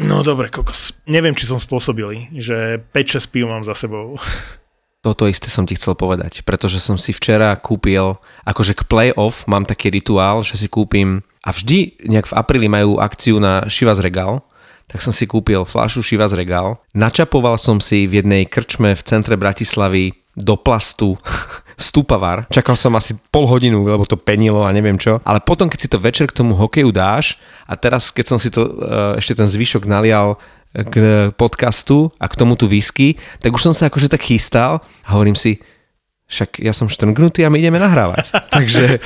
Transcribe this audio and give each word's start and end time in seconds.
No 0.00 0.24
dobre, 0.24 0.48
kokos. 0.48 0.96
Neviem, 1.04 1.36
či 1.36 1.44
som 1.44 1.60
spôsobili, 1.60 2.32
že 2.32 2.80
5-6 2.96 3.28
pív 3.28 3.44
mám 3.52 3.60
za 3.60 3.76
sebou. 3.76 4.16
Toto 5.00 5.28
isté 5.28 5.48
som 5.48 5.64
ti 5.64 5.76
chcel 5.76 5.96
povedať, 5.96 6.44
pretože 6.44 6.76
som 6.80 7.00
si 7.00 7.12
včera 7.16 7.56
kúpil, 7.56 8.20
akože 8.44 8.76
k 8.76 8.84
play-off 8.84 9.48
mám 9.48 9.64
taký 9.64 9.88
rituál, 9.88 10.44
že 10.44 10.60
si 10.60 10.68
kúpim, 10.68 11.24
a 11.40 11.56
vždy 11.56 12.04
nejak 12.04 12.28
v 12.28 12.36
apríli 12.36 12.68
majú 12.68 13.00
akciu 13.00 13.40
na 13.40 13.64
Chivas 13.64 14.00
Regal, 14.04 14.44
tak 14.92 15.00
som 15.00 15.14
si 15.14 15.24
kúpil 15.24 15.64
fľašu 15.64 16.04
Chivas 16.04 16.36
Regal. 16.36 16.76
Načapoval 16.92 17.56
som 17.56 17.80
si 17.80 18.04
v 18.04 18.20
jednej 18.20 18.44
krčme 18.44 18.92
v 18.92 19.06
centre 19.06 19.40
Bratislavy 19.40 20.12
do 20.36 20.60
plastu 20.60 21.16
stupavar. 21.80 22.44
Čakal 22.52 22.76
som 22.76 22.92
asi 22.94 23.16
pol 23.32 23.48
hodinu, 23.48 23.82
lebo 23.88 24.04
to 24.04 24.20
penilo 24.20 24.62
a 24.62 24.70
neviem 24.70 25.00
čo. 25.00 25.18
Ale 25.24 25.40
potom, 25.40 25.72
keď 25.72 25.78
si 25.80 25.88
to 25.88 25.98
večer 25.98 26.28
k 26.28 26.36
tomu 26.36 26.52
hokeju 26.52 26.92
dáš 26.92 27.40
a 27.64 27.74
teraz, 27.74 28.12
keď 28.12 28.24
som 28.28 28.38
si 28.38 28.52
to 28.52 28.68
uh, 28.68 29.16
ešte 29.16 29.40
ten 29.40 29.48
zvyšok 29.48 29.88
nalial 29.88 30.36
k 30.70 30.94
podcastu 31.34 32.14
a 32.22 32.30
k 32.30 32.38
tomu 32.38 32.54
tu 32.54 32.70
whisky, 32.70 33.18
tak 33.42 33.50
už 33.50 33.70
som 33.70 33.74
sa 33.74 33.90
akože 33.90 34.06
tak 34.06 34.22
chystal 34.22 34.78
a 35.02 35.08
hovorím 35.18 35.34
si, 35.34 35.58
však 36.30 36.62
ja 36.62 36.70
som 36.70 36.86
štrngnutý 36.86 37.42
a 37.42 37.50
my 37.50 37.58
ideme 37.58 37.82
nahrávať. 37.82 38.30
Takže 38.54 39.02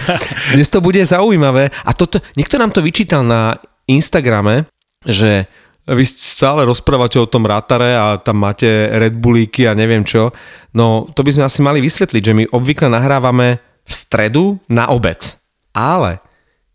dnes 0.52 0.68
to 0.68 0.84
bude 0.84 1.00
zaujímavé. 1.00 1.72
A 1.88 1.90
toto, 1.96 2.20
niekto 2.36 2.60
nám 2.60 2.76
to 2.76 2.84
vyčítal 2.84 3.24
na 3.24 3.56
Instagrame, 3.88 4.68
že 5.08 5.48
vy 5.84 6.04
stále 6.08 6.64
rozprávate 6.64 7.20
o 7.20 7.28
tom 7.28 7.44
rátare 7.44 7.92
a 7.92 8.16
tam 8.16 8.40
máte 8.40 8.88
Red 8.88 9.20
Bullíky 9.20 9.68
a 9.68 9.76
neviem 9.76 10.00
čo. 10.00 10.32
No 10.72 11.04
to 11.12 11.20
by 11.20 11.30
sme 11.36 11.44
asi 11.44 11.60
mali 11.60 11.84
vysvetliť, 11.84 12.22
že 12.24 12.36
my 12.36 12.44
obvykle 12.48 12.88
nahrávame 12.88 13.60
v 13.84 13.92
stredu 13.92 14.56
na 14.72 14.88
obed. 14.88 15.36
Ale 15.76 16.24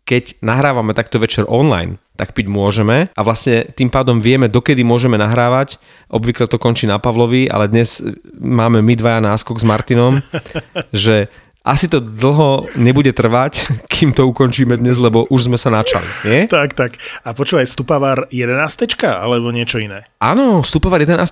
keď 0.06 0.38
nahrávame 0.42 0.94
takto 0.94 1.18
večer 1.18 1.46
online, 1.50 1.98
tak 2.14 2.34
piť 2.34 2.46
môžeme 2.50 3.10
a 3.10 3.20
vlastne 3.22 3.66
tým 3.74 3.90
pádom 3.90 4.18
vieme, 4.18 4.50
dokedy 4.50 4.82
môžeme 4.86 5.18
nahrávať. 5.18 5.78
Obvykle 6.10 6.46
to 6.46 6.60
končí 6.60 6.86
na 6.86 6.98
Pavlovi, 6.98 7.50
ale 7.50 7.70
dnes 7.70 8.02
máme 8.38 8.82
my 8.82 8.94
dvaja 8.94 9.22
náskok 9.22 9.58
s 9.58 9.64
Martinom, 9.66 10.18
že 10.94 11.30
asi 11.70 11.86
to 11.86 12.02
dlho 12.02 12.66
nebude 12.74 13.14
trvať, 13.14 13.70
kým 13.94 14.10
to 14.10 14.26
ukončíme 14.26 14.74
dnes, 14.74 14.98
lebo 14.98 15.30
už 15.30 15.46
sme 15.46 15.54
sa 15.54 15.70
načali, 15.70 16.06
nie? 16.26 16.50
Tak, 16.50 16.74
tak. 16.74 16.98
A 17.22 17.30
počúvaj, 17.30 17.70
Stupavar 17.70 18.26
11 18.34 18.58
alebo 19.06 19.54
niečo 19.54 19.78
iné? 19.78 20.02
Áno, 20.18 20.66
Stupavar 20.66 20.98
11 20.98 21.22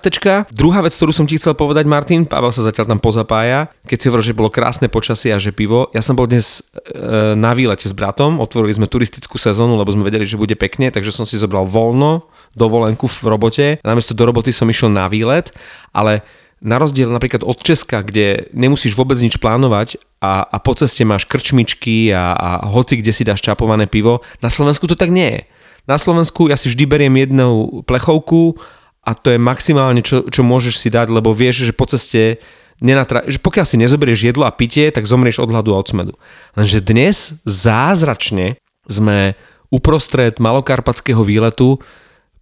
Druhá 0.55 0.79
vec, 0.79 0.95
ktorú 0.95 1.11
som 1.11 1.27
ti 1.27 1.35
chcel 1.35 1.59
povedať, 1.59 1.83
Martin, 1.83 2.23
Pavel 2.23 2.55
sa 2.55 2.63
zatiaľ 2.63 2.95
tam 2.95 2.99
pozapája, 3.03 3.67
keď 3.83 3.97
si 3.99 4.07
hovoril, 4.07 4.25
že 4.31 4.37
bolo 4.39 4.47
krásne 4.47 4.87
počasie 4.87 5.35
a 5.35 5.43
že 5.43 5.51
pivo. 5.51 5.91
Ja 5.91 5.99
som 5.99 6.15
bol 6.15 6.31
dnes 6.31 6.63
e, 6.87 7.35
na 7.35 7.51
výlete 7.51 7.91
s 7.91 7.93
bratom, 7.93 8.39
otvorili 8.39 8.71
sme 8.71 8.87
turistickú 8.87 9.35
sezónu, 9.35 9.75
lebo 9.75 9.91
sme 9.91 10.07
vedeli, 10.07 10.23
že 10.23 10.39
bude 10.39 10.55
pekne, 10.55 10.87
takže 10.87 11.11
som 11.11 11.27
si 11.27 11.35
zobral 11.35 11.67
voľno, 11.67 12.31
dovolenku 12.55 13.11
v 13.11 13.17
robote. 13.27 13.65
Namiesto 13.83 14.15
do 14.15 14.23
roboty 14.23 14.55
som 14.55 14.71
išiel 14.71 14.87
na 14.87 15.11
výlet, 15.11 15.51
ale 15.91 16.23
na 16.59 16.75
rozdiel 16.75 17.07
napríklad 17.07 17.43
od 17.47 17.55
Česka, 17.59 18.03
kde 18.03 18.51
nemusíš 18.51 18.95
vôbec 18.95 19.15
nič 19.19 19.39
plánovať 19.39 19.99
a, 20.19 20.43
a 20.43 20.57
po 20.59 20.75
ceste 20.75 21.07
máš 21.07 21.23
krčmičky 21.23 22.11
a, 22.11 22.35
a 22.35 22.49
hoci 22.67 22.99
kde 22.99 23.15
si 23.15 23.23
dáš 23.23 23.39
čapované 23.39 23.87
pivo, 23.87 24.19
na 24.43 24.51
Slovensku 24.51 24.83
to 24.87 24.99
tak 24.99 25.11
nie 25.11 25.39
je. 25.39 25.41
Na 25.87 25.95
Slovensku 25.95 26.51
ja 26.51 26.59
si 26.59 26.67
vždy 26.67 26.83
beriem 26.85 27.15
jednu 27.15 27.81
plechovku 27.87 28.59
a 29.07 29.15
to 29.15 29.31
je 29.31 29.39
maximálne, 29.39 30.03
čo, 30.03 30.27
čo 30.27 30.43
môžeš 30.43 30.75
si 30.75 30.91
dať, 30.91 31.07
lebo 31.09 31.31
vieš, 31.31 31.71
že 31.71 31.73
po 31.73 31.87
ceste 31.87 32.43
nenatra- 32.83 33.23
že 33.27 33.39
pokiaľ 33.39 33.65
si 33.65 33.79
nezoberieš 33.79 34.27
jedlo 34.27 34.43
a 34.43 34.51
pitie, 34.51 34.91
tak 34.91 35.07
zomrieš 35.07 35.39
od 35.39 35.51
hladu 35.51 35.71
a 35.71 35.79
od 35.79 35.87
smedu. 35.87 36.13
Lenže 36.59 36.83
dnes 36.83 37.39
zázračne 37.47 38.59
sme 38.83 39.39
uprostred 39.71 40.35
malokarpatského 40.41 41.23
výletu 41.23 41.79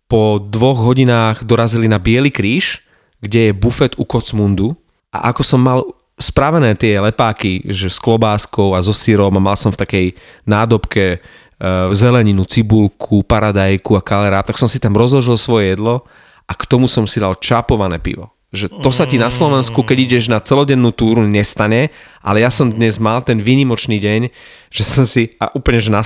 po 0.07 0.39
dvoch 0.39 0.79
hodinách 0.79 1.43
dorazili 1.43 1.91
na 1.91 1.99
Biely 1.99 2.31
kríž, 2.31 2.86
kde 3.21 3.49
je 3.49 3.53
bufet 3.53 3.93
u 3.97 4.05
Kocmundu 4.05 4.77
a 5.09 5.33
ako 5.33 5.41
som 5.41 5.61
mal 5.61 5.79
spravené 6.17 6.73
tie 6.73 6.97
lepáky, 6.97 7.61
že 7.69 7.93
s 7.93 8.01
klobáskou 8.01 8.73
a 8.73 8.81
so 8.81 8.93
sírom 8.93 9.33
a 9.37 9.41
mal 9.41 9.57
som 9.57 9.69
v 9.69 9.81
takej 9.85 10.05
nádobke 10.49 11.05
e, 11.13 11.17
zeleninu, 11.93 12.41
cibulku, 12.49 13.21
paradajku 13.21 13.93
a 13.93 14.01
kalerá, 14.01 14.41
tak 14.41 14.57
som 14.57 14.65
si 14.65 14.81
tam 14.81 14.97
rozložil 14.97 15.37
svoje 15.37 15.77
jedlo 15.77 16.09
a 16.49 16.53
k 16.57 16.63
tomu 16.65 16.89
som 16.89 17.05
si 17.05 17.21
dal 17.21 17.37
čapované 17.37 18.01
pivo. 18.01 18.33
Že 18.47 18.79
to 18.79 18.89
sa 18.95 19.03
ti 19.03 19.19
na 19.19 19.27
Slovensku, 19.27 19.83
keď 19.83 19.97
ideš 20.07 20.31
na 20.31 20.39
celodennú 20.39 20.95
túru, 20.95 21.27
nestane, 21.27 21.91
ale 22.23 22.41
ja 22.41 22.49
som 22.49 22.71
dnes 22.71 22.95
mal 22.95 23.19
ten 23.19 23.43
výnimočný 23.43 23.99
deň, 23.99 24.31
že 24.71 24.83
som 24.87 25.03
si, 25.03 25.35
a 25.37 25.51
úplne 25.51 25.83
že 25.83 25.91
na 25.91 25.99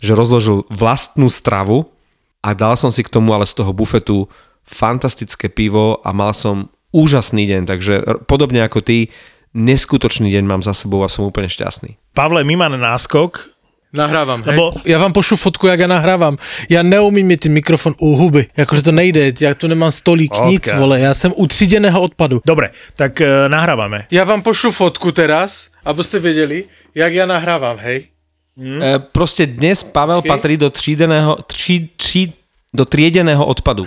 že 0.00 0.12
rozložil 0.16 0.64
vlastnú 0.72 1.28
stravu 1.28 1.92
a 2.40 2.56
dal 2.56 2.74
som 2.80 2.88
si 2.88 3.04
k 3.04 3.12
tomu 3.12 3.36
ale 3.36 3.44
z 3.44 3.54
toho 3.54 3.70
bufetu 3.76 4.32
fantastické 4.64 5.48
pivo 5.48 6.00
a 6.04 6.12
mal 6.12 6.34
som 6.34 6.70
úžasný 6.92 7.48
deň, 7.48 7.62
takže 7.66 7.94
podobne 8.28 8.62
ako 8.62 8.84
ty, 8.84 9.08
neskutočný 9.56 10.28
deň 10.32 10.44
mám 10.44 10.62
za 10.62 10.76
sebou 10.76 11.04
a 11.04 11.12
som 11.12 11.24
úplne 11.24 11.48
šťastný. 11.48 11.96
Pavle, 12.12 12.44
my 12.44 12.54
máme 12.56 12.78
náskok, 12.78 13.52
Nahrávám, 13.92 14.42
Lebo... 14.46 14.70
hej. 14.70 14.92
Já 14.92 14.98
vám 14.98 15.12
pošlu 15.12 15.36
fotku, 15.36 15.66
jak 15.66 15.80
já 15.80 15.86
nahrávám. 15.86 16.36
Já 16.68 16.82
neumím 16.82 17.26
mít 17.26 17.40
ten 17.40 17.52
mikrofon 17.52 17.94
u 17.98 18.16
huby, 18.16 18.46
jakože 18.56 18.82
to 18.82 18.92
nejde, 18.92 19.32
já 19.40 19.54
tu 19.54 19.66
nemám 19.66 19.92
stolík, 19.92 20.34
okay. 20.34 20.50
nic, 20.50 20.72
vole, 20.72 21.00
já 21.00 21.14
jsem 21.14 21.32
u 21.36 21.46
třídeného 21.46 22.00
odpadu. 22.00 22.40
Dobre, 22.46 22.70
tak 22.96 23.20
uh, 23.20 23.26
nahrávame. 23.48 24.06
Já 24.10 24.24
vám 24.24 24.42
pošlu 24.42 24.72
fotku 24.72 25.12
teraz, 25.12 25.68
abyste 25.84 26.18
věděli, 26.18 26.64
jak 26.94 27.12
já 27.12 27.26
nahrávám, 27.26 27.76
hej. 27.76 28.06
Hmm. 28.56 28.82
E, 28.82 28.98
proste 28.98 29.46
dnes 29.46 29.82
Pavel 29.82 30.16
Počkej. 30.16 30.28
patrí 30.28 30.56
do 30.56 30.70
třídeného, 30.70 31.36
tří, 31.46 31.90
tří, 31.96 32.32
do 32.72 32.88
triedeného 32.88 33.44
odpadu. 33.44 33.84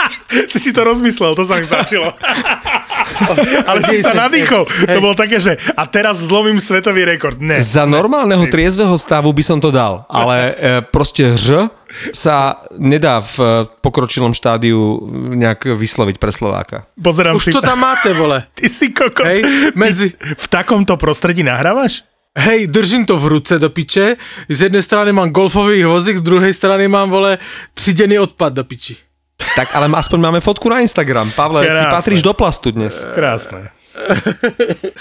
si 0.50 0.58
si 0.62 0.70
to 0.70 0.86
rozmyslel, 0.86 1.34
to 1.34 1.42
sa 1.42 1.58
mi 1.58 1.66
páčilo. 1.66 2.14
Ale 3.68 3.82
si 3.90 3.98
sa 3.98 4.14
nadýchol. 4.14 4.62
To 4.86 4.98
bolo 5.02 5.18
také, 5.18 5.42
že 5.42 5.58
a 5.74 5.90
teraz 5.90 6.22
zlomím 6.22 6.62
svetový 6.62 7.02
rekord. 7.02 7.42
Ne. 7.42 7.58
Za 7.58 7.82
normálneho 7.82 8.46
triezveho 8.46 8.94
stavu 8.94 9.34
by 9.34 9.42
som 9.42 9.58
to 9.58 9.74
dal, 9.74 10.06
ale 10.06 10.54
e, 10.54 10.84
proste 10.86 11.34
ž 11.34 11.66
sa 12.14 12.62
nedá 12.76 13.18
v 13.18 13.36
e, 13.40 13.46
pokročilom 13.80 14.36
štádiu 14.36 15.02
nejak 15.34 15.72
vysloviť 15.72 16.16
pre 16.20 16.30
Slováka. 16.30 16.86
Pozerám 17.00 17.40
Už 17.40 17.48
si... 17.48 17.50
to 17.50 17.64
tam 17.64 17.80
máte, 17.80 18.12
vole. 18.12 18.44
Ty 18.58 18.66
si 18.68 18.92
koko. 18.92 19.24
Hej, 19.24 19.72
medzi... 19.74 20.14
v 20.14 20.46
takomto 20.46 20.94
prostredí 21.00 21.42
nahrávaš? 21.42 22.04
Hej, 22.38 22.70
držím 22.70 23.02
to 23.02 23.18
v 23.18 23.38
ruce 23.38 23.58
do 23.58 23.70
piče, 23.70 24.16
z 24.48 24.58
jednej 24.70 24.82
strany 24.82 25.10
mám 25.12 25.34
golfový 25.34 25.82
vozík, 25.84 26.22
z 26.22 26.24
druhej 26.24 26.54
strany 26.54 26.86
mám, 26.86 27.10
vole, 27.10 27.38
tridený 27.74 28.22
odpad 28.22 28.54
do 28.54 28.64
piči. 28.64 28.96
Tak 29.38 29.74
ale 29.74 29.90
aspoň 29.90 30.18
máme 30.18 30.40
fotku 30.42 30.70
na 30.70 30.82
Instagram. 30.82 31.34
Pavle, 31.34 31.66
Krásne. 31.66 31.78
ty 31.78 31.84
patríš 31.90 32.22
do 32.22 32.34
plastu 32.34 32.70
dnes. 32.70 33.02
Krásne. 33.14 33.70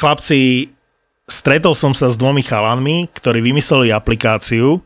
Chlapci, 0.02 0.70
stretol 1.30 1.78
som 1.78 1.94
sa 1.94 2.09
s 2.09 2.18
dvomi 2.18 2.42
chalanmi, 2.42 3.09
ktorí 3.14 3.42
vymysleli 3.42 3.94
aplikáciu, 3.94 4.81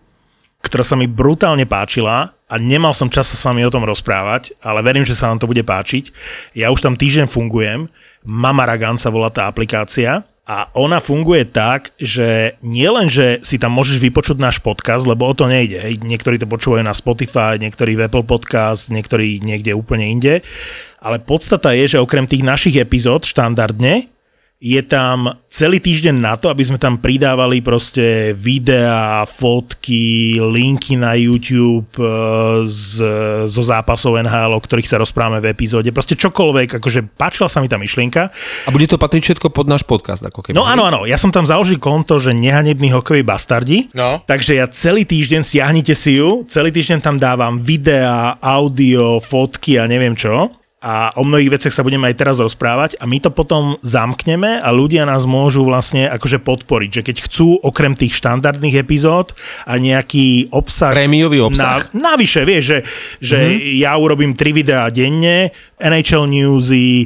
ktorá 0.64 0.84
sa 0.84 0.96
mi 1.00 1.08
brutálne 1.08 1.64
páčila 1.64 2.36
a 2.52 2.56
nemal 2.60 2.92
som 2.92 3.08
čas 3.08 3.32
sa 3.32 3.36
s 3.40 3.44
vami 3.48 3.64
o 3.64 3.72
tom 3.72 3.88
rozprávať, 3.88 4.56
ale 4.60 4.84
verím, 4.84 5.08
že 5.08 5.16
sa 5.16 5.32
vám 5.32 5.40
to 5.40 5.48
bude 5.48 5.64
páčiť. 5.64 6.12
Ja 6.56 6.72
už 6.72 6.84
tam 6.84 7.00
týždeň 7.00 7.32
fungujem. 7.32 7.88
Mama 8.22 8.68
Ragan 8.68 9.00
sa 9.00 9.10
volá 9.10 9.34
tá 9.34 9.48
aplikácia 9.48 10.28
a 10.41 10.74
ona 10.74 10.97
funguje 10.97 11.46
tak, 11.46 11.94
že 12.02 12.57
nielen, 12.66 13.07
že 13.13 13.46
si 13.46 13.62
tam 13.62 13.78
môžeš 13.78 14.02
vypočuť 14.02 14.41
náš 14.41 14.57
podcast, 14.57 15.06
lebo 15.06 15.29
o 15.29 15.34
to 15.38 15.46
nejde. 15.46 15.78
Hej. 15.78 16.02
Niektorí 16.02 16.41
to 16.41 16.50
počúvajú 16.50 16.81
na 16.81 16.97
Spotify, 16.97 17.62
niektorí 17.62 17.94
v 17.94 18.09
Apple 18.09 18.25
Podcast, 18.25 18.90
niektorí 18.90 19.38
niekde 19.38 19.78
úplne 19.78 20.09
inde. 20.09 20.41
Ale 20.97 21.22
podstata 21.22 21.78
je, 21.78 21.96
že 21.96 22.02
okrem 22.02 22.25
tých 22.25 22.41
našich 22.41 22.75
epizód 22.81 23.29
štandardne, 23.29 24.09
je 24.62 24.78
tam 24.86 25.42
celý 25.50 25.82
týždeň 25.82 26.22
na 26.22 26.38
to, 26.38 26.46
aby 26.54 26.62
sme 26.62 26.78
tam 26.78 27.02
pridávali 27.02 27.66
proste 27.66 28.30
videá, 28.38 29.26
fotky, 29.26 30.38
linky 30.38 31.02
na 31.02 31.18
YouTube 31.18 31.90
e, 31.98 32.06
z, 32.70 33.02
zo 33.50 33.62
zápasov 33.66 34.22
NHL, 34.22 34.54
o 34.54 34.62
ktorých 34.62 34.86
sa 34.86 35.02
rozprávame 35.02 35.41
v 35.41 35.50
epizóde. 35.50 35.90
Proste 35.90 36.14
čokoľvek, 36.14 36.78
akože 36.78 37.09
páčila 37.18 37.50
sa 37.50 37.58
mi 37.58 37.66
tá 37.66 37.82
myšlienka. 37.82 38.30
A 38.30 38.70
bude 38.70 38.85
to 38.85 39.02
patriť 39.02 39.34
všetko 39.34 39.50
pod 39.50 39.66
náš 39.66 39.82
podcast, 39.82 40.22
ako 40.22 40.46
keby. 40.46 40.53
No 40.53 40.70
áno, 40.70 40.85
áno, 40.85 41.09
ja 41.09 41.18
som 41.18 41.34
tam 41.34 41.50
založil 41.50 41.82
konto, 41.82 42.22
že 42.22 42.30
nehanebný 42.30 42.94
hokejový 42.94 43.26
bastardi, 43.26 43.90
no. 43.97 44.22
takže 44.30 44.62
ja 44.62 44.70
celý 44.70 45.09
týždeň, 45.09 45.41
stiahnite 45.41 45.97
si 45.97 46.22
ju, 46.22 46.46
celý 46.46 46.70
týždeň 46.70 47.02
tam 47.02 47.18
dávam 47.18 47.58
videá, 47.58 48.38
audio, 48.38 49.18
fotky 49.18 49.82
a 49.82 49.90
neviem 49.90 50.14
čo 50.14 50.60
a 50.82 51.14
o 51.14 51.22
mnohých 51.22 51.62
veciach 51.62 51.78
sa 51.78 51.86
budeme 51.86 52.10
aj 52.10 52.18
teraz 52.18 52.42
rozprávať 52.42 52.98
a 52.98 53.06
my 53.06 53.22
to 53.22 53.30
potom 53.30 53.78
zamkneme 53.86 54.58
a 54.58 54.70
ľudia 54.74 55.06
nás 55.06 55.30
môžu 55.30 55.62
vlastne 55.62 56.10
akože 56.10 56.42
podporiť, 56.42 56.90
že 56.90 57.02
keď 57.06 57.18
chcú 57.30 57.62
okrem 57.62 57.94
tých 57.94 58.18
štandardných 58.18 58.82
epizód 58.82 59.38
a 59.70 59.78
nejaký 59.78 60.50
obsah... 60.50 60.90
Prémiový 60.90 61.38
obsah. 61.46 61.86
Na, 61.94 62.18
navyše, 62.18 62.42
vieš, 62.50 62.64
že, 62.66 62.80
že 63.22 63.38
mm-hmm. 63.38 63.78
ja 63.78 63.94
urobím 63.94 64.34
tri 64.34 64.58
videá 64.58 64.90
denne, 64.90 65.54
NHL 65.78 66.26
newsy, 66.30 67.06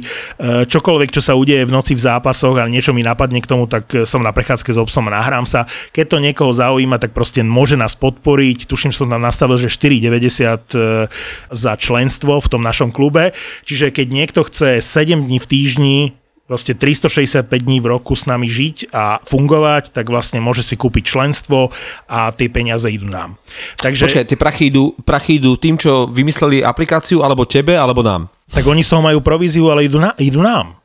čokoľvek, 0.68 1.12
čo 1.12 1.20
sa 1.20 1.36
udeje 1.36 1.68
v 1.68 1.72
noci 1.72 1.92
v 1.92 2.00
zápasoch 2.00 2.56
a 2.56 2.68
niečo 2.68 2.96
mi 2.96 3.04
napadne 3.04 3.44
k 3.44 3.48
tomu, 3.48 3.68
tak 3.68 4.08
som 4.08 4.24
na 4.24 4.32
prechádzke 4.32 4.72
s 4.72 4.80
obsom 4.80 5.08
a 5.12 5.20
nahrám 5.20 5.44
sa. 5.44 5.68
Keď 5.92 6.04
to 6.08 6.18
niekoho 6.20 6.52
zaujíma, 6.52 6.96
tak 6.96 7.16
proste 7.16 7.44
môže 7.44 7.76
nás 7.76 7.96
podporiť. 7.96 8.68
Tuším, 8.68 8.92
som 8.92 9.08
tam 9.08 9.24
nastavil, 9.24 9.60
že 9.60 9.68
4,90 9.68 10.72
e, 10.72 11.08
za 11.52 11.72
členstvo 11.76 12.40
v 12.40 12.48
tom 12.48 12.64
našom 12.64 12.88
klube 12.92 13.36
Čiže 13.66 13.90
keď 13.90 14.06
niekto 14.14 14.40
chce 14.46 14.78
7 14.78 15.26
dní 15.26 15.42
v 15.42 15.46
týždni 15.46 15.98
proste 16.46 16.78
365 16.78 17.50
dní 17.50 17.82
v 17.82 17.90
roku 17.90 18.14
s 18.14 18.30
nami 18.30 18.46
žiť 18.46 18.94
a 18.94 19.18
fungovať, 19.26 19.90
tak 19.90 20.06
vlastne 20.06 20.38
môže 20.38 20.62
si 20.62 20.78
kúpiť 20.78 21.02
členstvo 21.02 21.74
a 22.06 22.30
tie 22.30 22.46
peniaze 22.46 22.86
idú 22.86 23.10
nám. 23.10 23.34
Takže... 23.82 24.06
Počkaj, 24.06 24.26
tie 24.30 24.38
prachy 24.38 24.70
idú, 24.70 24.94
prachy 25.02 25.42
idú 25.42 25.58
tým, 25.58 25.74
čo 25.74 26.06
vymysleli 26.06 26.62
aplikáciu, 26.62 27.26
alebo 27.26 27.42
tebe, 27.42 27.74
alebo 27.74 28.06
nám? 28.06 28.30
Tak 28.54 28.62
oni 28.62 28.86
z 28.86 28.94
toho 28.94 29.02
majú 29.02 29.18
províziu, 29.18 29.66
ale 29.74 29.90
idú, 29.90 29.98
na, 29.98 30.14
idú 30.22 30.38
nám. 30.38 30.78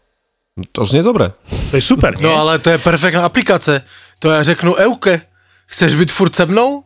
To 0.74 0.82
znie 0.82 1.06
dobre. 1.06 1.32
To 1.70 1.78
je 1.78 1.86
super, 1.86 2.18
nie? 2.18 2.26
No 2.26 2.36
ale 2.36 2.58
to 2.58 2.74
je 2.74 2.82
perfektná 2.82 3.30
aplikace. 3.30 3.86
To 4.20 4.34
ja 4.34 4.42
řeknu 4.42 4.76
Euke. 4.82 5.30
Chceš 5.70 5.96
byť 5.96 6.10
furt 6.12 6.36
se 6.36 6.46
mnou? 6.46 6.84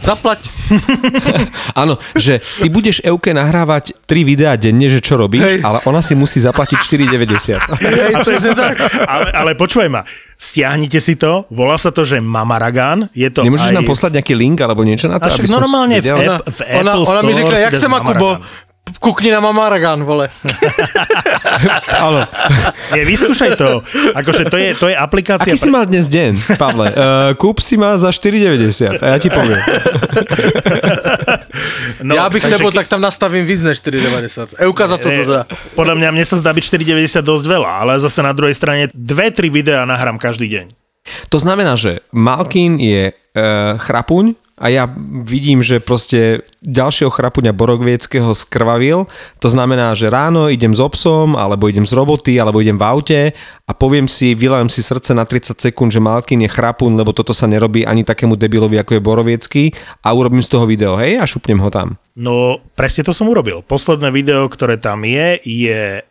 Zaplať. 0.00 0.40
Áno, 1.80 2.00
že 2.16 2.40
ty 2.40 2.72
budeš 2.72 3.04
Euke 3.04 3.36
nahrávať 3.36 3.92
3 4.08 4.24
videá 4.24 4.56
denne, 4.56 4.88
že 4.88 5.04
čo 5.04 5.20
robíš, 5.20 5.44
Hej. 5.44 5.58
ale 5.60 5.78
ona 5.84 6.00
si 6.00 6.16
musí 6.16 6.40
zaplatiť 6.40 6.78
4,90. 6.80 7.60
Hej, 7.84 8.12
to 8.24 8.30
je 8.32 8.52
tak. 8.56 8.80
Ale, 9.04 9.28
ale 9.28 9.50
počúvaj 9.60 9.88
ma, 9.92 10.02
stiahnite 10.40 11.04
si 11.04 11.20
to, 11.20 11.44
volá 11.52 11.76
sa 11.76 11.92
to, 11.92 12.00
že 12.08 12.16
Mamaragán. 12.16 13.12
Je 13.12 13.28
to 13.28 13.44
Nemôžeš 13.44 13.70
aj... 13.70 13.76
nám 13.76 13.84
poslať 13.84 14.10
nejaký 14.16 14.34
link 14.34 14.56
alebo 14.64 14.80
niečo 14.88 15.12
na 15.12 15.20
to? 15.20 15.28
Aby 15.28 15.52
normálne 15.52 16.00
v, 16.00 16.08
app, 16.08 16.48
v 16.48 16.60
Apple 16.64 16.80
ona, 16.80 16.92
ona 16.96 17.20
mi 17.20 17.32
řekne, 17.36 17.56
jak 17.60 17.76
sa 17.76 17.88
má 17.92 18.00
Kubo, 18.00 18.40
kukni 18.98 19.30
na 19.30 19.38
Mamaragan, 19.38 20.02
vole. 20.02 20.26
Áno. 22.04 22.26
Nie, 22.96 23.06
vyskúšaj 23.06 23.54
to. 23.54 23.84
Akože 24.16 24.50
to 24.50 24.56
je, 24.56 24.74
to 24.74 24.86
je 24.90 24.96
aplikácia... 24.96 25.52
Aký 25.52 25.60
pre... 25.60 25.62
si 25.62 25.70
mal 25.70 25.84
dnes 25.86 26.10
deň, 26.10 26.58
Pavle? 26.58 26.90
Uh, 26.90 27.30
kúp 27.42 27.62
si 27.62 27.78
ma 27.78 27.94
za 27.94 28.10
4,90 28.10 28.98
a 28.98 29.06
ja 29.14 29.18
ti 29.20 29.28
poviem. 29.30 29.60
No, 32.00 32.16
ja 32.16 32.32
bych 32.32 32.48
nebol, 32.48 32.72
tak 32.72 32.88
tam 32.88 33.04
nastavím 33.04 33.44
víc 33.44 33.60
než 33.60 33.84
4,90. 33.84 34.56
Euka 34.64 34.88
za 34.88 34.96
to 34.96 35.12
dá. 35.12 35.44
Podľa 35.76 35.94
mňa 36.00 36.08
mne 36.16 36.24
sa 36.24 36.40
zdá 36.40 36.56
byť 36.56 36.64
4,90 36.80 37.20
dosť 37.20 37.44
veľa, 37.44 37.70
ale 37.84 38.00
zase 38.00 38.24
na 38.24 38.32
druhej 38.32 38.56
strane 38.56 38.88
2-3 38.96 39.52
videá 39.52 39.84
nahrám 39.84 40.16
každý 40.16 40.48
deň. 40.48 40.66
To 41.28 41.36
znamená, 41.36 41.76
že 41.76 42.00
Malkin 42.12 42.80
je 42.80 43.12
uh, 43.12 43.76
chrapuň, 43.76 44.32
a 44.60 44.68
ja 44.68 44.84
vidím, 45.24 45.64
že 45.64 45.80
proste 45.80 46.44
ďalšieho 46.60 47.08
chrapuňa 47.08 47.56
Borogvieckého 47.56 48.36
skrvavil. 48.36 49.08
To 49.40 49.48
znamená, 49.48 49.96
že 49.96 50.12
ráno 50.12 50.52
idem 50.52 50.76
s 50.76 50.84
obsom, 50.84 51.32
alebo 51.32 51.72
idem 51.72 51.88
z 51.88 51.96
roboty, 51.96 52.36
alebo 52.36 52.60
idem 52.60 52.76
v 52.76 52.84
aute 52.84 53.20
a 53.64 53.72
poviem 53.72 54.04
si, 54.04 54.36
vylajem 54.36 54.68
si 54.68 54.84
srdce 54.84 55.16
na 55.16 55.24
30 55.24 55.56
sekúnd, 55.56 55.88
že 55.88 56.04
Malkin 56.04 56.44
je 56.44 56.52
chrapuň, 56.52 56.92
lebo 57.00 57.16
toto 57.16 57.32
sa 57.32 57.48
nerobí 57.48 57.88
ani 57.88 58.04
takému 58.04 58.36
debilovi, 58.36 58.76
ako 58.76 59.00
je 59.00 59.00
Boroviecký 59.00 59.64
a 60.04 60.12
urobím 60.12 60.44
z 60.44 60.52
toho 60.52 60.68
video, 60.68 61.00
hej, 61.00 61.16
a 61.16 61.24
šupnem 61.24 61.56
ho 61.64 61.72
tam. 61.72 61.96
No, 62.20 62.60
presne 62.76 63.08
to 63.08 63.16
som 63.16 63.32
urobil. 63.32 63.64
Posledné 63.64 64.12
video, 64.12 64.44
ktoré 64.44 64.76
tam 64.76 65.08
je, 65.08 65.40
je 65.40 65.80
e, 65.96 66.02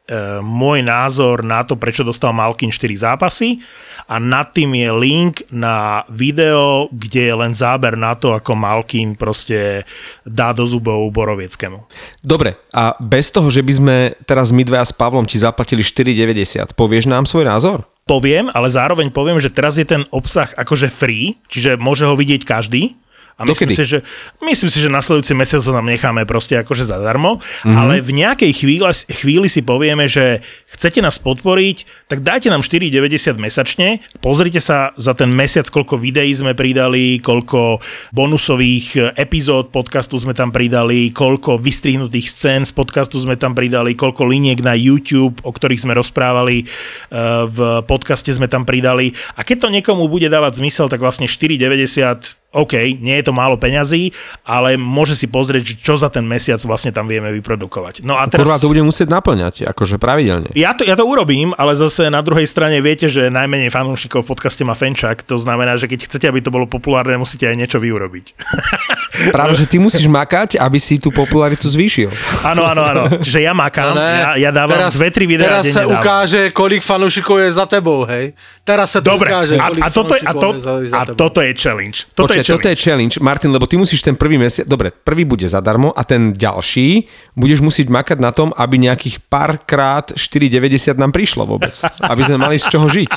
môj 0.41 0.81
názor 0.81 1.45
na 1.45 1.61
to, 1.61 1.77
prečo 1.77 2.01
dostal 2.01 2.33
Malkin 2.33 2.73
4 2.73 3.05
zápasy 3.05 3.61
a 4.09 4.17
nad 4.17 4.49
tým 4.49 4.73
je 4.73 4.89
link 4.89 5.45
na 5.53 6.01
video, 6.09 6.89
kde 6.89 7.29
je 7.29 7.35
len 7.37 7.53
záber 7.53 7.93
na 7.93 8.17
to, 8.17 8.33
ako 8.33 8.57
Malkin 8.57 9.13
proste 9.13 9.85
dá 10.25 10.49
do 10.49 10.65
zubov 10.65 11.05
Borovieckému. 11.13 11.77
Dobre, 12.25 12.57
a 12.73 12.97
bez 12.97 13.29
toho, 13.29 13.53
že 13.53 13.61
by 13.61 13.73
sme 13.77 13.95
teraz 14.25 14.49
my 14.49 14.65
dvaja 14.65 14.89
s 14.89 14.97
Pavlom 14.97 15.29
ti 15.29 15.37
zaplatili 15.37 15.85
4,90, 15.85 16.73
povieš 16.73 17.05
nám 17.05 17.29
svoj 17.29 17.45
názor? 17.45 17.85
Poviem, 18.09 18.49
ale 18.57 18.73
zároveň 18.73 19.13
poviem, 19.13 19.37
že 19.37 19.53
teraz 19.53 19.77
je 19.77 19.85
ten 19.85 20.01
obsah 20.09 20.49
akože 20.57 20.89
free, 20.89 21.37
čiže 21.53 21.77
môže 21.77 22.09
ho 22.09 22.17
vidieť 22.17 22.41
každý 22.41 22.97
a 23.39 23.47
myslím 23.47 23.71
si, 23.71 23.87
že, 23.87 23.99
myslím 24.43 24.67
si, 24.67 24.83
že 24.83 24.91
nasledujúci 24.91 25.31
mesiac 25.31 25.63
to 25.63 25.71
nám 25.71 25.87
necháme 25.87 26.27
proste 26.27 26.59
akože 26.59 26.83
zadarmo, 26.83 27.39
mm-hmm. 27.39 27.71
ale 27.79 28.03
v 28.03 28.11
nejakej 28.19 28.51
chvíli, 28.51 28.83
chvíli 29.07 29.47
si 29.47 29.63
povieme, 29.63 30.11
že 30.11 30.43
chcete 30.75 30.99
nás 30.99 31.15
podporiť, 31.23 32.07
tak 32.11 32.19
dajte 32.19 32.51
nám 32.51 32.67
4,90 32.67 33.39
mesačne, 33.39 34.03
pozrite 34.19 34.59
sa 34.59 34.91
za 34.99 35.15
ten 35.15 35.31
mesiac, 35.31 35.63
koľko 35.71 35.95
videí 35.95 36.35
sme 36.35 36.51
pridali, 36.51 37.23
koľko 37.23 37.79
bonusových 38.11 39.15
epizód 39.15 39.71
podcastu 39.71 40.19
sme 40.19 40.35
tam 40.35 40.51
pridali, 40.51 41.15
koľko 41.15 41.55
vystrihnutých 41.55 42.27
scén 42.27 42.67
z 42.67 42.75
podcastu 42.75 43.23
sme 43.23 43.39
tam 43.39 43.55
pridali, 43.55 43.95
koľko 43.95 44.27
liniek 44.27 44.59
na 44.59 44.75
YouTube, 44.75 45.39
o 45.47 45.51
ktorých 45.55 45.87
sme 45.87 45.95
rozprávali 45.95 46.67
eh, 46.67 47.47
v 47.47 47.87
podcaste 47.87 48.35
sme 48.35 48.51
tam 48.51 48.67
pridali. 48.67 49.15
A 49.39 49.47
keď 49.47 49.63
to 49.63 49.69
niekomu 49.71 50.11
bude 50.11 50.27
dávať 50.27 50.59
zmysel, 50.59 50.91
tak 50.91 50.99
vlastne 50.99 51.31
4,90 51.31 52.48
OK, 52.49 52.97
nie 52.97 53.21
je 53.21 53.29
to 53.29 53.33
málo 53.33 53.61
peňazí, 53.61 54.09
ale 54.41 54.73
môže 54.73 55.13
si 55.13 55.29
pozrieť, 55.29 55.77
čo 55.77 56.01
za 56.01 56.09
ten 56.09 56.25
mesiac 56.25 56.57
vlastne 56.65 56.89
tam 56.89 57.05
vieme 57.05 57.29
vyprodukovať. 57.37 58.01
No 58.01 58.17
a 58.17 58.25
teraz... 58.25 58.41
Kurva, 58.41 58.57
to 58.57 58.73
bude 58.73 58.81
musieť 58.81 59.13
naplňať, 59.13 59.69
akože 59.69 60.01
pravidelne. 60.01 60.49
Ja 60.57 60.73
to, 60.73 60.81
ja 60.81 60.97
to 60.97 61.05
urobím, 61.05 61.53
ale 61.61 61.77
zase 61.77 62.09
na 62.09 62.25
druhej 62.25 62.49
strane 62.49 62.81
viete, 62.81 63.05
že 63.05 63.29
najmenej 63.29 63.69
fanúšikov 63.69 64.25
v 64.25 64.33
podcaste 64.33 64.65
má 64.65 64.73
Fenčak, 64.73 65.21
to 65.21 65.37
znamená, 65.37 65.77
že 65.77 65.85
keď 65.85 66.09
chcete, 66.09 66.25
aby 66.25 66.41
to 66.41 66.49
bolo 66.49 66.65
populárne, 66.65 67.21
musíte 67.21 67.45
aj 67.45 67.53
niečo 67.53 67.77
vyurobiť. 67.77 68.33
Práve, 69.35 69.53
že 69.53 69.69
ty 69.69 69.77
musíš 69.77 70.09
makať, 70.09 70.57
aby 70.57 70.81
si 70.81 70.97
tú 70.97 71.13
popularitu 71.13 71.69
zvýšil. 71.69 72.09
Áno, 72.41 72.65
áno, 72.65 72.81
áno. 72.81 73.03
Čiže 73.21 73.45
ja 73.45 73.53
makám, 73.53 73.93
no 73.93 74.01
ja, 74.01 74.49
ja 74.49 74.49
dávam 74.49 74.89
teraz, 74.89 74.97
dve, 74.97 75.13
tri 75.13 75.29
videá 75.29 75.61
Teraz 75.61 75.69
sa 75.69 75.85
dávam. 75.85 76.01
ukáže, 76.01 76.41
kolik 76.49 76.81
fanúšikov 76.81 77.45
je 77.45 77.49
za 77.53 77.69
tebou, 77.69 78.09
hej? 78.09 78.33
Teraz 78.65 78.93
sa 78.93 79.05
to 79.05 79.13
Dobre, 79.13 79.29
ukáže, 79.29 79.57
a, 79.57 79.69
a, 79.69 79.87
toto, 79.93 80.13
a, 80.17 80.33
to, 80.33 80.49
a 80.93 81.01
toto 81.13 81.39
je 81.45 81.51
challenge. 81.53 82.09
Toto 82.13 82.29
Počkej, 82.29 82.38
toto 82.45 82.67
je 82.69 82.77
challenge, 82.77 83.17
Martin, 83.19 83.51
lebo 83.51 83.65
ty 83.65 83.75
musíš 83.75 84.03
ten 84.03 84.15
prvý 84.15 84.37
mesiac, 84.37 84.65
dobre, 84.67 84.91
prvý 84.91 85.23
bude 85.23 85.47
zadarmo 85.47 85.93
a 85.95 86.01
ten 86.03 86.35
ďalší 86.35 87.07
budeš 87.35 87.59
musieť 87.63 87.87
makať 87.87 88.17
na 88.19 88.31
tom, 88.35 88.51
aby 88.55 88.81
nejakých 88.81 89.23
pár 89.27 89.61
krát 89.63 90.11
4,90 90.13 90.99
nám 90.99 91.11
prišlo 91.15 91.47
vôbec. 91.47 91.73
Aby 92.03 92.27
sme 92.27 92.37
mali 92.41 92.59
z 92.59 92.67
čoho 92.67 92.87
žiť. 92.89 93.11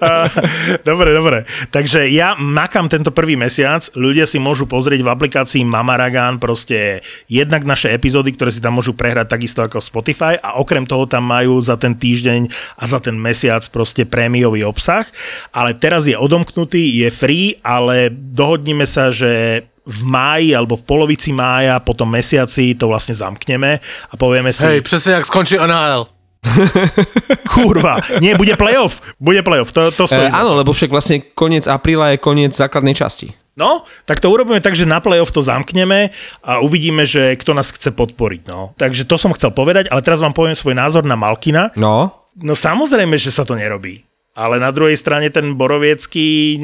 dobre, 0.88 1.10
dobre. 1.12 1.38
Takže 1.70 2.06
ja 2.10 2.38
makám 2.38 2.86
tento 2.86 3.10
prvý 3.10 3.34
mesiac, 3.34 3.82
ľudia 3.98 4.24
si 4.28 4.38
môžu 4.38 4.64
pozrieť 4.70 5.02
v 5.02 5.12
aplikácii 5.12 5.62
Mamaragán 5.66 6.38
proste 6.38 7.02
jednak 7.26 7.66
naše 7.66 7.90
epizódy, 7.90 8.34
ktoré 8.34 8.50
si 8.54 8.62
tam 8.62 8.78
môžu 8.78 8.94
prehrať 8.96 9.32
takisto 9.32 9.60
ako 9.62 9.82
Spotify 9.82 10.38
a 10.38 10.58
okrem 10.58 10.86
toho 10.86 11.04
tam 11.06 11.26
majú 11.26 11.58
za 11.62 11.74
ten 11.76 11.94
týždeň 11.96 12.48
a 12.78 12.84
za 12.86 12.98
ten 13.02 13.18
mesiac 13.18 13.62
proste 13.70 14.06
prémiový 14.06 14.62
obsah, 14.66 15.06
ale 15.50 15.74
teraz 15.76 16.06
je 16.06 16.16
odomknutý, 16.18 17.02
je 17.02 17.08
free, 17.08 17.58
ale 17.62 18.10
dohodni 18.32 18.72
dohodneme 18.72 18.88
sa, 18.88 19.12
že 19.12 19.62
v 19.82 20.00
máji 20.06 20.56
alebo 20.56 20.78
v 20.78 20.86
polovici 20.86 21.34
mája, 21.34 21.82
po 21.82 21.92
tom 21.92 22.08
mesiaci 22.08 22.72
to 22.78 22.88
vlastne 22.88 23.12
zamkneme 23.12 23.82
a 23.82 24.14
povieme 24.14 24.54
si... 24.54 24.64
Hej, 24.64 24.80
presne 24.86 25.20
jak 25.20 25.26
skončí 25.28 25.58
NHL. 25.58 26.08
Kurva, 27.52 28.02
nie, 28.18 28.34
bude 28.34 28.54
playoff, 28.58 29.02
bude 29.18 29.42
playoff, 29.42 29.70
to, 29.70 29.94
to 29.94 30.10
stojí. 30.10 30.30
E, 30.30 30.34
áno, 30.34 30.58
lebo 30.58 30.74
však 30.74 30.90
vlastne 30.90 31.22
koniec 31.34 31.70
apríla 31.70 32.14
je 32.14 32.22
koniec 32.22 32.54
základnej 32.54 32.94
časti. 32.94 33.34
No, 33.52 33.84
tak 34.08 34.18
to 34.18 34.32
urobíme 34.32 34.64
tak, 34.64 34.72
že 34.72 34.88
na 34.88 34.98
playoff 35.04 35.28
to 35.28 35.44
zamkneme 35.44 36.08
a 36.40 36.64
uvidíme, 36.64 37.04
že 37.04 37.36
kto 37.36 37.52
nás 37.52 37.68
chce 37.68 37.92
podporiť. 37.92 38.48
No. 38.48 38.72
Takže 38.80 39.04
to 39.04 39.20
som 39.20 39.36
chcel 39.36 39.52
povedať, 39.52 39.92
ale 39.92 40.00
teraz 40.00 40.24
vám 40.24 40.32
poviem 40.32 40.56
svoj 40.56 40.72
názor 40.72 41.04
na 41.04 41.20
Malkina. 41.20 41.68
No. 41.76 42.24
No 42.40 42.56
samozrejme, 42.56 43.20
že 43.20 43.28
sa 43.28 43.44
to 43.44 43.52
nerobí. 43.52 44.08
Ale 44.32 44.56
na 44.56 44.72
druhej 44.72 44.96
strane 44.96 45.28
ten 45.28 45.52
Boroviecký 45.52 46.56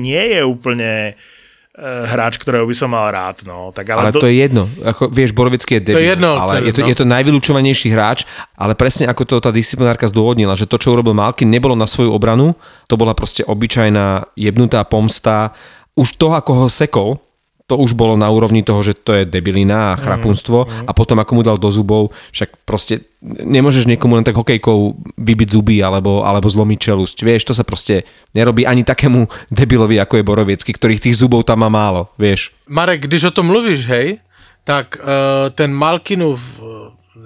nie 0.00 0.24
je 0.32 0.40
úplne 0.40 1.12
eh, 1.12 2.04
hráč, 2.08 2.40
ktorého 2.40 2.64
by 2.64 2.72
som 2.72 2.88
mal 2.88 3.12
rád. 3.12 3.44
No. 3.44 3.68
Tak 3.68 3.84
ale, 3.92 4.08
ale 4.08 4.10
do... 4.16 4.24
to 4.24 4.32
je 4.32 4.40
jedno. 4.40 4.64
Ako, 4.80 5.12
vieš, 5.12 5.36
Borovický 5.36 5.76
je 5.76 5.92
debil, 5.92 6.00
to 6.00 6.04
je 6.04 6.12
jedno, 6.16 6.32
ale 6.40 6.64
je 6.64 6.72
to, 6.72 6.80
no. 6.80 6.88
je 6.88 6.96
to 6.96 7.04
najvylúčovanejší 7.04 7.92
hráč, 7.92 8.24
ale 8.56 8.72
presne 8.72 9.12
ako 9.12 9.28
to 9.28 9.34
tá 9.44 9.52
disciplinárka 9.52 10.08
zdôvodnila, 10.08 10.56
že 10.56 10.64
to, 10.64 10.80
čo 10.80 10.96
urobil 10.96 11.12
Malkin, 11.12 11.52
nebolo 11.52 11.76
na 11.76 11.84
svoju 11.84 12.16
obranu, 12.16 12.56
to 12.88 12.96
bola 12.96 13.12
proste 13.12 13.44
obyčajná 13.44 14.32
jebnutá 14.32 14.80
pomsta. 14.88 15.52
Už 15.92 16.16
to, 16.16 16.32
ako 16.32 16.64
ho 16.64 16.66
sekol, 16.72 17.20
to 17.66 17.74
už 17.74 17.98
bolo 17.98 18.14
na 18.14 18.30
úrovni 18.30 18.62
toho, 18.62 18.78
že 18.86 18.94
to 18.94 19.10
je 19.10 19.26
debilina 19.26 19.92
a 19.92 19.98
chrapunstvo 19.98 20.58
mm, 20.64 20.68
mm. 20.70 20.86
a 20.86 20.92
potom 20.94 21.18
ako 21.18 21.32
mu 21.34 21.42
dal 21.42 21.58
do 21.58 21.66
zubov, 21.66 22.14
však 22.30 22.62
proste 22.62 23.02
nemôžeš 23.26 23.90
niekomu 23.90 24.14
len 24.14 24.22
tak 24.22 24.38
hokejkou 24.38 24.78
vybiť 25.18 25.48
zuby 25.50 25.82
alebo, 25.82 26.22
alebo 26.22 26.46
zlomiť 26.46 26.78
čelusť, 26.78 27.16
vieš, 27.26 27.50
to 27.50 27.54
sa 27.58 27.66
proste 27.66 28.06
nerobí 28.38 28.62
ani 28.62 28.86
takému 28.86 29.26
debilovi 29.50 29.98
ako 29.98 30.22
je 30.22 30.28
Boroviecky, 30.28 30.70
ktorých 30.70 31.10
tých 31.10 31.18
zubov 31.18 31.42
tam 31.42 31.66
má 31.66 31.70
málo, 31.70 32.14
vieš. 32.14 32.54
Marek, 32.70 33.10
když 33.10 33.30
o 33.30 33.34
tom 33.34 33.50
mluvíš, 33.50 33.82
hej, 33.90 34.22
tak 34.62 34.98
uh, 35.02 35.50
ten 35.50 35.74
Malkinov 35.74 36.38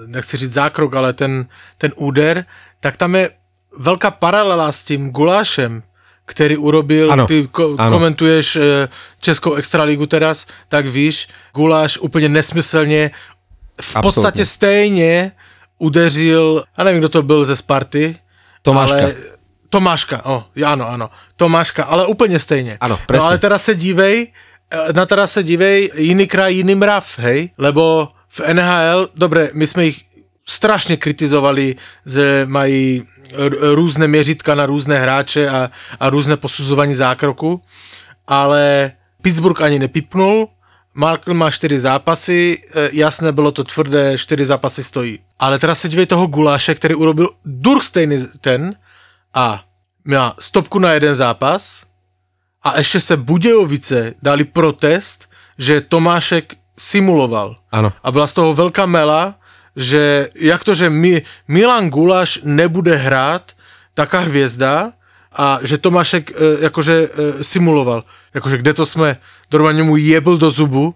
nechci 0.07 0.37
říct 0.37 0.53
zákrok, 0.53 0.95
ale 0.95 1.13
ten, 1.13 1.49
ten 1.79 1.93
úder, 1.97 2.45
tak 2.81 2.97
tam 2.97 3.15
je 3.15 3.31
velká 3.77 4.11
paralela 4.11 4.73
s 4.73 4.85
tím 4.85 5.11
Gulášem, 5.11 5.83
který 6.31 6.57
urobil, 6.57 7.13
ano, 7.13 7.27
ty 7.27 7.43
ko- 7.53 7.75
ano. 7.79 7.91
komentuješ 7.91 8.57
e, 8.57 8.89
Českou 9.21 9.55
extraligu 9.55 10.07
teraz, 10.07 10.47
tak 10.69 10.87
víš, 10.87 11.29
Guláš 11.55 11.99
úplně 11.99 12.29
nesmyslně, 12.29 13.11
v 13.11 13.97
Absolutně. 13.97 14.03
podstatě 14.03 14.47
stejně 14.47 15.33
udeřil, 15.79 16.65
a 16.77 16.85
nevím, 16.85 16.99
kdo 16.99 17.09
to 17.09 17.23
byl 17.23 17.45
ze 17.45 17.57
Sparty, 17.57 18.17
Tomáška. 18.63 18.97
Ale, 18.97 19.15
Tomáška, 19.69 20.25
oh, 20.25 20.43
ano, 20.65 20.89
ano, 20.89 21.11
Tomáška, 21.37 21.85
ale 21.85 22.07
úplně 22.07 22.39
stejně. 22.39 22.79
Ano, 22.81 22.99
presne. 23.07 23.25
No 23.25 23.29
ale 23.29 23.39
teraz 23.39 23.65
se 23.65 23.75
dívej, 23.75 24.33
e, 24.71 24.93
na 24.93 25.07
teraz 25.07 25.33
se 25.33 25.43
dívej, 25.43 25.91
jiný 25.95 26.27
kraj, 26.27 26.55
jiný 26.55 26.75
mrav, 26.75 27.19
hej, 27.19 27.51
lebo 27.59 28.09
v 28.29 28.41
NHL, 28.55 29.09
dobre, 29.15 29.51
my 29.55 29.67
jsme 29.67 29.87
ich 29.87 30.05
strašně 30.49 30.97
kritizovali, 30.97 31.77
že 32.07 32.47
mají 32.47 33.03
různé 33.61 34.09
měřitka 34.09 34.55
na 34.55 34.67
různé 34.67 34.99
hráče 34.99 35.49
a, 35.49 35.71
a 36.01 36.11
různé 36.11 36.37
posuzování 36.37 36.95
zákroku, 36.95 37.61
ale 38.27 38.93
Pittsburgh 39.23 39.61
ani 39.61 39.79
nepipnul, 39.79 40.49
Markl 40.95 41.35
má 41.35 41.51
4 41.51 41.81
zápasy, 41.81 42.63
e, 42.75 42.89
jasné, 42.93 43.33
bylo 43.33 43.51
to 43.51 43.65
tvrdé, 43.65 44.19
4 44.19 44.47
zápasy 44.47 44.85
stojí. 44.85 45.19
Ale 45.39 45.59
teraz 45.59 45.81
se 45.81 45.89
dívej 45.89 46.07
toho 46.07 46.27
Guláše, 46.27 46.75
který 46.75 46.95
urobil 46.95 47.29
stejný 47.81 48.27
ten 48.41 48.75
a 49.35 49.65
má 50.05 50.35
stopku 50.41 50.79
na 50.79 50.93
jeden 50.93 51.15
zápas 51.15 51.85
a 52.63 52.79
ještě 52.79 53.01
se 53.01 53.17
Budějovice 53.17 54.15
dali 54.23 54.45
protest, 54.45 55.29
že 55.59 55.81
Tomášek 55.81 56.57
simuloval. 56.79 57.57
Ano. 57.73 57.93
A 58.03 58.13
byla 58.13 58.27
z 58.27 58.35
toho 58.35 58.55
velká 58.55 58.87
mela, 58.87 59.35
že 59.81 60.29
jak 60.37 60.65
to, 60.65 60.75
že 60.75 60.91
Mi, 60.91 61.23
Milan 61.49 61.91
Gulaš 61.91 62.41
nebude 62.45 62.97
hrát, 62.97 63.53
taká 63.95 64.19
hvězda, 64.29 64.93
a 65.31 65.59
že 65.63 65.79
Tomášek 65.79 66.31
e, 66.31 66.35
jakože 66.67 66.95
e, 66.95 67.09
simuloval. 67.45 68.03
Jakože 68.35 68.59
kde 68.59 68.75
to 68.75 68.87
jsme, 68.87 69.17
normálně 69.53 69.83
mu 69.83 69.97
jebl 69.97 70.37
do 70.37 70.51
zubu, 70.51 70.95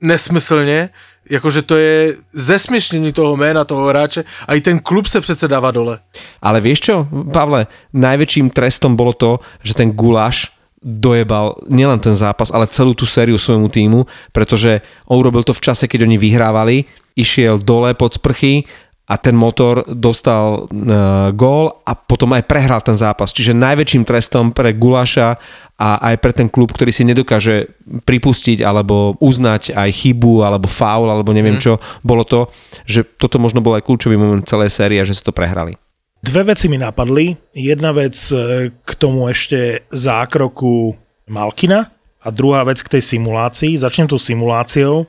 nesmyslně, 0.00 0.90
jakože 1.30 1.62
to 1.62 1.76
je 1.76 2.14
zesměšnění 2.32 3.12
toho 3.12 3.36
jména, 3.36 3.64
toho 3.64 3.86
hráče 3.86 4.24
a 4.48 4.54
i 4.54 4.60
ten 4.60 4.78
klub 4.78 5.06
se 5.06 5.20
přece 5.20 5.48
dává 5.48 5.70
dole. 5.70 5.98
Ale 6.42 6.60
vieš 6.60 6.80
čo, 6.80 6.94
Pavle, 7.32 7.66
najväčším 7.92 8.50
trestom 8.50 8.96
bolo 8.96 9.12
to, 9.12 9.40
že 9.62 9.76
ten 9.76 9.92
Gulaš 9.92 10.50
dojebal 10.80 11.60
nielen 11.68 12.00
ten 12.00 12.16
zápas, 12.16 12.48
ale 12.48 12.64
celú 12.72 12.96
tú 12.96 13.04
sériu 13.04 13.36
svojmu 13.36 13.68
týmu, 13.68 14.08
pretože 14.32 14.80
on 15.04 15.20
urobil 15.20 15.44
to 15.44 15.52
v 15.52 15.60
čase, 15.60 15.84
keď 15.84 16.08
oni 16.08 16.16
vyhrávali, 16.16 16.88
išiel 17.20 17.60
dole 17.60 17.92
pod 17.92 18.16
sprchy 18.16 18.64
a 19.10 19.18
ten 19.18 19.34
motor 19.34 19.82
dostal 19.90 20.70
uh, 20.70 21.34
gól 21.34 21.82
a 21.82 21.98
potom 21.98 22.30
aj 22.30 22.46
prehral 22.46 22.78
ten 22.78 22.94
zápas. 22.94 23.34
Čiže 23.34 23.58
najväčším 23.58 24.06
trestom 24.06 24.54
pre 24.54 24.70
Gulaša 24.70 25.34
a 25.74 25.88
aj 26.14 26.16
pre 26.22 26.30
ten 26.30 26.46
klub, 26.46 26.70
ktorý 26.70 26.94
si 26.94 27.02
nedokáže 27.02 27.74
pripustiť 28.06 28.62
alebo 28.62 29.18
uznať 29.18 29.74
aj 29.74 29.90
chybu 29.90 30.46
alebo 30.46 30.70
faul 30.70 31.10
alebo 31.10 31.34
neviem 31.34 31.58
mm. 31.58 31.62
čo, 31.62 31.82
bolo 32.06 32.22
to, 32.22 32.46
že 32.86 33.02
toto 33.02 33.42
možno 33.42 33.58
bol 33.58 33.74
aj 33.74 33.82
kľúčový 33.82 34.14
moment 34.14 34.46
celej 34.46 34.70
série 34.70 35.02
že 35.02 35.18
si 35.18 35.26
to 35.26 35.34
prehrali. 35.34 35.74
Dve 36.20 36.52
veci 36.52 36.68
mi 36.68 36.76
napadli. 36.76 37.32
Jedna 37.56 37.96
vec 37.96 38.14
e, 38.28 38.68
k 38.76 38.90
tomu 39.00 39.26
ešte 39.32 39.88
zákroku 39.88 40.92
Malkina 41.32 41.88
a 42.20 42.28
druhá 42.28 42.60
vec 42.68 42.84
k 42.84 43.00
tej 43.00 43.16
simulácii. 43.16 43.80
Začnem 43.80 44.04
tú 44.04 44.20
simuláciou, 44.20 45.08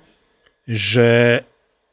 že 0.64 1.44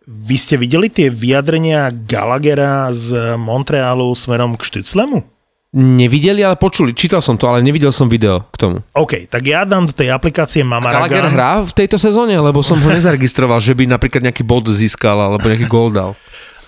vy 0.09 0.37
ste 0.41 0.57
videli 0.57 0.89
tie 0.89 1.13
vyjadrenia 1.13 1.93
Gallaghera 1.93 2.89
z 2.97 3.37
Montrealu 3.37 4.17
smerom 4.17 4.57
k 4.57 4.65
Štyclemu? 4.65 5.21
Nevideli, 5.69 6.41
ale 6.41 6.57
počuli. 6.57 6.97
Čítal 6.97 7.21
som 7.21 7.37
to, 7.37 7.45
ale 7.45 7.61
nevidel 7.61 7.93
som 7.93 8.09
video 8.09 8.49
k 8.49 8.57
tomu. 8.57 8.77
OK, 8.97 9.29
tak 9.29 9.45
ja 9.45 9.69
dám 9.69 9.85
do 9.85 9.93
tej 9.93 10.09
aplikácie 10.09 10.65
Mamaragan. 10.65 11.05
A 11.05 11.13
Gallagher 11.13 11.29
hrá 11.29 11.53
v 11.61 11.73
tejto 11.77 12.01
sezóne? 12.01 12.33
Lebo 12.41 12.65
som 12.65 12.81
ho 12.81 12.89
nezaregistroval, 12.89 13.61
že 13.61 13.77
by 13.77 13.85
napríklad 13.85 14.25
nejaký 14.25 14.41
bod 14.49 14.65
získal 14.73 15.21
alebo 15.21 15.45
nejaký 15.45 15.69
gol 15.69 15.93
dal. 15.93 16.17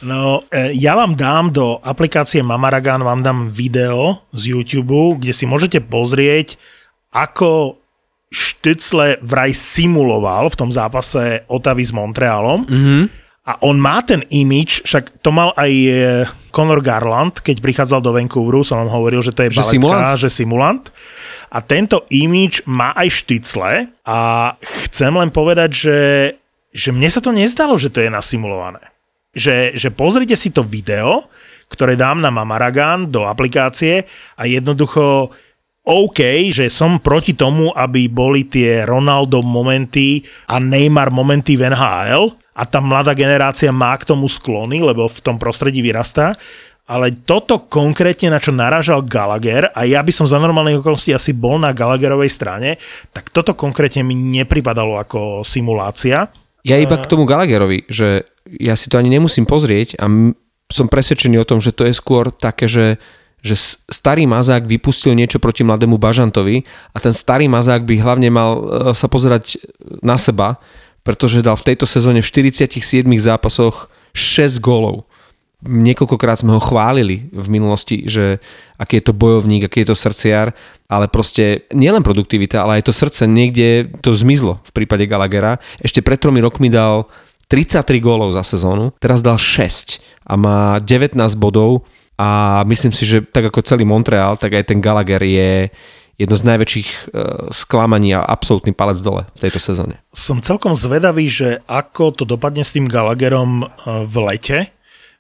No, 0.05 0.45
e, 0.53 0.77
ja 0.77 0.93
vám 1.01 1.17
dám 1.17 1.49
do 1.49 1.81
aplikácie 1.81 2.45
Mamaragan, 2.45 3.01
vám 3.01 3.25
dám 3.25 3.49
video 3.49 4.21
z 4.37 4.53
YouTube, 4.53 5.17
kde 5.17 5.33
si 5.33 5.49
môžete 5.49 5.81
pozrieť, 5.81 6.61
ako 7.09 7.81
Štycle 8.31 9.19
vraj 9.25 9.51
simuloval 9.57 10.53
v 10.53 10.59
tom 10.61 10.71
zápase 10.71 11.43
Otavy 11.49 11.83
s 11.83 11.91
Montrealom. 11.91 12.63
Mm-hmm. 12.69 13.03
A 13.51 13.59
on 13.67 13.83
má 13.83 13.99
ten 14.07 14.23
imič, 14.31 14.87
však 14.87 15.27
to 15.27 15.35
mal 15.35 15.51
aj 15.59 15.73
e, 15.75 15.91
Conor 16.55 16.79
Garland, 16.79 17.43
keď 17.43 17.59
prichádzal 17.59 17.99
do 17.99 18.15
Vancouveru, 18.15 18.63
som 18.63 18.79
vám 18.79 18.95
hovoril, 18.95 19.27
že 19.27 19.35
to 19.35 19.43
je 19.43 19.59
že 19.59 19.67
baletka, 19.67 19.75
simulant? 19.75 20.07
že 20.15 20.31
simulant. 20.31 20.85
A 21.51 21.59
tento 21.59 22.07
imič 22.15 22.63
má 22.71 22.95
aj 22.95 23.27
Štycle 23.27 23.91
a 24.07 24.19
chcem 24.87 25.11
len 25.11 25.35
povedať, 25.35 25.71
že, 25.75 26.01
že 26.71 26.95
mne 26.95 27.11
sa 27.11 27.19
to 27.19 27.35
nezdalo, 27.35 27.75
že 27.75 27.91
to 27.91 28.07
je 28.07 28.11
nasimulované 28.13 28.91
že, 29.35 29.75
že 29.79 29.95
pozrite 29.95 30.35
si 30.35 30.51
to 30.51 30.67
video, 30.67 31.31
ktoré 31.71 31.95
dám 31.95 32.19
na 32.19 32.35
Mamaragan 32.35 33.07
do 33.07 33.27
aplikácie 33.27 34.03
a 34.35 34.43
jednoducho 34.47 35.31
OK, 35.87 36.51
že 36.53 36.69
som 36.69 37.01
proti 37.01 37.39
tomu, 37.39 37.71
aby 37.73 38.11
boli 38.11 38.47
tie 38.47 38.85
Ronaldo 38.85 39.41
momenty 39.41 40.23
a 40.51 40.59
Neymar 40.61 41.15
momenty 41.15 41.57
v 41.57 41.71
NHL 41.73 42.37
a 42.55 42.63
tá 42.67 42.83
mladá 42.83 43.15
generácia 43.15 43.71
má 43.71 43.95
k 43.97 44.09
tomu 44.11 44.27
sklony, 44.27 44.83
lebo 44.83 45.07
v 45.07 45.21
tom 45.23 45.39
prostredí 45.39 45.81
vyrastá, 45.81 46.35
ale 46.91 47.15
toto 47.15 47.71
konkrétne, 47.71 48.35
na 48.35 48.43
čo 48.43 48.51
naražal 48.51 49.07
Gallagher, 49.07 49.71
a 49.71 49.87
ja 49.87 50.03
by 50.03 50.11
som 50.11 50.27
za 50.27 50.43
normálnych 50.43 50.83
okolností 50.83 51.15
asi 51.15 51.31
bol 51.31 51.63
na 51.63 51.71
Gallagherovej 51.71 52.31
strane, 52.35 52.83
tak 53.15 53.31
toto 53.31 53.55
konkrétne 53.55 54.03
mi 54.03 54.19
nepripadalo 54.19 54.99
ako 54.99 55.47
simulácia. 55.47 56.27
Ja 56.67 56.77
iba 56.77 56.99
k 56.99 57.07
tomu 57.07 57.31
Gallagherovi, 57.31 57.87
že 57.87 58.27
ja 58.59 58.75
si 58.75 58.91
to 58.91 58.99
ani 58.99 59.07
nemusím 59.07 59.47
pozrieť 59.47 60.03
a 60.03 60.11
som 60.71 60.91
presvedčený 60.91 61.39
o 61.39 61.47
tom, 61.47 61.63
že 61.63 61.71
to 61.71 61.87
je 61.87 61.95
skôr 61.95 62.35
také, 62.35 62.67
že 62.67 62.99
že 63.41 63.57
starý 63.89 64.29
mazák 64.29 64.69
vypustil 64.69 65.17
niečo 65.17 65.41
proti 65.41 65.65
mladému 65.65 65.97
Bažantovi 65.97 66.69
a 66.93 66.99
ten 67.01 67.17
starý 67.17 67.49
mazák 67.49 67.89
by 67.89 67.95
hlavne 67.97 68.29
mal 68.29 68.51
e, 68.53 68.61
sa 68.93 69.09
pozerať 69.09 69.57
na 70.05 70.21
seba, 70.21 70.61
pretože 71.11 71.43
dal 71.43 71.59
v 71.59 71.75
tejto 71.75 71.91
sezóne 71.91 72.23
v 72.23 72.31
47 72.31 73.03
zápasoch 73.19 73.91
6 74.15 74.63
gólov. 74.63 75.11
Niekoľkokrát 75.67 76.39
sme 76.39 76.55
ho 76.55 76.63
chválili 76.63 77.27
v 77.35 77.47
minulosti, 77.51 78.07
že 78.07 78.39
aký 78.79 79.03
je 79.03 79.11
to 79.11 79.19
bojovník, 79.19 79.67
aký 79.67 79.83
je 79.83 79.91
to 79.91 79.99
srdciar, 79.99 80.55
ale 80.87 81.11
proste 81.11 81.67
nielen 81.75 82.07
produktivita, 82.07 82.63
ale 82.63 82.79
aj 82.79 82.87
to 82.87 82.93
srdce 82.95 83.27
niekde 83.27 83.91
to 83.99 84.15
zmizlo 84.15 84.63
v 84.63 84.71
prípade 84.71 85.03
Gallaghera. 85.11 85.59
Ešte 85.83 85.99
pred 85.99 86.23
tromi 86.23 86.39
rokmi 86.39 86.71
dal 86.71 87.11
33 87.51 87.99
gólov 87.99 88.31
za 88.31 88.47
sezónu, 88.47 88.95
teraz 89.03 89.19
dal 89.19 89.35
6 89.35 89.99
a 90.31 90.39
má 90.39 90.79
19 90.79 91.19
bodov 91.35 91.83
a 92.15 92.63
myslím 92.71 92.95
si, 92.95 93.03
že 93.03 93.19
tak 93.27 93.51
ako 93.51 93.67
celý 93.67 93.83
Montreal, 93.83 94.39
tak 94.39 94.55
aj 94.55 94.71
ten 94.71 94.79
Gallagher 94.79 95.27
je 95.27 95.75
jedno 96.21 96.37
z 96.37 96.45
najväčších 96.45 96.89
uh, 96.93 97.49
sklamaní 97.49 98.13
a 98.13 98.21
absolútny 98.21 98.77
palec 98.77 99.01
dole 99.01 99.25
v 99.33 99.41
tejto 99.41 99.57
sezóne. 99.57 99.97
Som 100.13 100.45
celkom 100.45 100.77
zvedavý, 100.77 101.33
že 101.33 101.65
ako 101.65 102.13
to 102.13 102.25
dopadne 102.29 102.61
s 102.61 102.77
tým 102.77 102.85
Gallagherom 102.85 103.65
uh, 103.65 104.05
v 104.05 104.15
lete, 104.29 104.59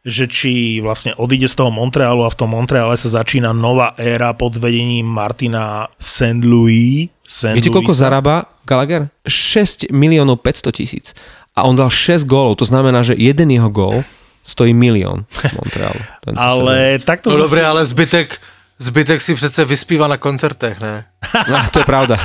že 0.05 0.29
či 0.29 0.81
vlastne 0.81 1.13
odíde 1.17 1.49
z 1.49 1.57
toho 1.61 1.73
Montrealu 1.73 2.25
a 2.25 2.33
v 2.33 2.39
tom 2.39 2.53
Montreale 2.53 2.97
sa 2.97 3.09
začína 3.21 3.57
nová 3.57 3.97
éra 3.97 4.33
pod 4.37 4.57
vedením 4.57 5.09
Martina 5.09 5.89
St. 5.97 6.41
Louis. 6.45 7.09
St. 7.25 7.57
Viete, 7.57 7.73
koľko 7.73 7.97
zarába 7.97 8.49
Gallagher? 8.65 9.13
6 9.29 9.93
miliónov 9.93 10.41
500 10.45 10.73
tisíc 10.73 11.13
a 11.57 11.69
on 11.69 11.77
dal 11.77 11.93
6 11.93 12.25
gólov, 12.25 12.57
to 12.57 12.67
znamená, 12.67 13.05
že 13.05 13.19
jeden 13.19 13.51
jeho 13.53 13.69
gól 13.69 14.01
stojí 14.47 14.73
milión 14.73 15.29
Montrealu. 15.53 16.01
ale 16.37 16.99
takto... 17.05 17.31
No 17.31 17.45
dobre, 17.45 17.61
ale 17.61 17.85
zbytek, 17.85 18.41
zbytek 18.81 19.21
si 19.23 19.35
přece 19.35 19.65
vyspíva 19.65 20.09
na 20.09 20.17
koncertech, 20.17 20.81
ne? 20.81 21.05
No, 21.51 21.59
to 21.71 21.79
je 21.79 21.85
pravda. 21.85 22.17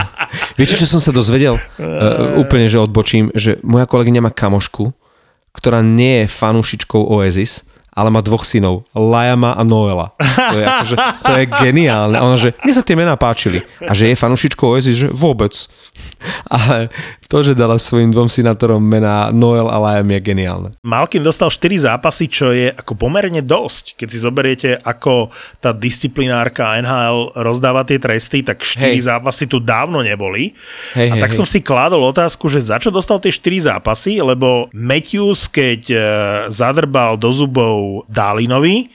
Viete, 0.58 0.80
čo 0.80 0.88
som 0.88 1.04
sa 1.04 1.12
dozvedel? 1.12 1.60
Uh, 1.78 2.40
úplne, 2.40 2.72
že 2.72 2.80
odbočím, 2.80 3.30
že 3.36 3.60
moja 3.62 3.86
kolegyňa 3.86 4.24
má 4.24 4.32
kamošku, 4.32 4.96
ktorá 5.52 5.84
nie 5.84 6.24
je 6.24 6.32
fanúšičkou 6.32 7.06
Oasis, 7.12 7.68
ale 7.96 8.12
má 8.12 8.20
dvoch 8.20 8.44
synov, 8.44 8.84
Liama 8.92 9.56
a 9.56 9.64
Noela. 9.64 10.12
To 10.20 10.58
je, 10.60 10.66
akože, 10.68 10.96
to 11.24 11.34
je 11.40 11.46
geniálne. 11.64 12.16
A 12.20 12.28
ona, 12.28 12.36
že 12.36 12.52
mne 12.60 12.74
sa 12.76 12.84
tie 12.84 13.00
mená 13.00 13.16
páčili. 13.16 13.64
A 13.80 13.96
že 13.96 14.12
je 14.12 14.20
fanúšičkou 14.20 14.68
Oasis, 14.68 15.00
že 15.00 15.08
vôbec. 15.08 15.56
Ale 16.52 16.92
to, 17.32 17.40
že 17.40 17.56
dala 17.56 17.80
svojim 17.80 18.12
dvom 18.12 18.28
synátorom 18.28 18.84
mená 18.84 19.32
Noel 19.32 19.72
a 19.72 19.80
Liam 19.80 20.12
je 20.12 20.20
geniálne. 20.20 20.70
Malkin 20.84 21.24
dostal 21.24 21.48
4 21.48 21.88
zápasy, 21.88 22.28
čo 22.28 22.52
je 22.52 22.68
ako 22.68 23.00
pomerne 23.00 23.40
dosť. 23.40 23.96
Keď 23.96 24.08
si 24.12 24.18
zoberiete, 24.20 24.70
ako 24.76 25.32
tá 25.64 25.72
disciplinárka 25.72 26.76
NHL 26.84 27.32
rozdáva 27.40 27.88
tie 27.88 27.96
tresty, 27.96 28.44
tak 28.44 28.60
4 28.60 28.92
hej. 28.92 29.08
zápasy 29.08 29.48
tu 29.48 29.64
dávno 29.64 30.04
neboli. 30.04 30.52
Hej, 31.00 31.16
a 31.16 31.16
tak 31.16 31.32
hej, 31.32 31.40
som 31.40 31.48
hej. 31.48 31.54
si 31.56 31.60
kládol 31.64 32.04
otázku, 32.12 32.52
že 32.52 32.60
za 32.60 32.76
čo 32.76 32.92
dostal 32.92 33.24
tie 33.24 33.32
4 33.32 33.72
zápasy, 33.72 34.20
lebo 34.20 34.68
Matthews, 34.76 35.48
keď 35.48 35.82
e, 35.88 35.98
zadrbal 36.52 37.16
do 37.16 37.32
zubov 37.32 37.85
Dálinovi, 38.10 38.90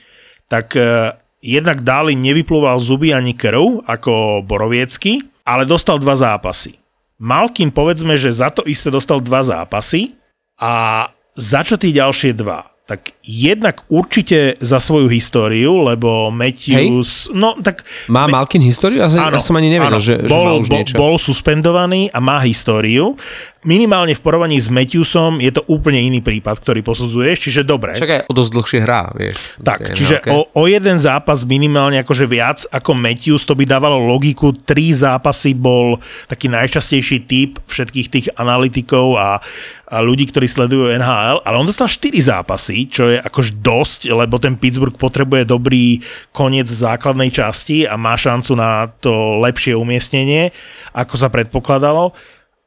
tak 0.51 0.75
e, 0.75 1.15
jednak 1.39 1.81
Dálin 1.81 2.19
nevyplúval 2.19 2.77
zuby 2.79 3.15
ani 3.15 3.33
krv, 3.33 3.85
ako 3.87 4.43
Boroviecky, 4.45 5.23
ale 5.47 5.63
dostal 5.65 5.97
dva 5.97 6.13
zápasy. 6.13 6.77
Malkin 7.21 7.69
povedzme, 7.69 8.17
že 8.17 8.33
za 8.33 8.49
to 8.49 8.65
isté 8.65 8.89
dostal 8.89 9.21
dva 9.21 9.45
zápasy 9.45 10.17
a 10.57 11.05
za 11.37 11.61
čo 11.61 11.77
tí 11.77 11.93
ďalšie 11.93 12.33
dva? 12.33 12.71
tak 12.91 13.15
jednak 13.23 13.87
určite 13.87 14.59
za 14.59 14.75
svoju 14.83 15.07
históriu, 15.07 15.79
lebo 15.79 16.27
Matthews... 16.27 17.31
Hej. 17.31 17.39
No, 17.39 17.55
tak... 17.63 17.87
Má 18.11 18.27
Malkin 18.27 18.59
históriu? 18.59 18.99
Ja, 18.99 19.07
áno, 19.07 19.39
ja 19.39 19.43
som 19.43 19.55
ani 19.55 19.71
nevedel, 19.71 19.95
áno, 19.95 20.03
že, 20.03 20.19
bol, 20.27 20.27
že 20.27 20.43
má 20.43 20.53
už 20.59 20.67
niečo. 20.75 20.95
Bol 20.99 21.15
suspendovaný 21.15 22.11
a 22.11 22.19
má 22.19 22.43
históriu 22.43 23.15
minimálne 23.61 24.17
v 24.17 24.21
porovnaní 24.21 24.57
s 24.57 24.73
Matthewsom 24.73 25.37
je 25.37 25.53
to 25.53 25.61
úplne 25.69 26.01
iný 26.01 26.19
prípad, 26.25 26.57
ktorý 26.57 26.81
posudzuješ, 26.81 27.37
čiže 27.37 27.61
dobre. 27.61 27.93
Však 27.93 28.09
aj 28.09 28.21
o 28.25 28.33
dosť 28.33 28.51
dlhšie 28.57 28.79
hrá, 28.81 29.13
vieš. 29.13 29.37
Tak, 29.61 29.93
čiže 29.93 30.25
o, 30.33 30.49
o 30.49 30.63
jeden 30.65 30.97
zápas 30.97 31.45
minimálne 31.45 32.01
akože 32.01 32.25
viac 32.25 32.65
ako 32.73 32.97
Matthews, 32.97 33.45
to 33.45 33.53
by 33.53 33.69
dávalo 33.69 34.01
logiku, 34.01 34.49
tri 34.49 34.89
zápasy 34.89 35.53
bol 35.53 36.01
taký 36.25 36.49
najčastejší 36.49 37.17
typ 37.29 37.61
všetkých 37.69 38.07
tých 38.09 38.27
analytikov 38.33 39.13
a, 39.21 39.37
a 39.93 39.97
ľudí, 40.01 40.25
ktorí 40.33 40.49
sledujú 40.49 40.97
NHL, 40.97 41.45
ale 41.45 41.55
on 41.55 41.69
dostal 41.69 41.85
4 41.85 42.17
zápasy, 42.17 42.89
čo 42.89 43.13
je 43.13 43.21
akož 43.21 43.61
dosť, 43.61 44.09
lebo 44.09 44.41
ten 44.41 44.57
Pittsburgh 44.57 44.97
potrebuje 44.97 45.45
dobrý 45.45 46.01
koniec 46.33 46.65
základnej 46.65 47.29
časti 47.29 47.85
a 47.85 47.93
má 47.93 48.17
šancu 48.17 48.57
na 48.57 48.89
to 48.89 49.37
lepšie 49.37 49.77
umiestnenie, 49.77 50.49
ako 50.97 51.13
sa 51.13 51.29
predpokladalo. 51.29 52.17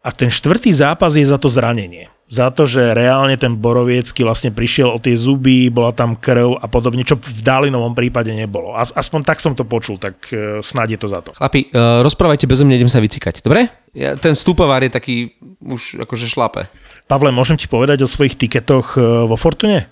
A 0.05 0.13
ten 0.13 0.29
štvrtý 0.29 0.69
zápas 0.77 1.17
je 1.17 1.25
za 1.25 1.41
to 1.41 1.49
zranenie. 1.49 2.13
Za 2.29 2.53
to, 2.53 2.69
že 2.69 2.97
reálne 2.97 3.37
ten 3.41 3.57
Boroviecky 3.57 4.21
vlastne 4.25 4.53
prišiel 4.53 4.93
o 4.93 5.01
tie 5.01 5.17
zuby, 5.17 5.73
bola 5.73 5.97
tam 5.97 6.17
krv 6.17 6.61
a 6.61 6.67
podobne, 6.69 7.05
čo 7.05 7.17
v 7.21 7.41
Dálinovom 7.41 7.97
prípade 7.97 8.33
nebolo. 8.33 8.77
As, 8.77 8.93
aspoň 8.93 9.21
tak 9.25 9.41
som 9.41 9.57
to 9.57 9.65
počul, 9.65 9.97
tak 9.97 10.29
uh, 10.33 10.61
snáď 10.61 10.97
je 10.97 11.01
to 11.01 11.09
za 11.09 11.21
to. 11.25 11.31
Chlapi, 11.37 11.73
uh, 11.73 12.05
rozprávajte 12.05 12.45
bez 12.45 12.61
mňa, 12.65 12.81
idem 12.81 12.93
sa 12.93 13.01
vycikať, 13.01 13.45
dobre? 13.45 13.73
Ja, 13.97 14.17
ten 14.17 14.37
stúpovár 14.37 14.85
je 14.85 14.93
taký 14.93 15.17
už 15.65 16.05
akože 16.05 16.29
šlape. 16.29 16.69
Pavle, 17.09 17.33
môžem 17.33 17.57
ti 17.61 17.69
povedať 17.69 18.05
o 18.05 18.09
svojich 18.09 18.37
tiketoch 18.37 18.97
uh, 18.97 19.25
vo 19.25 19.37
Fortune? 19.41 19.89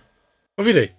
Povidej. 0.56 0.92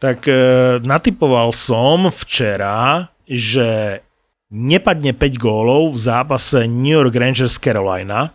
Tak 0.00 0.28
uh, 0.28 0.80
natypoval 0.80 1.52
som 1.56 2.08
včera, 2.08 3.08
že 3.28 4.00
nepadne 4.50 5.14
5 5.14 5.38
gólov 5.38 5.94
v 5.94 5.98
zápase 6.02 6.66
New 6.66 6.92
York 6.92 7.14
Rangers 7.14 7.56
Carolina. 7.56 8.34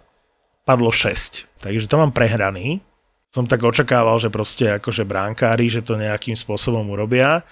Padlo 0.65 0.89
6. 0.89 1.61
Takže 1.61 1.85
to 1.85 1.99
mám 1.99 2.15
prehraný. 2.15 2.81
Som 3.29 3.45
tak 3.45 3.61
očakával, 3.61 4.15
že 4.17 4.31
proste 4.31 4.79
akože 4.79 5.03
bránkári, 5.03 5.67
že 5.67 5.83
to 5.83 5.99
nejakým 5.99 6.39
spôsobom 6.39 6.87
urobia. 6.87 7.43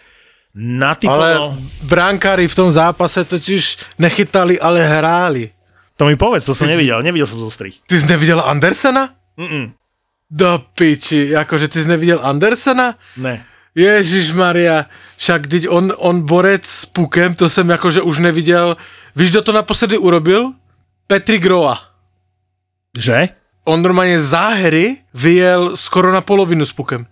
Natypoval... 0.55 1.53
Ale 1.53 1.59
bránkári 1.83 2.47
v 2.47 2.55
tom 2.55 2.71
zápase 2.71 3.27
totiž 3.27 3.97
nechytali, 3.99 4.55
ale 4.57 4.79
hráli. 4.79 5.51
To 5.99 6.09
mi 6.09 6.15
povedz, 6.17 6.47
to 6.49 6.57
som 6.57 6.65
ty 6.65 6.73
nevidel, 6.73 7.03
nevidel 7.05 7.29
som 7.29 7.37
zo 7.37 7.53
strich. 7.53 7.83
Ty 7.85 7.99
si 7.99 8.05
nevidel 8.09 8.41
Andersena? 8.41 9.13
Mm-mm. 9.37 9.77
Do 10.25 10.57
piči, 10.73 11.35
akože 11.37 11.69
ty 11.69 11.85
si 11.85 11.87
nevidel 11.89 12.17
Andersena? 12.17 12.97
Ne. 13.19 13.45
Ježíš 13.75 14.31
Maria, 14.31 14.85
však 15.17 15.47
teď 15.47 15.69
on, 15.69 15.93
on 15.97 16.21
borec 16.21 16.65
s 16.65 16.85
pukem, 16.85 17.33
to 17.33 17.49
jsem 17.49 17.69
jakože 17.69 18.01
už 18.01 18.17
neviděl. 18.17 18.77
Víš, 19.15 19.29
kdo 19.29 19.41
to 19.41 19.51
naposledy 19.51 19.97
urobil? 19.97 20.53
Petri 21.07 21.39
Groa. 21.39 21.79
Že? 22.97 23.29
On 23.63 23.81
normálně 23.81 24.21
záhery 24.21 24.97
vyjel 25.13 25.77
skoro 25.77 26.11
na 26.11 26.21
polovinu 26.21 26.65
s 26.65 26.73
pukem. 26.73 27.05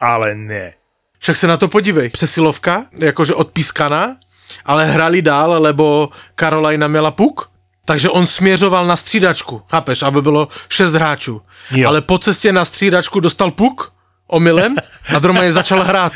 Ale 0.00 0.34
ne. 0.34 0.72
Však 1.18 1.36
se 1.36 1.46
na 1.46 1.56
to 1.56 1.68
podívej. 1.68 2.08
Přesilovka, 2.08 2.84
jakože 3.00 3.34
odpískaná, 3.34 4.16
ale 4.64 4.86
hrali 4.86 5.22
dál, 5.22 5.62
lebo 5.62 6.08
Karolina 6.34 6.88
měla 6.88 7.10
puk. 7.10 7.50
Takže 7.84 8.10
on 8.10 8.26
směřoval 8.26 8.86
na 8.86 8.96
střídačku, 8.96 9.62
chápeš, 9.70 10.02
aby 10.02 10.22
bylo 10.22 10.48
šest 10.68 10.92
hráčů. 10.92 11.42
Jo. 11.70 11.88
Ale 11.88 12.00
po 12.00 12.18
cestě 12.18 12.52
na 12.52 12.64
střídačku 12.64 13.20
dostal 13.20 13.50
puk 13.50 13.92
omylem 14.26 14.74
a 15.14 15.16
normálne 15.22 15.54
začal 15.54 15.86
hrát. 15.86 16.14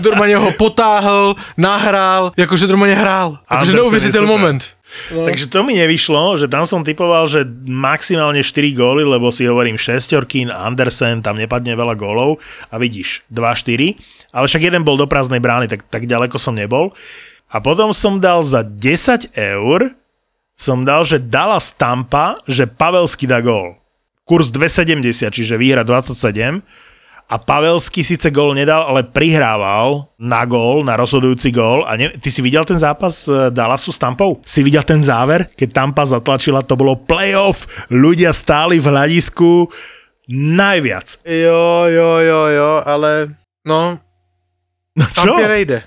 Normálne 0.00 0.40
ho 0.40 0.50
potáhl, 0.56 1.36
nahrál, 1.56 2.32
akože 2.32 2.64
normálne 2.68 2.96
hrál. 2.96 3.40
Akože 3.44 3.72
neuvěřiteľný 3.76 4.28
moment. 4.28 4.62
No. 5.10 5.26
Takže 5.26 5.50
to 5.50 5.66
mi 5.66 5.74
nevyšlo, 5.74 6.38
že 6.38 6.46
tam 6.46 6.70
som 6.70 6.86
typoval, 6.86 7.26
že 7.26 7.42
maximálne 7.66 8.46
4 8.46 8.78
góly, 8.78 9.02
lebo 9.02 9.34
si 9.34 9.42
hovorím 9.42 9.74
šestorkín, 9.74 10.54
Andersen, 10.54 11.18
tam 11.18 11.34
nepadne 11.34 11.74
veľa 11.74 11.98
gólov 11.98 12.38
a 12.70 12.78
vidíš, 12.78 13.26
2-4, 13.26 13.98
ale 14.30 14.46
však 14.46 14.62
jeden 14.62 14.86
bol 14.86 14.94
do 14.94 15.10
prázdnej 15.10 15.42
brány, 15.42 15.66
tak, 15.66 15.82
tak 15.90 16.06
ďaleko 16.06 16.38
som 16.38 16.54
nebol. 16.54 16.94
A 17.50 17.58
potom 17.58 17.90
som 17.90 18.22
dal 18.22 18.46
za 18.46 18.62
10 18.62 19.34
eur, 19.34 19.98
som 20.54 20.86
dal, 20.86 21.02
že 21.02 21.18
dala 21.18 21.58
stampa, 21.58 22.38
že 22.46 22.70
Pavelský 22.70 23.26
dá 23.26 23.42
gól. 23.42 23.74
Kurs 24.22 24.54
2,70, 24.54 25.34
čiže 25.34 25.58
výhra 25.58 25.82
27 25.82 26.62
a 27.24 27.40
Pavelsky 27.40 28.04
síce 28.04 28.28
gól 28.28 28.52
nedal, 28.52 28.84
ale 28.84 29.00
prihrával 29.00 30.12
na 30.20 30.44
gól, 30.44 30.84
na 30.84 30.92
rozhodujúci 30.92 31.48
gól. 31.48 31.88
A 31.88 31.96
ne, 31.96 32.12
ty 32.20 32.28
si 32.28 32.44
videl 32.44 32.68
ten 32.68 32.76
zápas 32.76 33.24
e, 33.24 33.48
Dallasu 33.48 33.96
s 33.96 33.98
Tampou? 33.98 34.44
Si 34.44 34.60
videl 34.60 34.84
ten 34.84 35.00
záver, 35.00 35.48
keď 35.56 35.68
Tampa 35.72 36.04
zatlačila, 36.04 36.60
to 36.60 36.76
bolo 36.76 37.00
playoff, 37.00 37.64
ľudia 37.88 38.36
stáli 38.36 38.76
v 38.76 38.92
hľadisku 38.92 39.72
najviac. 40.30 41.24
Jo, 41.24 41.88
jo, 41.88 42.10
jo, 42.20 42.42
jo, 42.52 42.72
ale 42.84 43.32
no, 43.64 43.96
no 44.92 45.04
čo? 45.16 45.32
Tampie 45.32 45.48
nejde. 45.48 45.78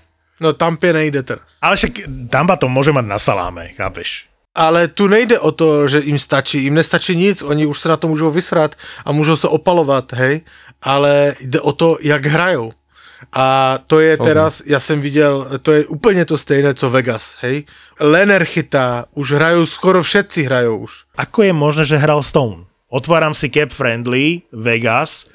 No 0.41 0.57
Tampie 0.57 0.89
nejde 0.89 1.21
teraz. 1.21 1.61
Ale 1.61 1.77
však 1.77 2.27
Tampa 2.33 2.57
to 2.57 2.65
môže 2.65 2.89
mať 2.89 3.05
na 3.05 3.21
saláme, 3.21 3.77
chápeš? 3.77 4.25
Ale 4.57 4.89
tu 4.89 5.05
nejde 5.05 5.37
o 5.37 5.53
to, 5.53 5.85
že 5.85 6.01
im 6.01 6.17
stačí. 6.17 6.65
Im 6.65 6.73
nestačí 6.73 7.13
nic, 7.13 7.45
oni 7.45 7.69
už 7.69 7.77
sa 7.77 7.93
na 7.93 7.97
to 8.01 8.09
môžu 8.09 8.33
vysrať 8.33 8.73
a 9.05 9.13
môžu 9.13 9.37
sa 9.37 9.53
opalovať, 9.53 10.05
hej 10.17 10.35
ale 10.81 11.33
jde 11.41 11.61
o 11.61 11.71
to, 11.71 11.97
jak 12.01 12.25
hrajou. 12.25 12.73
A 13.33 13.79
to 13.87 13.99
je 13.99 14.17
teraz, 14.17 14.61
ja 14.65 14.79
jsem 14.79 15.01
viděl, 15.01 15.47
to 15.61 15.71
je 15.71 15.85
úplně 15.85 16.25
to 16.25 16.37
stejné, 16.37 16.73
co 16.73 16.89
Vegas, 16.89 17.37
hej. 17.41 17.65
Lener 17.99 18.45
chytá, 18.45 19.05
už 19.13 19.31
hrajú, 19.31 19.65
skoro 19.65 20.05
všetci 20.05 20.45
hrajú 20.45 20.85
už. 20.85 20.91
Ako 21.17 21.41
je 21.43 21.53
možné, 21.53 21.83
že 21.85 21.97
hral 21.97 22.21
Stone? 22.21 22.69
Otváram 22.93 23.33
si 23.33 23.49
Cap 23.49 23.73
Friendly, 23.73 24.45
Vegas, 24.53 25.25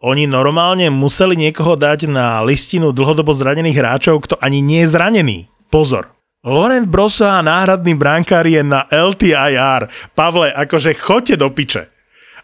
oni 0.00 0.30
normálne 0.30 0.88
museli 0.88 1.36
niekoho 1.36 1.76
dať 1.76 2.06
na 2.08 2.40
listinu 2.46 2.94
dlhodobo 2.94 3.34
zranených 3.34 3.76
hráčov, 3.76 4.24
kto 4.24 4.34
ani 4.40 4.62
nie 4.62 4.86
je 4.86 4.94
zranený. 4.94 5.38
Pozor. 5.68 6.08
Laurent 6.46 6.86
Brosa 6.86 7.42
a 7.42 7.44
náhradný 7.44 7.98
brankár 7.98 8.46
je 8.46 8.62
na 8.62 8.86
LTIR. 8.88 9.90
Pavle, 10.14 10.54
akože 10.54 10.94
chodte 10.96 11.34
do 11.36 11.50
piče 11.50 11.97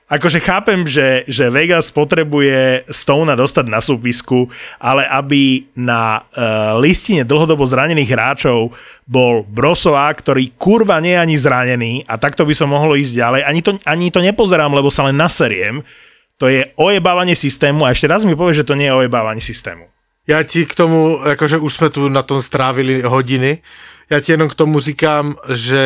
akože 0.08 0.38
chápem, 0.40 0.84
že, 0.84 1.24
že 1.24 1.48
Vegas 1.48 1.88
potrebuje 1.88 2.84
Stona 2.92 3.32
dostať 3.34 3.66
na 3.68 3.80
súpisku, 3.80 4.46
ale 4.76 5.08
aby 5.08 5.64
na 5.74 6.20
uh, 6.20 6.76
listine 6.78 7.24
dlhodobo 7.24 7.64
zranených 7.64 8.12
hráčov 8.12 8.76
bol 9.08 9.44
Brosoa, 9.48 10.12
ktorý 10.12 10.52
kurva 10.60 11.00
nie 11.00 11.16
je 11.16 11.22
ani 11.22 11.36
zranený 11.40 11.92
a 12.04 12.20
takto 12.20 12.44
by 12.44 12.54
som 12.56 12.72
mohol 12.72 12.96
ísť 13.00 13.12
ďalej. 13.16 13.40
Ani 13.44 13.60
to, 13.64 13.70
ani 13.84 14.12
to 14.12 14.20
nepozerám, 14.20 14.72
lebo 14.76 14.92
sa 14.92 15.08
len 15.08 15.16
naseriem. 15.16 15.80
To 16.36 16.50
je 16.50 16.68
ojebávanie 16.76 17.38
systému 17.38 17.86
a 17.86 17.94
ešte 17.94 18.10
raz 18.10 18.26
mi 18.26 18.36
povie, 18.36 18.58
že 18.58 18.66
to 18.66 18.74
nie 18.74 18.90
je 18.90 19.06
ojebávanie 19.06 19.40
systému. 19.40 19.88
Já 20.26 20.42
ti 20.42 20.66
k 20.66 20.74
tomu, 20.74 21.20
jakože 21.24 21.58
už 21.58 21.72
jsme 21.72 21.88
tu 21.90 22.08
na 22.08 22.22
tom 22.22 22.42
strávili 22.42 23.02
hodiny, 23.02 23.58
já 24.10 24.20
ti 24.20 24.32
jenom 24.32 24.48
k 24.48 24.54
tomu 24.54 24.80
říkám, 24.80 25.36
že 25.52 25.84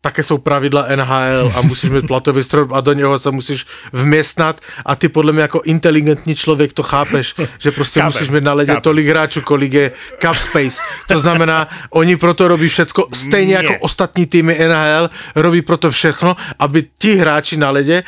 také 0.00 0.22
jsou 0.22 0.38
pravidla 0.38 0.86
NHL 0.96 1.52
a 1.56 1.60
musíš 1.62 1.90
mít 1.90 2.06
platový 2.06 2.44
strop 2.44 2.72
a 2.72 2.80
do 2.80 2.92
něho 2.92 3.18
se 3.18 3.30
musíš 3.30 3.66
vměstnat 3.92 4.60
a 4.86 4.96
ty 4.96 5.08
podle 5.08 5.32
mě 5.32 5.42
jako 5.42 5.60
inteligentní 5.64 6.34
člověk 6.34 6.72
to 6.72 6.82
chápeš, 6.82 7.34
že 7.58 7.70
prostě 7.70 8.00
Chápem. 8.00 8.12
musíš 8.12 8.30
mít 8.30 8.44
na 8.44 8.52
ledě 8.52 8.76
tolik 8.80 9.06
hráčů, 9.06 9.40
kolik 9.40 9.72
je 9.72 9.90
cap 10.22 10.36
space. 10.36 10.82
To 11.08 11.18
znamená, 11.18 11.68
oni 11.90 12.16
proto 12.16 12.48
robí 12.48 12.68
všecko, 12.68 13.08
stejně 13.12 13.54
Nie. 13.58 13.62
jako 13.64 13.74
ostatní 13.80 14.26
týmy 14.26 14.58
NHL 14.68 15.10
robí 15.34 15.62
proto 15.62 15.90
všechno, 15.90 16.36
aby 16.58 16.84
ti 16.98 17.16
hráči 17.16 17.56
na 17.56 17.70
ledě 17.70 18.02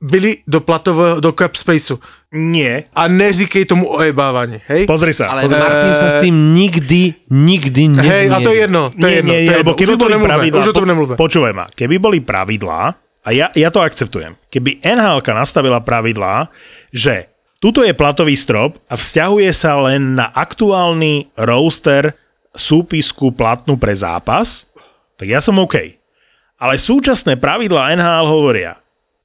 byli 0.00 0.44
do 0.44 0.60
platového, 0.60 1.20
do 1.20 1.32
cap 1.32 1.56
spaceu. 1.56 1.96
Nie. 2.36 2.92
A 2.92 3.08
neříkej 3.08 3.64
tomu 3.64 3.88
ojebávanie, 3.88 4.60
hej? 4.68 4.84
Pozri 4.84 5.16
sa. 5.16 5.32
Ale 5.32 5.48
pozri 5.48 5.56
sa. 5.56 5.64
Martin 5.64 5.92
sa 5.96 6.08
s 6.12 6.16
tým 6.20 6.36
nikdy, 6.52 7.02
nikdy 7.32 7.82
nezmierí. 7.88 8.12
Hej, 8.12 8.26
a 8.28 8.36
to 8.44 8.50
je 8.52 8.58
jedno, 8.60 8.82
to 8.92 9.06
je 9.08 9.10
nie, 9.10 9.16
jedno. 9.24 9.32
nie, 9.32 9.38
to 9.40 9.52
je 9.52 9.56
jedno. 9.56 9.72
keby 9.72 9.92
už 9.92 9.96
o 9.96 9.96
tom 9.96 10.04
boli 10.04 10.12
nemluvme, 10.12 10.32
pravidlá, 10.36 10.60
už 10.60 10.68
o 10.68 10.76
tom 10.76 10.88
nemluvme. 10.88 11.14
po, 11.16 11.22
počúvaj 11.24 11.52
ma, 11.56 11.64
keby 11.72 11.96
boli 11.96 12.18
pravidlá, 12.20 12.82
a 13.26 13.28
ja, 13.34 13.50
ja 13.56 13.68
to 13.74 13.82
akceptujem, 13.82 14.38
keby 14.52 14.78
nhl 14.84 15.18
nastavila 15.18 15.82
pravidlá, 15.82 16.46
že 16.94 17.26
tuto 17.58 17.82
je 17.82 17.96
platový 17.96 18.38
strop 18.38 18.78
a 18.86 18.94
vzťahuje 18.94 19.50
sa 19.50 19.80
len 19.80 20.14
na 20.14 20.30
aktuálny 20.30 21.34
roster 21.40 22.14
súpisku 22.54 23.34
platnú 23.34 23.74
pre 23.80 23.96
zápas, 23.96 24.68
tak 25.16 25.26
ja 25.26 25.40
som 25.42 25.58
OK. 25.58 25.98
Ale 26.56 26.78
súčasné 26.78 27.36
pravidlá 27.36 27.96
NHL 27.98 28.26
hovoria, 28.30 28.78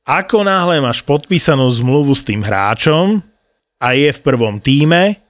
ako 0.05 0.41
náhle 0.41 0.81
máš 0.81 1.05
podpísanú 1.05 1.69
zmluvu 1.69 2.13
s 2.17 2.25
tým 2.25 2.41
hráčom 2.41 3.21
a 3.77 3.87
je 3.93 4.09
v 4.09 4.19
prvom 4.21 4.57
týme, 4.57 5.21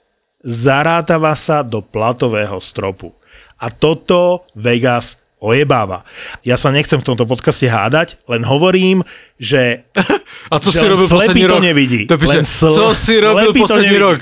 zarátava 0.42 1.36
sa 1.38 1.62
do 1.62 1.84
platového 1.84 2.58
stropu. 2.58 3.14
A 3.62 3.70
toto 3.70 4.48
Vegas 4.58 5.22
ojebáva. 5.42 6.06
Ja 6.46 6.58
sa 6.58 6.70
nechcem 6.70 7.02
v 7.02 7.08
tomto 7.14 7.26
podcaste 7.26 7.66
hádať, 7.66 8.22
len 8.30 8.46
hovorím, 8.46 9.02
že 9.42 9.86
A 10.54 10.60
co 10.60 10.72
že 10.72 10.80
si 10.80 10.86
robil 10.88 11.08
posledný 11.08 11.42
to 11.42 11.48
rok? 11.48 11.62
nevidí. 11.62 12.02
To 12.08 12.18
píše, 12.18 12.38
Len 12.42 12.46
sl- 12.46 12.72
co 12.72 12.86
si 12.96 13.16
robil 13.20 13.52
posledný 13.54 13.98
rok? 13.98 14.20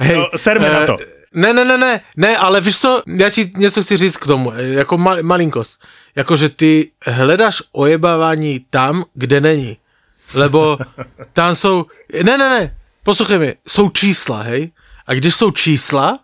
No, 0.00 0.22
serme 0.36 0.68
na 0.68 0.80
to. 0.86 0.96
Ne, 1.38 1.52
ne, 1.52 1.64
ne, 1.64 1.78
ne, 1.78 2.00
ne, 2.16 2.36
ale 2.36 2.60
víš 2.60 2.78
co, 2.78 3.02
já 3.06 3.30
ti 3.30 3.50
něco 3.56 3.82
chci 3.82 3.96
říct 3.96 4.16
k 4.16 4.26
tomu, 4.26 4.52
eh, 4.52 4.62
jako 4.62 4.98
mal, 4.98 5.22
malinkost. 5.22 5.84
Jakože 6.16 6.48
ty 6.48 6.90
hledáš 7.06 7.62
ojebávání 7.72 8.66
tam, 8.70 9.04
kde 9.14 9.40
není. 9.40 9.76
Lebo 10.34 10.78
tam 11.32 11.54
jsou, 11.54 11.86
ne, 12.22 12.38
ne, 12.38 12.48
ne, 12.48 12.76
poslouchej 13.02 13.38
mi, 13.38 13.54
jsou 13.68 13.90
čísla, 13.90 14.42
hej? 14.42 14.70
A 15.06 15.14
když 15.14 15.34
jsou 15.34 15.50
čísla, 15.50 16.18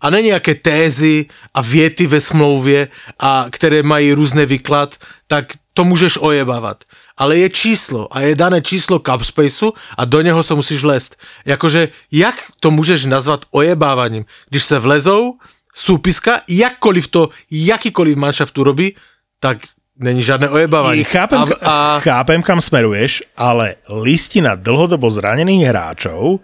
a 0.00 0.10
ne 0.10 0.22
nějaké 0.22 0.54
tézy 0.54 1.26
a 1.54 1.62
věty 1.62 2.06
ve 2.06 2.20
smlouvě, 2.20 2.88
a 3.18 3.46
které 3.50 3.82
mají 3.82 4.12
různý 4.12 4.46
výklad, 4.46 4.96
tak 5.26 5.52
to 5.72 5.84
můžeš 5.84 6.16
ojebávat. 6.20 6.84
Ale 7.16 7.38
je 7.38 7.48
číslo 7.50 8.10
a 8.10 8.20
je 8.20 8.34
dané 8.34 8.62
číslo 8.62 8.98
Capspaceu 8.98 9.72
a 9.98 10.04
do 10.04 10.20
něho 10.20 10.42
se 10.42 10.54
musíš 10.54 10.82
vlézt. 10.82 11.16
Jakože, 11.46 11.88
jak 12.10 12.34
to 12.60 12.70
můžeš 12.70 13.04
nazvat 13.04 13.46
ojebávaním? 13.50 14.24
Když 14.50 14.64
se 14.64 14.78
vlezou, 14.78 15.38
súpiska, 15.74 16.40
jakkoliv 16.48 17.08
to, 17.08 17.28
jakýkoliv 17.50 18.16
manšaft 18.16 18.54
tu 18.54 18.64
robí, 18.64 18.96
tak 19.40 19.58
není 19.98 20.22
žádné 20.22 20.48
ojebávání. 20.48 21.04
Chápem, 21.04 21.38
a, 21.38 21.46
a, 21.62 22.00
chápem, 22.00 22.42
kam 22.42 22.60
smeruješ, 22.60 23.22
ale 23.36 23.74
listina 23.88 24.54
dlhodobo 24.54 25.10
zranených 25.10 25.66
hráčov 25.66 26.42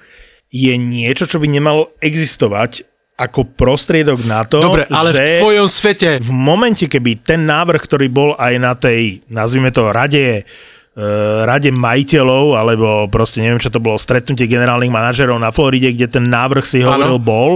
je 0.51 0.75
niečo, 0.75 1.31
čo 1.31 1.39
by 1.39 1.47
nemalo 1.47 1.95
existovať 2.03 2.90
ako 3.21 3.53
prostriedok 3.53 4.25
na 4.25 4.49
to, 4.49 4.65
dobre, 4.65 4.89
ale 4.89 5.13
že 5.13 5.21
v 5.21 5.45
tvojom 5.45 5.69
svete, 5.69 6.11
v 6.25 6.33
momente, 6.33 6.89
keby 6.89 7.21
ten 7.21 7.45
návrh, 7.45 7.85
ktorý 7.85 8.09
bol 8.09 8.31
aj 8.41 8.55
na 8.57 8.73
tej, 8.73 9.21
nazvime 9.29 9.69
to, 9.69 9.93
rade, 9.93 10.41
e, 10.41 11.05
rade 11.45 11.69
majiteľov, 11.69 12.57
alebo 12.57 12.89
proste 13.13 13.45
neviem, 13.45 13.61
čo 13.61 13.69
to 13.69 13.77
bolo, 13.77 14.01
stretnutie 14.01 14.49
generálnych 14.49 14.89
manažerov 14.89 15.37
na 15.37 15.53
Floride, 15.53 15.93
kde 15.93 16.09
ten 16.09 16.33
návrh 16.33 16.65
si 16.65 16.81
hovoril 16.81 17.21
Áno. 17.21 17.23
bol, 17.23 17.51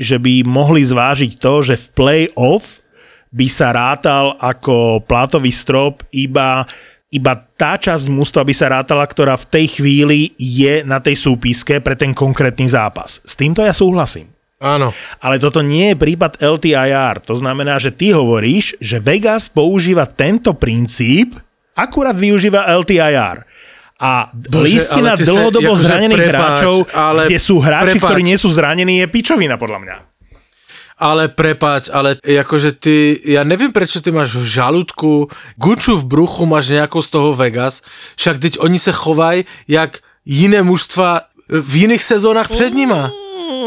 že 0.00 0.16
by 0.16 0.40
mohli 0.48 0.80
zvážiť 0.80 1.36
to, 1.36 1.60
že 1.60 1.76
v 1.76 1.86
play-off 1.92 2.80
by 3.28 3.46
sa 3.46 3.76
rátal 3.76 4.40
ako 4.40 5.04
plátový 5.04 5.52
strop 5.52 6.02
iba 6.10 6.64
iba 7.10 7.34
tá 7.58 7.74
časť 7.74 8.06
mústva 8.06 8.46
by 8.46 8.54
sa 8.54 8.70
rátala, 8.70 9.02
ktorá 9.02 9.34
v 9.34 9.48
tej 9.50 9.66
chvíli 9.82 10.30
je 10.38 10.86
na 10.86 11.02
tej 11.02 11.18
súpiske 11.18 11.82
pre 11.82 11.98
ten 11.98 12.14
konkrétny 12.14 12.70
zápas. 12.70 13.18
S 13.26 13.34
týmto 13.34 13.66
ja 13.66 13.74
súhlasím. 13.74 14.30
Áno. 14.60 14.92
Ale 15.18 15.40
toto 15.40 15.64
nie 15.64 15.92
je 15.92 15.96
prípad 15.96 16.38
LTIR. 16.38 17.24
To 17.26 17.34
znamená, 17.34 17.80
že 17.80 17.90
ty 17.90 18.12
hovoríš, 18.12 18.76
že 18.78 19.00
Vegas 19.00 19.48
používa 19.48 20.04
tento 20.06 20.52
princíp, 20.54 21.34
akurát 21.74 22.14
využíva 22.14 22.68
LTIR. 22.68 23.48
A 24.00 24.32
Bože, 24.32 24.64
listina 24.64 25.12
sa- 25.12 25.24
dlhodobo 25.28 25.76
akože 25.76 25.84
zranených 25.84 26.20
prepáč, 26.24 26.40
hráčov, 26.40 26.76
ale 26.96 27.22
kde 27.28 27.38
sú 27.40 27.56
hráči, 27.60 27.84
prepáč. 28.00 28.08
ktorí 28.08 28.22
nie 28.24 28.38
sú 28.40 28.48
zranení, 28.48 29.04
je 29.04 29.06
pičovina 29.12 29.60
podľa 29.60 29.78
mňa. 29.84 29.96
Ale 31.00 31.32
prepáč, 31.32 31.88
ale 31.88 32.20
jakože 32.20 32.76
ty, 32.76 33.16
ja 33.24 33.40
nevím, 33.44 33.72
prečo 33.72 34.04
ty 34.04 34.12
máš 34.12 34.36
v 34.36 34.44
žalúdku, 34.44 35.32
guču 35.56 35.96
v 35.96 36.04
bruchu 36.04 36.44
máš 36.44 36.72
nejakou 36.72 37.00
z 37.00 37.08
toho 37.08 37.32
Vegas, 37.32 37.80
však 38.20 38.36
teď 38.40 38.52
oni 38.60 38.78
se 38.80 38.92
chovají 38.92 39.44
jak 39.68 40.00
jiné 40.24 40.60
mužstva 40.60 41.24
v 41.48 41.72
jiných 41.88 42.04
sezónach 42.04 42.48
před 42.48 42.72
nima. 42.76 43.08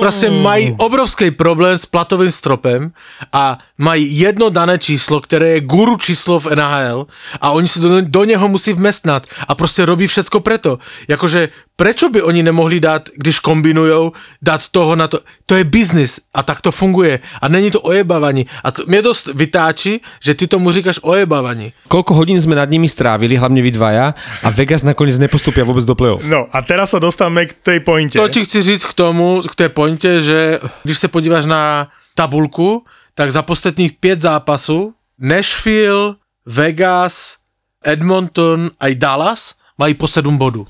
Prostě 0.04 0.30
mají 0.32 0.76
obrovský 0.78 1.32
problém 1.32 1.78
s 1.78 1.86
platovým 1.86 2.32
stropem 2.32 2.92
a 3.34 3.58
mají 3.78 4.20
jedno 4.20 4.50
dané 4.50 4.80
číslo, 4.80 5.22
které 5.22 5.50
je 5.50 5.62
guru 5.62 5.98
číslo 5.98 6.40
v 6.40 6.56
NHL 6.56 7.08
a 7.42 7.52
oni 7.52 7.68
si 7.68 7.80
do, 7.80 8.02
do 8.02 8.24
něho 8.24 8.48
musí 8.50 8.74
vmestnat 8.74 9.28
a 9.48 9.56
prostě 9.56 9.86
robí 9.86 10.08
všecko 10.08 10.40
preto. 10.40 10.80
Jakože 11.08 11.50
prečo 11.76 12.10
by 12.10 12.22
oni 12.22 12.44
nemohli 12.44 12.80
dát, 12.80 13.10
když 13.18 13.40
kombinujou, 13.40 14.14
dát 14.42 14.68
toho 14.68 14.96
na 14.96 15.08
to. 15.08 15.20
To 15.46 15.56
je 15.56 15.64
biznis 15.64 16.20
a 16.34 16.44
tak 16.44 16.62
to 16.62 16.72
funguje 16.72 17.20
a 17.42 17.48
není 17.48 17.72
to 17.72 17.82
ojebávání. 17.82 18.46
A 18.64 18.72
to, 18.72 18.84
mě 18.88 19.02
dost 19.02 19.30
vytáčí, 19.34 20.02
že 20.24 20.36
ty 20.36 20.48
tomu 20.48 20.72
říkáš 20.72 21.00
ojebávání. 21.02 21.74
Koľko 21.88 22.14
hodín 22.14 22.42
sme 22.42 22.58
nad 22.58 22.70
nimi 22.70 22.90
strávili, 22.90 23.38
hlavne 23.38 23.62
vy 23.62 23.72
dvaja, 23.74 24.18
a 24.42 24.48
Vegas 24.50 24.82
nakoniec 24.82 25.18
nepostupia 25.22 25.62
vôbec 25.62 25.86
do 25.86 25.94
play-off. 25.94 26.26
No 26.26 26.50
a 26.50 26.62
teraz 26.66 26.94
sa 26.94 27.00
dostávame 27.02 27.46
k 27.46 27.54
tej 27.54 27.80
pointe. 27.86 28.18
To 28.18 28.30
ti 28.30 28.42
chci 28.46 28.62
říct 28.62 28.86
k 28.86 28.94
tomu, 28.94 29.42
k 29.46 29.54
té 29.56 29.70
pointe, 29.70 30.24
že 30.24 30.60
když 30.84 30.98
se 30.98 31.08
podíváš 31.08 31.46
na 31.46 31.88
tabulku, 32.16 32.86
tak 33.14 33.32
za 33.32 33.42
posledních 33.42 33.94
pět 33.94 34.22
zápasů 34.22 34.94
Nashville, 35.20 36.16
Vegas, 36.46 37.38
Edmonton 37.86 38.72
a 38.80 38.88
i 38.88 38.96
Dallas 38.96 39.54
mají 39.78 39.94
po 39.94 40.08
7 40.08 40.38
bodů. 40.38 40.68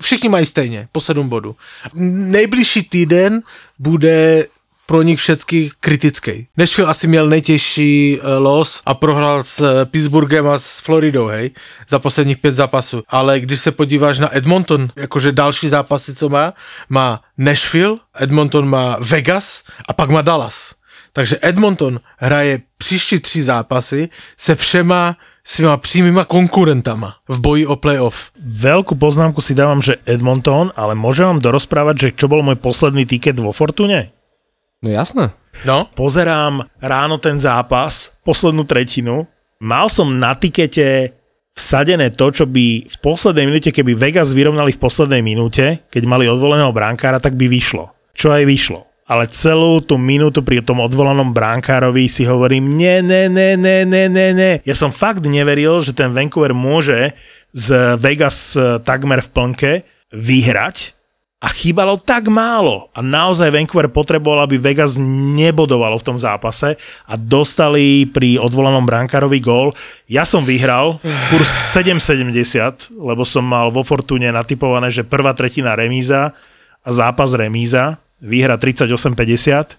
Všichni 0.00 0.28
mají 0.28 0.46
stejně, 0.46 0.88
po 0.92 1.00
7 1.00 1.28
bodů. 1.28 1.56
Nejbližší 1.94 2.82
týden 2.82 3.42
bude 3.78 4.46
pro 4.86 5.02
nich 5.02 5.18
všetky 5.18 5.70
kritický. 5.80 6.46
Nashville 6.56 6.90
asi 6.90 7.08
měl 7.08 7.28
nejtěžší 7.28 8.18
eh, 8.20 8.38
los 8.38 8.82
a 8.86 8.94
prohrál 8.94 9.44
s 9.44 9.60
eh, 9.60 9.84
Pittsburghem 9.84 10.48
a 10.48 10.58
s 10.58 10.80
Floridou, 10.80 11.26
hej, 11.26 11.50
za 11.88 11.98
posledních 11.98 12.38
pět 12.38 12.54
zápasů. 12.54 13.02
Ale 13.08 13.40
když 13.40 13.60
se 13.60 13.72
podíváš 13.72 14.18
na 14.18 14.36
Edmonton, 14.36 14.88
jakože 14.96 15.32
další 15.32 15.68
zápasy, 15.68 16.14
co 16.14 16.28
má, 16.28 16.52
má 16.88 17.20
Nashville, 17.38 17.98
Edmonton 18.20 18.68
má 18.68 18.96
Vegas 19.00 19.62
a 19.88 19.92
pak 19.92 20.10
má 20.10 20.22
Dallas. 20.22 20.74
Takže 21.12 21.38
Edmonton 21.42 22.00
hraje 22.18 22.60
příští 22.78 23.20
tři 23.20 23.42
zápasy 23.42 24.08
se 24.36 24.54
všema 24.54 25.16
svýma 25.44 25.76
přímýma 25.76 26.24
konkurentama 26.24 27.20
v 27.28 27.36
boji 27.38 27.64
o 27.68 27.76
playoff. 27.76 28.32
Veľkú 28.40 28.96
poznámku 28.96 29.44
si 29.44 29.52
dávam, 29.52 29.84
že 29.84 30.00
Edmonton, 30.08 30.72
ale 30.72 30.96
môžem 30.96 31.28
vám 31.28 31.44
dorozprávať, 31.44 31.96
že 32.00 32.08
čo 32.16 32.26
bol 32.32 32.40
môj 32.40 32.56
posledný 32.56 33.04
tiket 33.04 33.36
vo 33.36 33.52
Fortune? 33.52 34.10
No 34.80 34.88
jasné. 34.88 35.36
No, 35.62 35.86
pozerám 35.92 36.66
ráno 36.80 37.20
ten 37.20 37.38
zápas, 37.38 38.10
poslednú 38.26 38.66
tretinu, 38.66 39.28
mal 39.62 39.86
som 39.92 40.08
na 40.10 40.34
tikete 40.34 41.14
vsadené 41.54 42.10
to, 42.10 42.34
čo 42.34 42.44
by 42.50 42.82
v 42.90 42.96
poslednej 42.98 43.46
minúte, 43.46 43.70
keby 43.70 43.94
Vegas 43.94 44.34
vyrovnali 44.34 44.74
v 44.74 44.82
poslednej 44.82 45.22
minúte, 45.22 45.86
keď 45.88 46.02
mali 46.04 46.26
odvoleného 46.26 46.74
bránkára, 46.74 47.22
tak 47.22 47.38
by 47.38 47.46
vyšlo. 47.46 47.94
Čo 48.10 48.34
aj 48.34 48.42
vyšlo. 48.42 48.82
Ale 49.04 49.28
celú 49.28 49.84
tú 49.84 50.00
minútu 50.00 50.40
pri 50.40 50.64
tom 50.64 50.80
odvolanom 50.80 51.36
bránkárovi 51.36 52.08
si 52.08 52.24
hovorím, 52.24 52.72
ne, 52.80 53.04
ne, 53.04 53.28
ne, 53.28 53.52
ne, 53.52 53.84
ne, 53.84 54.04
ne, 54.08 54.28
ne. 54.32 54.50
Ja 54.64 54.72
som 54.72 54.88
fakt 54.88 55.28
neveril, 55.28 55.84
že 55.84 55.92
ten 55.92 56.16
Vancouver 56.16 56.56
môže 56.56 57.12
z 57.52 58.00
Vegas 58.00 58.56
eh, 58.56 58.80
takmer 58.80 59.20
v 59.20 59.28
plnke 59.28 59.72
vyhrať 60.08 60.96
a 61.44 61.52
chýbalo 61.52 62.00
tak 62.00 62.32
málo. 62.32 62.88
A 62.96 63.04
naozaj 63.04 63.52
Vancouver 63.52 63.92
potreboval, 63.92 64.48
aby 64.48 64.56
Vegas 64.56 64.96
nebodovalo 64.96 66.00
v 66.00 66.06
tom 66.08 66.16
zápase 66.16 66.80
a 67.04 67.14
dostali 67.20 68.08
pri 68.08 68.40
odvolanom 68.40 68.88
brankárovi 68.88 69.44
gól. 69.44 69.76
Ja 70.08 70.24
som 70.24 70.48
vyhral 70.48 70.96
kurz 71.28 71.52
7,70, 71.76 72.96
lebo 72.96 73.28
som 73.28 73.44
mal 73.44 73.68
vo 73.68 73.84
Fortune 73.84 74.32
natypované, 74.32 74.88
že 74.88 75.04
prvá 75.04 75.36
tretina 75.36 75.76
remíza 75.76 76.32
a 76.80 76.88
zápas 76.88 77.36
remíza, 77.36 78.00
výhra 78.24 78.56
38,50. 78.56 79.76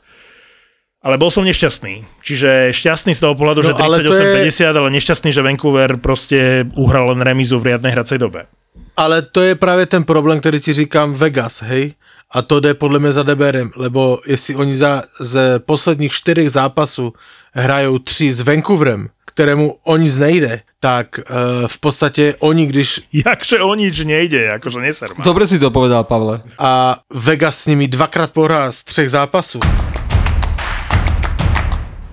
Ale 1.06 1.22
bol 1.22 1.30
som 1.30 1.46
nešťastný. 1.46 2.02
Čiže 2.26 2.74
šťastný 2.74 3.14
z 3.14 3.22
toho 3.22 3.38
pohľadu, 3.38 3.62
No, 3.62 3.68
že 3.70 3.74
ale 3.78 4.02
to 4.02 4.14
je- 4.14 4.50
38,50, 4.50 4.74
ale 4.74 4.90
nešťastný, 4.90 5.30
že 5.34 5.42
Vancouver 5.46 5.98
proste 6.02 6.66
uhral 6.74 7.14
len 7.14 7.22
remízu 7.22 7.62
v 7.62 7.74
riadnej 7.74 7.94
hracej 7.94 8.18
dobe. 8.18 8.50
Ale 8.98 9.22
to 9.22 9.42
je 9.42 9.56
právě 9.56 9.86
ten 9.86 10.04
problém, 10.04 10.40
který 10.40 10.60
ti 10.60 10.74
říkám 10.74 11.14
Vegas, 11.14 11.62
hej? 11.62 11.94
A 12.32 12.42
to 12.42 12.60
jde 12.60 12.74
podle 12.74 13.00
mě 13.00 13.12
za 13.12 13.24
DBRem, 13.24 13.72
lebo 13.76 14.20
jestli 14.26 14.56
oni 14.56 14.76
za, 14.76 15.04
z 15.20 15.60
posledních 15.60 16.12
čtyřech 16.14 16.50
zápasů 16.52 17.14
hrajou 17.54 18.00
tři 18.00 18.34
s 18.34 18.42
Vancouverem, 18.42 19.08
kterému 19.36 19.76
o 19.84 19.98
nic 19.98 20.18
nejde, 20.18 20.62
tak 20.80 21.20
uh, 21.20 21.68
v 21.68 21.78
podstatě 21.80 22.36
oni, 22.40 22.66
když... 22.66 23.02
Jakže 23.26 23.60
o 23.60 23.76
nič 23.76 24.00
nejde, 24.08 24.56
akože 24.56 24.80
neser 24.80 25.12
ma. 25.12 25.20
Dobre 25.20 25.44
si 25.44 25.60
to 25.60 25.68
povedal, 25.76 26.08
Pavle. 26.08 26.40
A 26.56 27.04
Vegas 27.12 27.60
s 27.60 27.68
nimi 27.68 27.92
dvakrát 27.92 28.32
pohrá 28.32 28.72
z 28.72 28.84
třech 28.84 29.10
zápasů. 29.12 29.60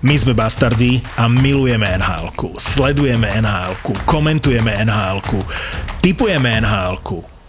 My 0.03 0.19
sme 0.19 0.35
bastardi 0.35 0.99
a 1.15 1.31
milujeme 1.31 1.87
nhl 1.95 2.27
Sledujeme 2.59 3.39
nhl 3.39 3.71
komentujeme 4.03 4.83
nhl 4.83 5.23
typujeme 6.03 6.59
nhl 6.59 6.99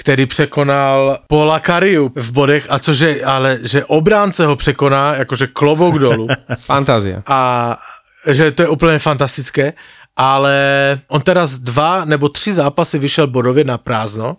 který 0.00 0.26
překonal 0.26 1.18
Paula 1.26 1.60
Kariu 1.60 2.12
v 2.14 2.32
bodech 2.32 2.66
a 2.70 2.78
cože, 2.78 3.24
ale 3.24 3.58
že 3.62 3.84
obránce 3.84 4.46
ho 4.46 4.56
překoná, 4.56 5.14
jakože 5.14 5.46
klobouk 5.46 5.98
dolů. 5.98 6.28
Fantázia. 6.58 7.22
A 7.26 7.78
že 8.26 8.50
to 8.50 8.62
je 8.62 8.68
úplně 8.68 8.98
fantastické, 8.98 9.72
ale 10.16 10.54
on 11.08 11.20
teraz 11.20 11.58
dva 11.58 12.04
nebo 12.04 12.28
tři 12.28 12.52
zápasy 12.52 12.98
vyšel 12.98 13.26
bodově 13.26 13.64
na 13.64 13.78
prázdno, 13.78 14.36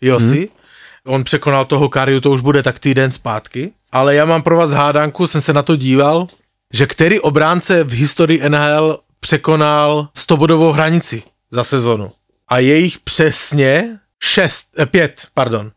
Josi. 0.00 0.36
Hmm. 0.36 1.14
On 1.14 1.24
překonal 1.24 1.64
toho 1.64 1.88
Kariu, 1.88 2.20
to 2.20 2.30
už 2.30 2.40
bude 2.40 2.62
tak 2.62 2.78
týden 2.78 3.12
zpátky. 3.12 3.72
Ale 3.92 4.14
já 4.14 4.24
mám 4.24 4.42
pro 4.42 4.56
vás 4.56 4.70
hádanku, 4.70 5.26
jsem 5.26 5.40
se 5.40 5.52
na 5.52 5.62
to 5.62 5.76
díval, 5.76 6.26
že 6.72 6.86
který 6.86 7.20
obránce 7.20 7.84
v 7.84 7.92
historii 7.92 8.48
NHL 8.48 8.98
překonal 9.20 10.08
100 10.14 10.36
bodovou 10.36 10.72
hranici 10.72 11.22
za 11.50 11.64
sezonu. 11.64 12.12
A 12.48 12.58
je 12.58 12.78
jich 12.78 12.98
přesně 12.98 13.98
šest, 14.22 14.74
eh, 14.78 14.86
pět, 14.86 15.26
pardon. 15.34 15.70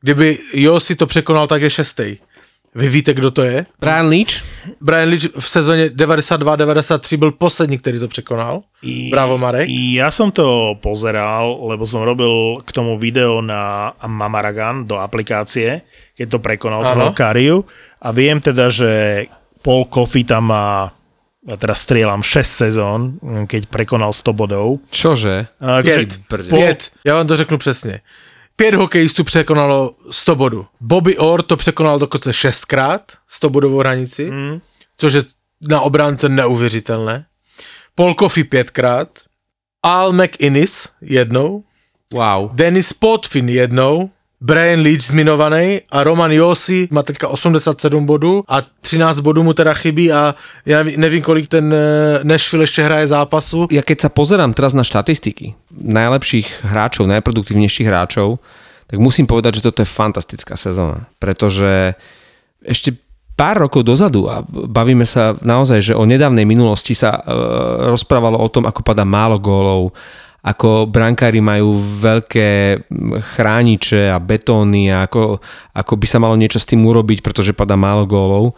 Kdyby 0.00 0.38
Jo 0.54 0.80
si 0.80 0.96
to 0.96 1.06
překonal, 1.06 1.46
tak 1.46 1.62
je 1.62 1.70
šestý. 1.70 2.16
Vy 2.74 2.88
víte, 2.88 3.14
kdo 3.14 3.30
to 3.30 3.42
je? 3.42 3.66
Brian 3.80 4.06
Leach? 4.06 4.46
Brian 4.80 5.08
Leach 5.08 5.26
v 5.38 5.48
sezóně 5.48 5.88
92-93 5.90 7.16
byl 7.16 7.30
poslední, 7.30 7.78
který 7.78 7.98
to 7.98 8.08
překonal. 8.08 8.62
I, 8.82 9.10
Bravo, 9.10 9.38
Marek. 9.38 9.66
Ja 9.68 10.10
som 10.14 10.30
to 10.30 10.78
pozeral, 10.78 11.58
lebo 11.66 11.82
som 11.82 12.06
robil 12.06 12.62
k 12.62 12.70
tomu 12.72 12.94
video 12.94 13.42
na 13.42 13.92
Mamaragan 14.06 14.86
do 14.86 15.02
aplikácie, 15.02 15.82
keď 16.14 16.26
to 16.30 16.38
prekonal 16.38 16.86
toho 16.86 17.10
Kariu. 17.12 17.66
A 17.98 18.14
viem 18.14 18.38
teda, 18.38 18.70
že 18.70 19.26
Paul 19.66 19.90
Coffey 19.90 20.22
tam 20.22 20.54
má 20.54 20.94
ja 21.40 21.56
teraz 21.56 21.80
strieľam 21.88 22.20
6 22.20 22.44
sezón, 22.44 23.16
keď 23.48 23.72
prekonal 23.72 24.12
100 24.12 24.32
bodov. 24.36 24.84
Čože? 24.92 25.48
Pět. 25.82 26.20
Pět. 26.48 26.90
Já 27.04 27.14
vám 27.14 27.26
to 27.26 27.36
řeknu 27.36 27.58
přesně. 27.58 28.00
Pět 28.56 28.74
hokejistů 28.74 29.24
překonalo 29.24 29.94
100 30.10 30.36
bodů. 30.36 30.66
Bobby 30.80 31.16
Orr 31.18 31.42
to 31.42 31.56
překonal 31.56 31.98
dokonce 31.98 32.32
šestkrát 32.32 33.12
100 33.28 33.50
bodovou 33.50 33.78
hranici, 33.78 34.30
mm. 34.30 34.60
což 34.96 35.12
je 35.12 35.22
na 35.68 35.80
obránce 35.80 36.28
neuvěřitelné. 36.28 37.26
Paul 37.94 38.14
Coffey 38.14 38.44
pětkrát, 38.44 39.08
Al 39.82 40.12
McInnes 40.12 40.88
jednou, 41.00 41.64
wow. 42.12 42.50
Dennis 42.54 42.92
Potvin 42.92 43.48
jednou, 43.48 44.10
Brian 44.40 44.80
Leach 44.80 45.04
zmiňovaný 45.04 45.84
a 45.92 46.00
Roman 46.00 46.32
Josi 46.32 46.88
má 46.88 47.04
teďka 47.04 47.28
87 47.28 47.76
bodů 48.06 48.40
a 48.48 48.64
13 48.80 49.20
bodů 49.20 49.44
mu 49.44 49.52
teda 49.52 49.76
chybí 49.76 50.08
a 50.08 50.32
ja 50.64 50.80
nevím, 50.80 51.20
kolik 51.20 51.52
ten 51.52 51.68
eh, 51.68 52.24
Nashville 52.24 52.64
ešte 52.64 52.80
hraje 52.80 53.12
zápasu. 53.12 53.68
Ja 53.68 53.84
keď 53.84 54.08
sa 54.08 54.10
pozerám 54.10 54.56
teraz 54.56 54.72
na 54.72 54.80
štatistiky 54.80 55.52
najlepších 55.76 56.64
hráčov, 56.64 57.04
najproduktívnejších 57.12 57.84
hráčov, 57.84 58.40
tak 58.88 58.96
musím 58.96 59.28
povedať, 59.28 59.60
že 59.60 59.64
toto 59.68 59.84
je 59.84 59.92
fantastická 59.92 60.56
sezóna, 60.56 61.04
pretože 61.20 61.92
ešte 62.64 62.96
pár 63.36 63.60
rokov 63.60 63.84
dozadu 63.84 64.28
a 64.28 64.40
bavíme 64.48 65.04
sa 65.04 65.36
naozaj, 65.40 65.92
že 65.92 65.94
o 65.96 66.04
nedávnej 66.04 66.44
minulosti 66.44 66.92
sa 66.92 67.16
e, 67.16 67.20
rozprávalo 67.88 68.36
o 68.36 68.48
tom, 68.52 68.68
ako 68.68 68.84
pada 68.84 69.04
málo 69.04 69.40
gólov, 69.40 69.96
ako 70.40 70.88
brankári 70.88 71.44
majú 71.44 71.76
veľké 71.76 72.80
chrániče 73.36 74.08
a 74.08 74.16
betóny 74.16 74.88
a 74.88 75.04
ako, 75.04 75.36
ako 75.76 75.92
by 76.00 76.06
sa 76.08 76.18
malo 76.18 76.36
niečo 76.36 76.56
s 76.56 76.68
tým 76.68 76.80
urobiť, 76.80 77.20
pretože 77.20 77.52
padá 77.52 77.76
málo 77.76 78.08
gólov. 78.08 78.56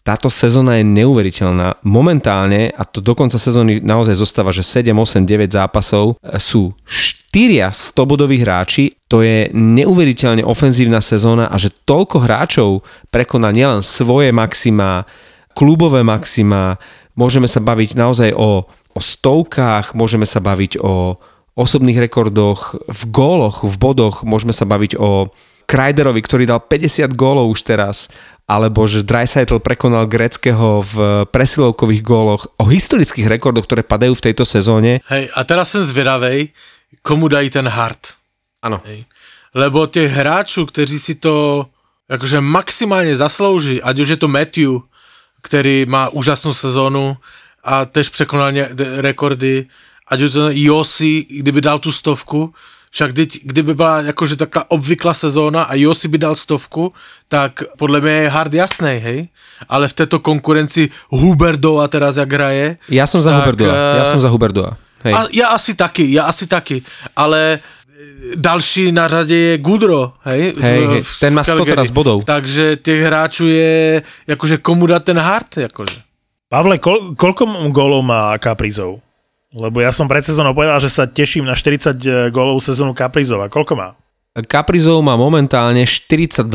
Táto 0.00 0.32
sezóna 0.32 0.80
je 0.80 0.84
neuveriteľná. 0.88 1.84
Momentálne, 1.84 2.72
a 2.72 2.82
to 2.88 3.04
do 3.04 3.12
konca 3.12 3.36
sezóny 3.36 3.84
naozaj 3.84 4.16
zostáva, 4.16 4.48
že 4.48 4.64
7, 4.64 4.90
8, 4.96 5.28
9 5.28 5.52
zápasov 5.52 6.16
sú 6.40 6.72
4 6.88 7.70
100-bodoví 7.70 8.42
hráči, 8.42 8.96
to 9.06 9.22
je 9.22 9.52
neuveriteľne 9.54 10.42
ofenzívna 10.42 10.98
sezóna 10.98 11.46
a 11.46 11.56
že 11.60 11.70
toľko 11.86 12.26
hráčov 12.26 12.70
prekoná 13.12 13.54
nielen 13.54 13.86
svoje 13.86 14.34
maxima, 14.34 15.06
klubové 15.54 16.02
maxima, 16.02 16.80
môžeme 17.14 17.46
sa 17.46 17.60
baviť 17.60 17.94
naozaj 17.94 18.30
o 18.34 18.64
o 18.94 19.00
stovkách, 19.00 19.94
môžeme 19.94 20.26
sa 20.26 20.42
baviť 20.42 20.80
o 20.82 21.18
osobných 21.54 22.10
rekordoch, 22.10 22.78
v 22.88 23.02
góloch, 23.10 23.66
v 23.66 23.76
bodoch, 23.76 24.22
môžeme 24.24 24.54
sa 24.54 24.64
baviť 24.64 24.96
o 24.98 25.28
Krajderovi, 25.70 26.18
ktorý 26.18 26.50
dal 26.50 26.58
50 26.58 27.14
gólov 27.14 27.54
už 27.54 27.62
teraz, 27.62 28.10
alebo 28.50 28.82
že 28.90 29.06
Dreisaitl 29.06 29.62
prekonal 29.62 30.10
Greckého 30.10 30.82
v 30.82 31.22
presilovkových 31.30 32.02
góloch, 32.02 32.50
o 32.58 32.66
historických 32.66 33.30
rekordoch, 33.30 33.70
ktoré 33.70 33.86
padajú 33.86 34.18
v 34.18 34.24
tejto 34.30 34.42
sezóne. 34.42 34.98
Hej, 35.06 35.30
a 35.30 35.40
teraz 35.46 35.70
som 35.70 35.86
zvedavej, 35.86 36.50
komu 37.06 37.30
dají 37.30 37.54
ten 37.54 37.70
hard. 37.70 38.18
Áno. 38.58 38.82
Lebo 39.54 39.86
těch 39.86 40.10
hráčů, 40.10 40.66
kteří 40.66 40.98
si 40.98 41.14
to 41.14 41.66
akože 42.10 42.42
maximálně 42.42 43.16
zaslouží, 43.16 43.82
ať 43.82 43.98
už 43.98 44.08
je 44.08 44.18
to 44.18 44.28
Matthew, 44.28 44.82
který 45.42 45.86
má 45.86 46.08
úžasnou 46.08 46.52
sezónu, 46.54 47.16
a 47.64 47.84
tež 47.84 48.08
překonal 48.08 48.52
ně, 48.52 48.68
rekordy, 48.96 49.66
to 50.32 50.48
Josi, 50.50 51.26
kdyby 51.30 51.60
dal 51.60 51.78
tu 51.78 51.92
stovku, 51.92 52.54
však 52.90 53.12
kdy, 53.12 53.28
kdyby 53.42 53.74
byla 53.74 54.00
jakože 54.00 54.36
taká 54.36 54.64
obvyklá 54.70 55.14
sezóna 55.14 55.62
a 55.62 55.74
Josi 55.74 56.08
by 56.08 56.18
dal 56.18 56.36
stovku, 56.36 56.92
tak 57.28 57.62
podle 57.78 58.00
mě 58.00 58.10
je 58.10 58.28
hard 58.28 58.54
jasný, 58.54 58.96
hej? 58.98 59.28
Ale 59.68 59.88
v 59.88 59.92
této 59.92 60.18
konkurenci 60.18 60.90
Huberdoa 61.08 61.88
teraz 61.88 62.16
jak 62.16 62.32
hraje. 62.32 62.76
Já 62.88 63.06
jsem 63.06 63.22
za 63.22 63.36
Huberdoa, 63.36 63.74
já 63.74 64.04
jsem 64.04 64.20
za 64.20 64.28
Huberdoa. 64.28 64.76
Hej. 65.02 65.14
A, 65.14 65.26
já 65.32 65.48
asi 65.48 65.74
taky, 65.74 66.12
já 66.12 66.24
asi 66.24 66.46
taky, 66.46 66.82
ale 67.16 67.58
další 68.34 68.92
na 68.92 69.08
řadě 69.08 69.36
je 69.36 69.58
Gudro, 69.58 70.12
hej? 70.22 70.54
hej, 70.60 70.86
hej. 70.86 71.02
ten 71.20 71.34
má 71.34 71.44
100 71.44 71.64
teraz 71.64 71.90
bodov. 71.90 72.24
Takže 72.24 72.76
těch 72.76 73.02
hráčů 73.02 73.46
je, 73.46 74.02
jakože 74.26 74.56
komu 74.58 74.86
dát 74.86 75.04
ten 75.04 75.18
hard, 75.18 75.56
jakože. 75.56 75.96
Pavle, 76.50 76.82
kol, 76.82 77.14
koľko 77.14 77.70
gólov 77.70 78.02
má 78.02 78.34
Kaprizov? 78.42 78.98
Lebo 79.54 79.78
ja 79.78 79.94
som 79.94 80.10
pred 80.10 80.26
sezónou 80.26 80.50
povedal, 80.50 80.82
že 80.82 80.90
sa 80.90 81.06
teším 81.06 81.46
na 81.46 81.54
40 81.54 81.94
e, 81.94 82.10
gólov 82.34 82.58
sezónu 82.58 82.90
Kaprizov. 82.90 83.38
A 83.38 83.46
koľko 83.46 83.78
má? 83.78 83.94
Kaprizov 84.50 84.98
má 84.98 85.14
momentálne 85.14 85.86
42. 85.86 86.50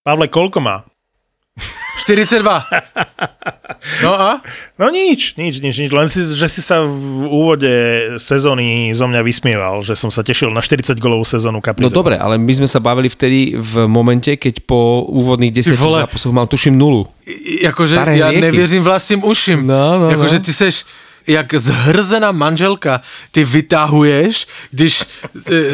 Pavle, 0.00 0.26
koľko 0.32 0.58
má? 0.64 0.88
42. 2.04 2.64
No 4.02 4.12
a? 4.12 4.42
No 4.76 4.90
nič, 4.90 5.38
nič, 5.38 5.62
nič, 5.62 5.74
nič. 5.78 5.90
Len 5.94 6.08
si, 6.10 6.20
že 6.20 6.48
si 6.50 6.60
sa 6.60 6.82
v 6.82 7.24
úvode 7.30 7.72
sezóny 8.18 8.90
zo 8.92 9.06
mňa 9.06 9.20
vysmieval, 9.22 9.80
že 9.80 9.94
som 9.94 10.10
sa 10.10 10.26
tešil 10.26 10.50
na 10.50 10.60
40 10.60 10.98
golovú 10.98 11.22
sezónu 11.22 11.62
Kaprizova. 11.62 11.94
No 11.94 12.00
dobre, 12.02 12.16
ale 12.18 12.36
my 12.36 12.52
sme 12.52 12.68
sa 12.68 12.82
bavili 12.82 13.06
vtedy 13.06 13.54
v 13.54 13.86
momente, 13.86 14.34
keď 14.34 14.66
po 14.66 15.06
úvodných 15.06 15.54
10 15.54 15.78
zápasoch 15.78 16.34
mal 16.34 16.50
tuším 16.50 16.74
nulu. 16.74 17.06
Jakože 17.62 17.94
ja 17.96 18.34
rieky. 18.34 18.40
nevěřím 18.40 18.82
vlastním 18.82 19.24
ušim. 19.24 19.66
No, 19.66 19.98
no, 19.98 20.10
jakože 20.10 20.38
no. 20.38 20.44
ty 20.44 20.52
seš 20.52 20.84
jak 21.26 21.54
zhrzená 21.54 22.32
manželka 22.32 23.00
ty 23.30 23.44
vytahuješ, 23.44 24.46
když 24.70 25.02
e, 25.02 25.06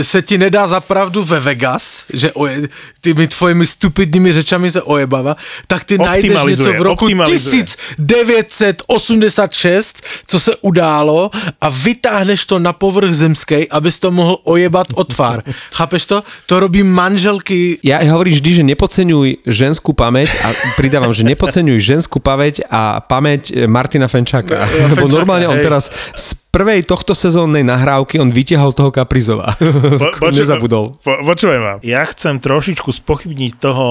se 0.04 0.22
ti 0.22 0.38
nedá 0.38 0.68
zapravdu 0.68 1.24
ve 1.24 1.40
Vegas, 1.40 2.04
že 2.12 2.32
oje, 2.32 2.68
tými 3.00 3.28
tvojimi 3.28 3.66
stupidními 3.66 4.32
řečami 4.32 4.72
se 4.72 4.82
ojebava, 4.82 5.36
tak 5.66 5.84
ty 5.84 5.98
najdeš 5.98 6.44
něco 6.44 6.72
v 6.72 6.82
roku 6.82 7.08
1986, 7.08 10.02
co 10.26 10.40
se 10.40 10.56
událo 10.60 11.30
a 11.60 11.68
vytáhneš 11.68 12.46
to 12.46 12.58
na 12.58 12.72
povrch 12.72 13.14
zemskej, 13.14 13.66
abys 13.70 13.98
to 13.98 14.10
mohl 14.10 14.38
ojebat 14.44 14.86
o 14.94 15.04
tvár. 15.04 15.42
Chápeš 15.72 16.06
to? 16.06 16.22
To 16.46 16.60
robí 16.60 16.82
manželky. 16.82 17.78
Ja 17.84 18.00
hovorím 18.12 18.34
vždy, 18.34 18.52
že 18.52 18.62
nepodceňuj 18.68 19.36
ženskú 19.46 19.92
pamäť 19.92 20.28
a 20.44 20.52
pridávam, 20.76 21.14
že 21.14 21.24
nepodceňuj 21.24 21.80
ženskú 21.80 22.20
pamäť 22.20 22.60
a 22.68 23.00
pamäť 23.00 23.64
Martina 23.64 24.08
Fenčáka. 24.08 24.68
Ja, 24.68 24.88
Lebo 24.92 25.08
normálne 25.08 25.39
normálne 25.42 25.62
on 25.62 25.66
teraz 25.66 25.84
z 26.12 26.26
prvej 26.50 26.82
tohto 26.82 27.14
sezónnej 27.14 27.62
nahrávky 27.62 28.18
on 28.18 28.28
vytiahol 28.28 28.74
toho 28.74 28.90
Kaprizova. 28.90 29.54
Po- 30.20 30.28
Nezabudol. 30.28 30.98
Po, 30.98 31.12
počúvaj 31.24 31.58
ma. 31.58 31.72
Ja 31.80 32.02
chcem 32.04 32.36
trošičku 32.36 32.90
spochybniť 32.90 33.52
toho 33.56 33.86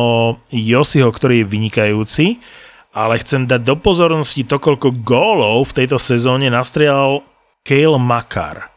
Josiho, 0.52 1.08
ktorý 1.08 1.42
je 1.42 1.48
vynikajúci, 1.48 2.26
ale 2.92 3.22
chcem 3.22 3.46
dať 3.46 3.62
do 3.64 3.76
pozornosti 3.78 4.44
to, 4.44 4.58
koľko 4.58 4.92
gólov 5.02 5.72
v 5.72 5.84
tejto 5.84 5.96
sezóne 5.96 6.50
nastrial 6.50 7.22
Kale 7.64 7.98
Makar. 7.98 8.70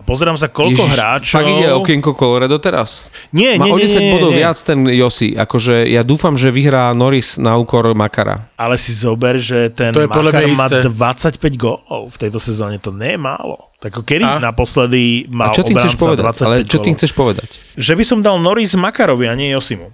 A 0.00 0.02
pozerám 0.02 0.32
sa, 0.40 0.48
koľko 0.48 0.80
Ježiš, 0.80 0.96
hráčov... 0.96 1.36
Fakt 1.36 1.52
ide 1.52 1.68
okienko 1.76 2.16
Colorado 2.16 2.56
teraz? 2.56 3.12
Nie, 3.36 3.60
Má 3.60 3.68
nie, 3.68 3.72
o 3.72 3.76
nie, 3.76 3.84
10 3.84 4.00
nie, 4.00 4.12
bodov 4.16 4.32
nie. 4.32 4.40
viac 4.40 4.56
ten 4.56 4.80
Josi. 4.88 5.36
Akože 5.36 5.84
ja 5.84 6.00
dúfam, 6.00 6.40
že 6.40 6.48
vyhrá 6.48 6.88
Norris 6.96 7.36
na 7.36 7.60
úkor 7.60 7.84
Makara. 7.92 8.48
Ale 8.56 8.80
si 8.80 8.96
zober, 8.96 9.36
že 9.36 9.68
ten 9.68 9.92
To 9.92 10.08
Makar 10.08 10.40
má 10.56 10.72
isté. 10.72 10.88
25 10.88 11.36
gólov 11.60 12.08
v 12.08 12.16
tejto 12.16 12.40
sezóne. 12.40 12.80
To 12.80 12.96
nie 12.96 13.12
je 13.14 13.20
málo. 13.20 13.68
Tak 13.76 14.00
kedy 14.00 14.24
A? 14.24 14.40
naposledy 14.40 15.28
mal 15.28 15.52
A 15.52 15.56
čo 15.56 15.64
ty 15.64 15.76
chceš 15.76 15.96
povedať? 16.00 16.24
25 16.40 16.48
Ale 16.48 16.56
čo 16.64 16.78
ty 16.80 16.88
chceš 16.96 17.12
povedať? 17.12 17.48
Že 17.76 17.92
by 18.00 18.04
som 18.08 18.18
dal 18.24 18.40
Norris 18.40 18.72
Makarovi 18.72 19.28
a 19.28 19.36
nie 19.36 19.52
Josimu. 19.52 19.92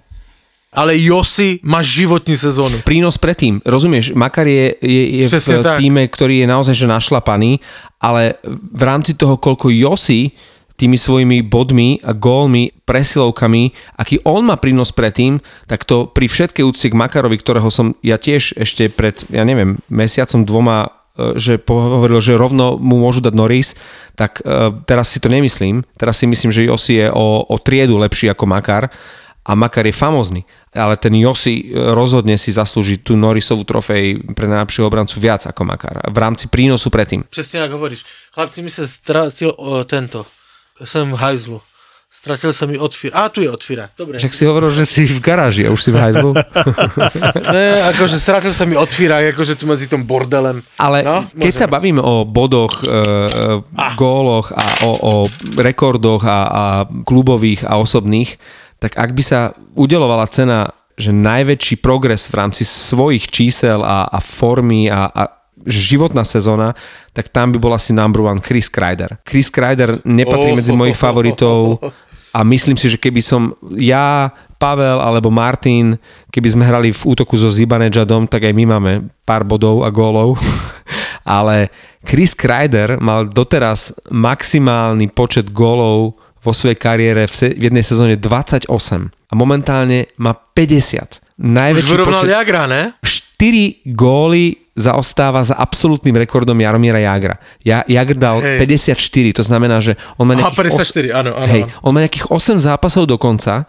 Ale 0.75 0.99
Josi 0.99 1.63
má 1.63 1.79
životní 1.79 2.35
sezónu. 2.35 2.83
prínos 2.83 3.15
predtým. 3.15 3.63
Rozumieš, 3.63 4.11
Makar 4.11 4.45
je, 4.51 4.75
je, 4.83 5.03
je 5.23 5.25
v 5.31 5.63
tak. 5.63 5.79
týme, 5.79 6.03
ktorý 6.11 6.43
je 6.43 6.47
naozaj 6.47 6.75
že 6.75 6.87
našlapaný, 6.91 7.63
ale 8.03 8.35
v 8.51 8.83
rámci 8.83 9.15
toho, 9.15 9.39
koľko 9.39 9.71
Josi 9.71 10.35
tými 10.77 10.93
svojimi 10.93 11.41
bodmi 11.41 11.97
a 12.05 12.13
gólmi, 12.13 12.69
presilovkami, 12.85 13.73
aký 13.97 14.21
on 14.21 14.45
má 14.45 14.61
prínos 14.61 14.93
predtým, 14.93 15.41
tak 15.65 15.83
to 15.89 16.05
pri 16.05 16.29
všetkej 16.29 16.63
úcti 16.63 16.93
k 16.93 16.99
Makarovi, 16.99 17.41
ktorého 17.41 17.67
som 17.73 17.97
ja 18.05 18.21
tiež 18.21 18.53
ešte 18.53 18.85
pred, 18.93 19.17
ja 19.33 19.41
neviem, 19.41 19.81
mesiacom 19.89 20.45
dvoma 20.45 20.77
e, 21.17 21.33
že 21.41 21.57
hovoril, 21.65 22.21
že 22.21 22.37
rovno 22.37 22.77
mu 22.77 23.01
môžu 23.01 23.25
dať 23.25 23.33
Norris, 23.33 23.73
tak 24.13 24.45
e, 24.45 24.69
teraz 24.85 25.09
si 25.09 25.17
to 25.17 25.33
nemyslím. 25.33 25.81
Teraz 25.97 26.21
si 26.21 26.29
myslím, 26.29 26.53
že 26.53 26.69
Josi 26.69 27.01
je 27.01 27.07
o, 27.09 27.41
o 27.41 27.55
triedu 27.57 27.97
lepší 27.97 28.29
ako 28.29 28.45
Makar 28.45 28.93
a 29.47 29.55
Makar 29.55 29.87
je 29.87 29.95
famózny. 29.95 30.43
Ale 30.75 30.99
ten 30.99 31.15
Josi 31.15 31.71
e, 31.71 31.95
rozhodne 31.95 32.35
si 32.35 32.51
zaslúži 32.51 32.99
tú 32.99 33.15
Norrisovú 33.15 33.63
trofej 33.63 34.19
pre 34.35 34.45
najlepšieho 34.51 34.85
obrancu 34.85 35.23
viac 35.23 35.47
ako 35.47 35.63
Makar. 35.63 36.03
V 36.11 36.17
rámci 36.19 36.51
prínosu 36.51 36.89
predtým. 36.91 37.23
Přesně 37.31 37.59
jak 37.59 37.71
hovoríš. 37.71 38.03
Chlapci, 38.35 38.61
mi 38.61 38.69
se 38.69 38.87
ztratil 38.87 39.53
o, 39.57 39.83
tento. 39.87 40.25
Jsem 40.83 41.11
v 41.11 41.15
hajzlu. 41.15 41.61
Stratil 42.11 42.53
jsem 42.53 42.69
mi 42.69 42.77
otvír. 42.77 43.11
A 43.13 43.29
tu 43.29 43.41
je 43.41 43.49
otvíra. 43.49 43.89
Dobre. 43.97 44.17
Však 44.17 44.33
si 44.33 44.45
hovoril, 44.45 44.71
že 44.71 44.85
si 44.89 45.05
v 45.05 45.19
garáži 45.21 45.67
a 45.67 45.71
už 45.71 45.83
si 45.83 45.91
v 45.91 46.01
hajzlu. 46.01 46.33
Ne, 47.53 47.93
akože 47.93 48.17
stratil 48.19 48.53
sa 48.53 48.65
mi 48.65 48.73
otvíra, 48.73 49.21
akože 49.31 49.53
tu 49.55 49.69
medzi 49.69 49.85
tom 49.87 50.03
bordelem. 50.03 50.63
Ale 50.81 51.03
No, 51.05 51.29
keď 51.37 51.53
môžeme. 51.53 51.61
sa 51.61 51.67
bavíme 51.69 52.01
o 52.01 52.25
bodoch, 52.25 52.81
e, 52.81 52.89
e, 52.89 53.93
góloch 53.95 54.49
a 54.49 54.65
o, 54.85 54.91
o 54.97 55.13
rekordoch 55.61 56.25
a, 56.25 56.39
a 56.49 56.63
klubových 57.05 57.63
a 57.69 57.77
osobných, 57.77 58.37
tak 58.77 58.97
ak 58.97 59.11
by 59.13 59.23
sa 59.25 59.39
udelovala 59.73 60.29
cena, 60.29 60.69
že 60.97 61.13
najväčší 61.13 61.77
progres 61.81 62.25
v 62.29 62.41
rámci 62.41 62.65
svojich 62.65 63.29
čísel 63.29 63.85
a, 63.85 64.09
a 64.09 64.17
formy 64.17 64.89
a, 64.89 65.09
a 65.13 65.23
životná 65.65 66.21
sezóna, 66.25 66.73
tak 67.13 67.29
tam 67.29 67.53
by 67.53 67.57
bol 67.57 67.73
asi 67.73 67.93
number 67.93 68.21
one 68.25 68.41
Chris 68.41 68.69
Kreider. 68.69 69.17
Chris 69.25 69.49
Kreider 69.49 70.01
nepatrí 70.05 70.53
medzi 70.53 70.73
mojich 70.73 70.97
favoritov 70.97 71.81
a 72.33 72.39
myslím 72.45 72.77
si, 72.77 72.89
že 72.89 73.01
keby 73.01 73.21
som 73.21 73.53
ja, 73.77 74.29
Pavel 74.57 74.97
alebo 74.97 75.29
Martin, 75.29 76.01
keby 76.33 76.49
sme 76.49 76.63
hrali 76.65 76.89
v 76.89 77.01
útoku 77.05 77.37
so 77.37 77.53
Zibanejadom, 77.53 78.25
tak 78.25 78.49
aj 78.49 78.53
my 78.57 78.65
máme 78.65 78.91
pár 79.21 79.45
bodov 79.45 79.85
a 79.85 79.89
gólov. 79.93 80.41
Ale 81.25 81.69
Chris 82.01 82.33
Kreider 82.33 82.97
mal 82.97 83.29
doteraz 83.29 83.93
maximálny 84.09 85.13
počet 85.13 85.53
gólov 85.53 86.17
vo 86.47 86.55
svojej 86.55 86.79
kariére 86.79 87.27
v, 87.27 87.33
se- 87.35 87.51
v 87.51 87.67
jednej 87.67 87.83
sezóne 87.83 88.15
28 88.15 88.71
a 89.11 89.33
momentálne 89.35 90.07
má 90.15 90.31
50. 90.31 91.19
Už 91.19 91.43
Najväčší 91.43 91.91
vyrovnal 91.91 92.23
počet... 92.23 92.33
Jagra, 92.33 92.63
ne? 92.65 92.95
4 93.03 93.91
góly 93.91 94.57
zaostáva 94.77 95.41
za 95.43 95.57
absolútnym 95.57 96.15
rekordom 96.15 96.55
Jaromíra 96.57 97.01
Jagra. 97.01 97.41
Ja, 97.65 97.83
Jagr 97.85 98.15
dal 98.17 98.37
Hej. 98.41 98.61
54, 98.93 99.41
to 99.41 99.43
znamená, 99.43 99.81
že 99.81 99.97
on 100.15 100.29
má 100.29 100.37
Aha, 100.37 100.53
nejakých 100.53 101.11
54, 101.11 101.19
áno, 101.19 101.31
áno. 101.33 101.49
Hej, 101.49 101.61
on 101.83 101.91
má 101.91 101.99
nejakých 102.05 102.29
8 102.29 102.61
zápasov 102.61 103.09
do 103.09 103.17
konca 103.17 103.65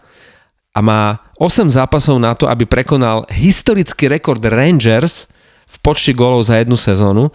a 0.72 0.78
má 0.84 1.18
8 1.40 1.68
zápasov 1.72 2.20
na 2.20 2.36
to, 2.36 2.44
aby 2.48 2.68
prekonal 2.68 3.24
historický 3.32 4.08
rekord 4.08 4.40
Rangers 4.40 5.28
v 5.68 5.76
počte 5.84 6.12
gólov 6.16 6.44
za 6.48 6.60
jednu 6.60 6.76
sezónu 6.76 7.28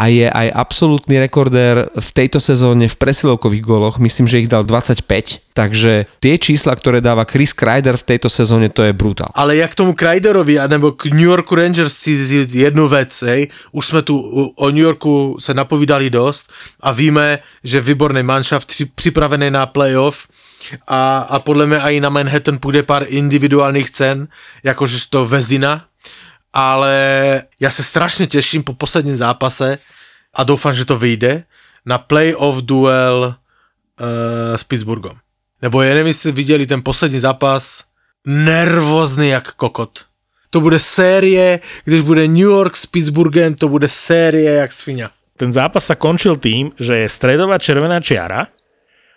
a 0.00 0.08
je 0.08 0.24
aj 0.24 0.48
absolútny 0.56 1.20
rekordér 1.20 1.92
v 1.92 2.10
tejto 2.16 2.40
sezóne 2.40 2.88
v 2.88 2.96
presilovkových 2.96 3.60
góloch, 3.60 4.00
myslím, 4.00 4.24
že 4.24 4.40
ich 4.40 4.48
dal 4.48 4.64
25, 4.64 5.04
takže 5.52 6.08
tie 6.24 6.34
čísla, 6.40 6.72
ktoré 6.72 7.04
dáva 7.04 7.28
Chris 7.28 7.52
Kreider 7.52 8.00
v 8.00 8.16
tejto 8.16 8.32
sezóne, 8.32 8.72
to 8.72 8.80
je 8.80 8.96
brutál. 8.96 9.28
Ale 9.36 9.60
jak 9.60 9.76
tomu 9.76 9.92
Kreiderovi, 9.92 10.56
nebo 10.72 10.96
k 10.96 11.12
New 11.12 11.28
Yorku 11.28 11.52
Rangers 11.52 11.92
si 11.92 12.16
jednu 12.48 12.88
vec, 12.88 13.12
hej, 13.28 13.52
už 13.76 13.86
jsme 13.86 14.00
tu 14.00 14.16
o 14.56 14.66
New 14.72 14.80
Yorku 14.88 15.36
se 15.36 15.52
napovídali 15.52 16.08
dost 16.08 16.48
a 16.80 16.96
víme, 16.96 17.44
že 17.60 17.84
výborný 17.84 18.22
manšaft 18.22 18.72
připravený 18.94 19.50
na 19.50 19.66
playoff 19.66 20.24
a, 20.88 21.18
a 21.18 21.38
podle 21.38 21.66
mě 21.66 21.76
i 21.76 22.00
na 22.00 22.08
Manhattan 22.08 22.58
půjde 22.58 22.82
pár 22.82 23.04
individuálních 23.08 23.90
cen, 23.90 24.28
jakože 24.64 24.98
to 25.10 25.26
Vezina, 25.26 25.89
ale 26.52 26.94
já 27.60 27.70
se 27.70 27.82
strašně 27.82 28.26
těším 28.26 28.62
po 28.62 28.74
posledním 28.74 29.16
zápase 29.16 29.78
a 30.34 30.44
doufám, 30.44 30.74
že 30.74 30.84
to 30.84 30.98
vyjde 30.98 31.44
na 31.86 31.98
playoff 31.98 32.62
duel 32.62 33.34
uh, 34.00 34.56
s 34.56 34.64
Pittsburghem. 34.64 35.16
Nebo 35.62 35.82
já 35.82 35.94
nevím, 35.94 36.06
jestli 36.06 36.32
viděli 36.32 36.66
ten 36.66 36.82
poslední 36.82 37.20
zápas, 37.20 37.84
nervózny 38.26 39.28
jak 39.28 39.54
kokot. 39.54 40.04
To 40.50 40.60
bude 40.60 40.78
série, 40.78 41.60
když 41.84 42.00
bude 42.00 42.28
New 42.28 42.50
York 42.50 42.76
s 42.76 42.86
Pittsburghem, 42.86 43.54
to 43.54 43.68
bude 43.68 43.88
série 43.88 44.50
jak 44.50 44.72
svinia. 44.72 45.10
Ten 45.40 45.56
zápas 45.56 45.88
sa 45.88 45.96
končil 45.96 46.36
tým, 46.36 46.76
že 46.76 47.00
je 47.00 47.08
stredová 47.08 47.56
červená 47.56 47.96
čiara 47.96 48.52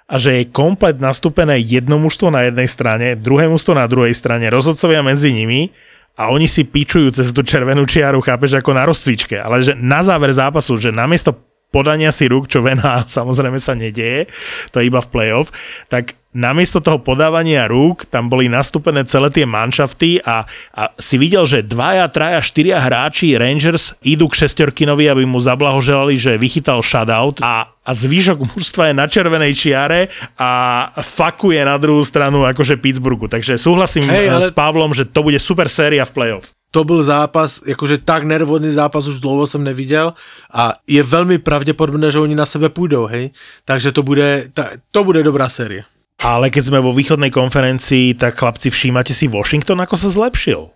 a 0.07 0.15
že 0.15 0.39
je 0.39 0.51
komplet 0.55 0.95
nastúpené 0.95 1.59
jedno 1.59 1.99
mužstvo 1.99 2.31
na 2.31 2.47
jednej 2.47 2.69
strane, 2.71 3.19
druhé 3.19 3.51
mužstvo 3.51 3.75
na 3.75 3.83
druhej 3.91 4.15
strane, 4.15 4.47
rozhodcovia 4.47 5.03
medzi 5.03 5.35
nimi 5.35 5.67
a 6.13 6.29
oni 6.29 6.45
si 6.45 6.61
pičujú 6.61 7.09
cez 7.09 7.33
tú 7.33 7.41
červenú 7.41 7.89
čiaru, 7.89 8.21
chápeš, 8.21 8.61
ako 8.61 8.71
na 8.77 8.85
rozcvičke. 8.85 9.41
Ale 9.41 9.65
že 9.65 9.73
na 9.73 10.05
záver 10.05 10.29
zápasu, 10.29 10.77
že 10.77 10.93
namiesto 10.93 11.33
podania 11.73 12.13
si 12.13 12.29
rúk, 12.29 12.45
čo 12.45 12.61
v 12.61 12.77
NHL 12.77 13.09
samozrejme 13.17 13.57
sa 13.57 13.73
nedieje, 13.73 14.29
to 14.69 14.77
je 14.77 14.93
iba 14.93 15.01
v 15.01 15.09
playoff, 15.09 15.49
tak 15.89 16.13
namiesto 16.33 16.81
toho 16.81 16.97
podávania 16.97 17.69
rúk 17.69 18.09
tam 18.09 18.27
boli 18.27 18.49
nastúpené 18.49 19.05
celé 19.05 19.29
tie 19.29 19.45
manšafty 19.45 20.17
a, 20.25 20.49
a 20.73 20.81
si 20.97 21.21
videl, 21.21 21.45
že 21.45 21.61
dvaja, 21.61 22.09
traja, 22.09 22.41
štyria 22.41 22.81
hráči 22.81 23.37
Rangers 23.37 23.93
idú 24.01 24.27
k 24.27 24.43
šestorkinovi, 24.43 25.07
aby 25.07 25.23
mu 25.29 25.37
zablahoželali, 25.37 26.17
že 26.17 26.41
vychytal 26.41 26.81
shutout 26.81 27.39
a, 27.45 27.69
a 27.85 27.91
zvyšok 27.93 28.57
mužstva 28.57 28.89
je 28.91 28.93
na 28.97 29.05
červenej 29.05 29.53
čiare 29.53 30.09
a 30.35 30.89
fakuje 31.05 31.61
na 31.61 31.77
druhú 31.77 32.01
stranu 32.01 32.43
akože 32.49 32.81
Pittsburghu. 32.81 33.29
Takže 33.29 33.61
súhlasím 33.61 34.09
Hej, 34.09 34.33
ale- 34.33 34.41
ale... 34.41 34.49
s 34.49 34.51
Pavlom, 34.51 34.91
že 34.91 35.05
to 35.05 35.21
bude 35.21 35.37
super 35.37 35.69
séria 35.69 36.01
v 36.03 36.13
playoff. 36.17 36.49
To 36.73 36.81
byl 36.83 37.05
zápas, 37.05 37.61
jakože 37.69 38.01
tak 38.01 38.25
nervózny 38.25 38.73
zápas 38.73 39.05
už 39.05 39.21
dlouho 39.21 39.45
jsem 39.47 39.63
neviděl 39.63 40.13
a 40.49 40.73
je 40.89 41.03
velmi 41.03 41.37
pravděpodobné, 41.37 42.11
že 42.11 42.19
oni 42.19 42.35
na 42.35 42.45
sebe 42.49 42.69
půjdou, 42.69 43.05
hej. 43.05 43.29
Takže 43.65 43.91
to 43.91 44.03
bude, 44.03 44.49
to 44.91 45.03
bude 45.03 45.21
dobrá 45.23 45.49
série. 45.49 45.85
Ale 46.23 46.49
keď 46.49 46.63
sme 46.71 46.79
vo 46.79 46.95
východnej 46.95 47.29
konferencii, 47.29 48.15
tak 48.15 48.39
chlapci, 48.39 48.71
všímate 48.73 49.13
si 49.13 49.27
Washington, 49.29 49.85
ako 49.85 49.95
sa 49.97 50.09
zlepšil? 50.09 50.71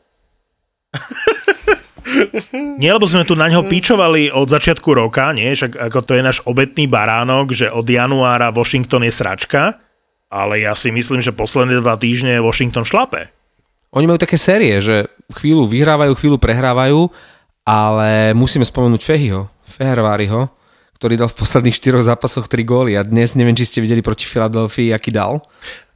Nie, 2.82 2.94
lebo 2.94 3.08
sme 3.08 3.26
tu 3.26 3.34
na 3.34 3.50
ňo 3.50 3.66
píčovali 3.66 4.30
od 4.32 4.48
začiatku 4.48 4.90
roka, 4.94 5.32
nie? 5.34 5.56
Však 5.56 5.76
ako 5.92 6.00
to 6.04 6.12
je 6.14 6.22
náš 6.24 6.40
obetný 6.46 6.88
baránok, 6.88 7.56
že 7.56 7.72
od 7.72 7.88
januára 7.88 8.54
Washington 8.54 9.08
je 9.08 9.14
sračka, 9.14 9.82
ale 10.28 10.64
ja 10.64 10.76
si 10.76 10.92
myslím, 10.92 11.24
že 11.24 11.36
posledné 11.36 11.80
dva 11.80 11.96
týždne 11.96 12.44
Washington 12.44 12.84
šlape. 12.84 13.37
Oni 13.96 14.04
majú 14.04 14.20
také 14.20 14.36
série, 14.36 14.76
že 14.84 15.08
chvíľu 15.32 15.64
vyhrávajú, 15.64 16.12
chvíľu 16.20 16.38
prehrávajú, 16.40 17.08
ale 17.64 18.36
musíme 18.36 18.68
spomenúť 18.68 19.02
Fehyho, 19.04 19.48
Feherváriho, 19.64 20.52
ktorý 21.00 21.16
dal 21.16 21.32
v 21.32 21.40
posledných 21.40 21.78
štyroch 21.78 22.04
zápasoch 22.04 22.52
3 22.52 22.68
góly 22.68 23.00
a 23.00 23.08
dnes 23.08 23.38
neviem, 23.40 23.56
či 23.56 23.68
ste 23.68 23.80
videli 23.80 24.04
proti 24.04 24.28
Filadelfii, 24.28 24.92
aký 24.92 25.16
dal. 25.16 25.40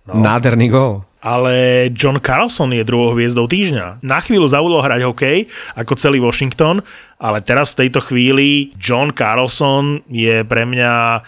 No. 0.07 0.17
Nádherný 0.17 0.71
gól. 0.71 1.03
Ale 1.21 1.85
John 1.93 2.17
Carlson 2.17 2.73
je 2.73 2.81
druhou 2.81 3.13
hviezdou 3.13 3.45
týždňa. 3.45 4.01
Na 4.01 4.17
chvíľu 4.17 4.49
zaudol 4.49 4.81
hrať 4.81 5.05
hokej, 5.05 5.45
ako 5.77 5.93
celý 5.93 6.17
Washington, 6.17 6.81
ale 7.21 7.45
teraz 7.45 7.77
v 7.77 7.85
tejto 7.85 8.01
chvíli 8.01 8.73
John 8.81 9.13
Carlson 9.13 10.01
je 10.09 10.41
pre 10.47 10.65
mňa 10.65 11.21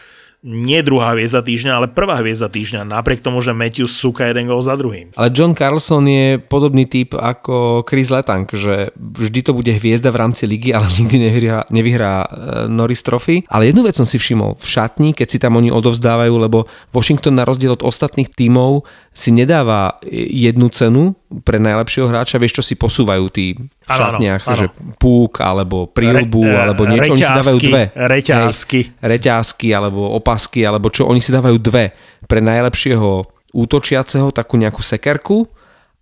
nie 0.43 0.83
druhá 0.83 1.15
hviezda 1.15 1.39
týždňa, 1.39 1.71
ale 1.71 1.87
prvá 1.87 2.19
hviezda 2.19 2.51
týždňa, 2.51 2.83
napriek 2.83 3.23
tomu, 3.23 3.39
že 3.39 3.55
Matthews 3.55 3.95
súka 3.95 4.27
jeden 4.27 4.51
gol 4.51 4.59
za 4.59 4.75
druhým. 4.75 5.15
Ale 5.15 5.31
John 5.31 5.55
Carlson 5.55 6.03
je 6.03 6.35
podobný 6.35 6.83
typ 6.83 7.15
ako 7.15 7.87
Chris 7.87 8.11
Letang, 8.11 8.43
že 8.51 8.91
vždy 8.99 9.39
to 9.39 9.55
bude 9.55 9.71
hviezda 9.71 10.11
v 10.11 10.19
rámci 10.19 10.43
ligy, 10.43 10.75
ale 10.75 10.91
nikdy 10.99 11.17
nevyhrá, 11.31 11.59
nevyhrá 11.71 12.15
uh, 12.27 12.27
Norris 12.67 13.01
Trophy. 13.01 13.47
Ale 13.47 13.71
jednu 13.71 13.87
vec 13.87 13.95
som 13.95 14.03
si 14.03 14.19
všimol 14.19 14.59
v 14.59 14.67
šatni, 14.67 15.09
keď 15.15 15.27
si 15.31 15.39
tam 15.39 15.55
oni 15.55 15.71
odovzdávajú, 15.71 16.35
lebo 16.35 16.67
Washington 16.91 17.39
na 17.39 17.47
rozdiel 17.47 17.79
od 17.79 17.87
ostatných 17.87 18.27
tímov 18.35 18.83
si 19.15 19.31
nedáva 19.31 19.95
jednu 20.11 20.67
cenu 20.75 21.15
pre 21.41 21.57
najlepšieho 21.57 22.05
hráča, 22.05 22.37
vieš, 22.37 22.61
čo 22.61 22.63
si 22.63 22.75
posúvajú 22.77 23.25
tí 23.33 23.57
v 23.57 23.89
šatniach, 23.89 24.45
ano, 24.45 24.53
ano. 24.53 24.59
že 24.59 24.67
púk, 25.01 25.41
alebo 25.41 25.89
prílbu, 25.89 26.45
Re, 26.45 26.57
alebo 26.61 26.85
niečo, 26.85 27.17
reťázky, 27.17 27.17
oni 27.17 27.23
si 27.25 27.39
dávajú 27.41 27.59
dve. 27.65 27.83
Reťázky. 27.97 28.79
Hej, 28.85 29.01
reťázky, 29.01 29.67
alebo 29.73 30.01
opasky, 30.13 30.61
alebo 30.61 30.93
čo, 30.93 31.09
oni 31.09 31.17
si 31.17 31.33
dávajú 31.33 31.57
dve. 31.57 31.97
Pre 32.29 32.39
najlepšieho 32.43 33.25
útočiaceho 33.53 34.29
takú 34.29 34.61
nejakú 34.61 34.85
sekerku 34.85 35.49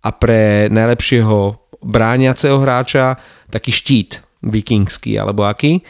a 0.04 0.08
pre 0.12 0.68
najlepšieho 0.68 1.56
brániaceho 1.80 2.60
hráča 2.60 3.16
taký 3.48 3.72
štít 3.72 4.20
vikingský, 4.42 5.16
alebo 5.16 5.48
aký. 5.48 5.80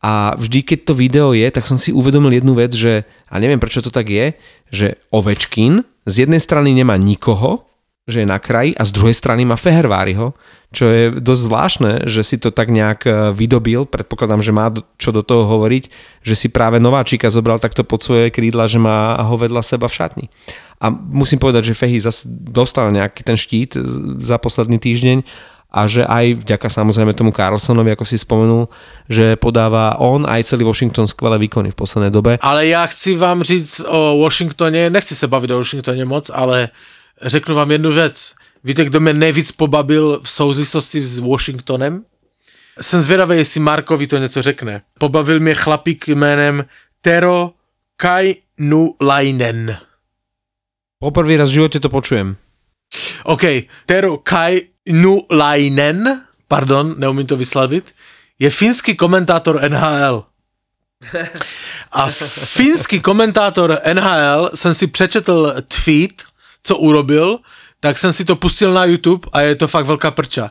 A 0.00 0.32
vždy, 0.32 0.64
keď 0.64 0.78
to 0.88 0.94
video 0.96 1.36
je, 1.36 1.44
tak 1.52 1.68
som 1.68 1.76
si 1.76 1.92
uvedomil 1.92 2.40
jednu 2.40 2.56
vec, 2.56 2.72
že, 2.72 3.04
a 3.28 3.36
neviem 3.36 3.60
prečo 3.60 3.84
to 3.84 3.92
tak 3.92 4.08
je, 4.08 4.32
že 4.72 4.96
Ovečkin 5.12 5.84
z 6.08 6.24
jednej 6.24 6.40
strany 6.40 6.72
nemá 6.72 6.96
nikoho, 6.96 7.69
že 8.08 8.24
je 8.24 8.28
na 8.28 8.40
kraji 8.40 8.72
a 8.74 8.82
z 8.82 8.94
druhej 8.96 9.14
strany 9.14 9.44
má 9.44 9.60
Feherváriho, 9.60 10.32
čo 10.70 10.86
je 10.86 11.04
dosť 11.18 11.42
zvláštne, 11.46 11.92
že 12.06 12.22
si 12.22 12.36
to 12.38 12.54
tak 12.54 12.70
nejak 12.70 13.00
e, 13.06 13.10
vydobil, 13.34 13.84
predpokladám, 13.86 14.40
že 14.40 14.54
má 14.54 14.70
čo 14.96 15.10
do 15.10 15.20
toho 15.20 15.46
hovoriť, 15.46 15.90
že 16.22 16.34
si 16.38 16.46
práve 16.48 16.78
Nováčika 16.78 17.26
zobral 17.28 17.58
takto 17.58 17.82
pod 17.82 18.02
svoje 18.02 18.30
krídla, 18.30 18.70
že 18.70 18.78
má 18.78 19.18
ho 19.18 19.34
vedľa 19.34 19.62
seba 19.66 19.90
v 19.90 19.96
šatni. 19.98 20.26
A 20.80 20.88
musím 20.90 21.42
povedať, 21.42 21.70
že 21.70 21.78
Fehy 21.78 22.00
zase 22.00 22.24
dostal 22.30 22.88
nejaký 22.88 23.20
ten 23.20 23.36
štít 23.36 23.76
za 24.24 24.40
posledný 24.40 24.80
týždeň 24.80 25.26
a 25.70 25.86
že 25.86 26.02
aj 26.02 26.42
vďaka 26.42 26.66
samozrejme 26.66 27.14
tomu 27.14 27.30
Carlsonovi, 27.30 27.94
ako 27.94 28.02
si 28.02 28.18
spomenul, 28.18 28.66
že 29.06 29.38
podáva 29.38 29.94
on 30.02 30.26
aj 30.26 30.50
celý 30.50 30.66
Washington 30.66 31.06
skvelé 31.06 31.38
výkony 31.38 31.70
v 31.70 31.78
poslednej 31.78 32.10
dobe. 32.10 32.42
Ale 32.42 32.66
já 32.66 32.86
chci 32.86 33.14
vám 33.14 33.42
říct 33.42 33.86
o 33.86 34.18
Washingtoně, 34.18 34.90
nechci 34.90 35.14
se 35.14 35.26
bavit 35.28 35.50
o 35.50 35.58
Washingtoně 35.58 36.04
moc, 36.04 36.30
ale 36.34 36.68
řeknu 37.22 37.54
vám 37.54 37.70
jednu 37.70 37.92
věc. 37.92 38.34
Víte, 38.64 38.84
kdo 38.84 39.00
mě 39.00 39.12
nejvíc 39.12 39.52
pobavil 39.52 40.20
v 40.22 40.30
souvislosti 40.30 41.02
s 41.02 41.18
Washingtonem? 41.18 42.04
Jsem 42.80 43.00
zvědavý, 43.00 43.36
jestli 43.36 43.60
Markovi 43.60 44.06
to 44.06 44.18
něco 44.18 44.42
řekne. 44.42 44.82
Pobavil 44.98 45.40
mě 45.40 45.54
chlapík 45.54 46.08
jménem 46.08 46.64
Tero 47.00 47.50
Kainulainen. 47.96 49.78
Poprvý 50.98 51.36
raz 51.36 51.50
v 51.50 51.52
živote 51.52 51.80
to 51.80 51.88
počujem. 51.88 52.36
OK, 53.24 53.42
Tero 53.86 54.18
Kai 54.18 54.62
Nulainen, 54.88 56.20
pardon, 56.48 56.94
neumím 56.98 57.26
to 57.26 57.36
vyslavit, 57.36 57.94
je 58.38 58.50
finský 58.50 58.96
komentátor 58.96 59.70
NHL. 59.70 60.24
A 61.92 62.08
finský 62.28 63.00
komentátor 63.00 63.78
NHL 63.92 64.50
jsem 64.54 64.74
si 64.74 64.86
přečetl 64.86 65.54
tweet, 65.84 66.22
co 66.62 66.76
urobil, 66.76 67.38
tak 67.80 67.98
jsem 67.98 68.12
si 68.12 68.24
to 68.24 68.36
pustil 68.36 68.72
na 68.72 68.84
YouTube 68.84 69.28
a 69.32 69.40
je 69.40 69.54
to 69.54 69.68
fakt 69.68 69.86
velká 69.86 70.10
prča. 70.10 70.50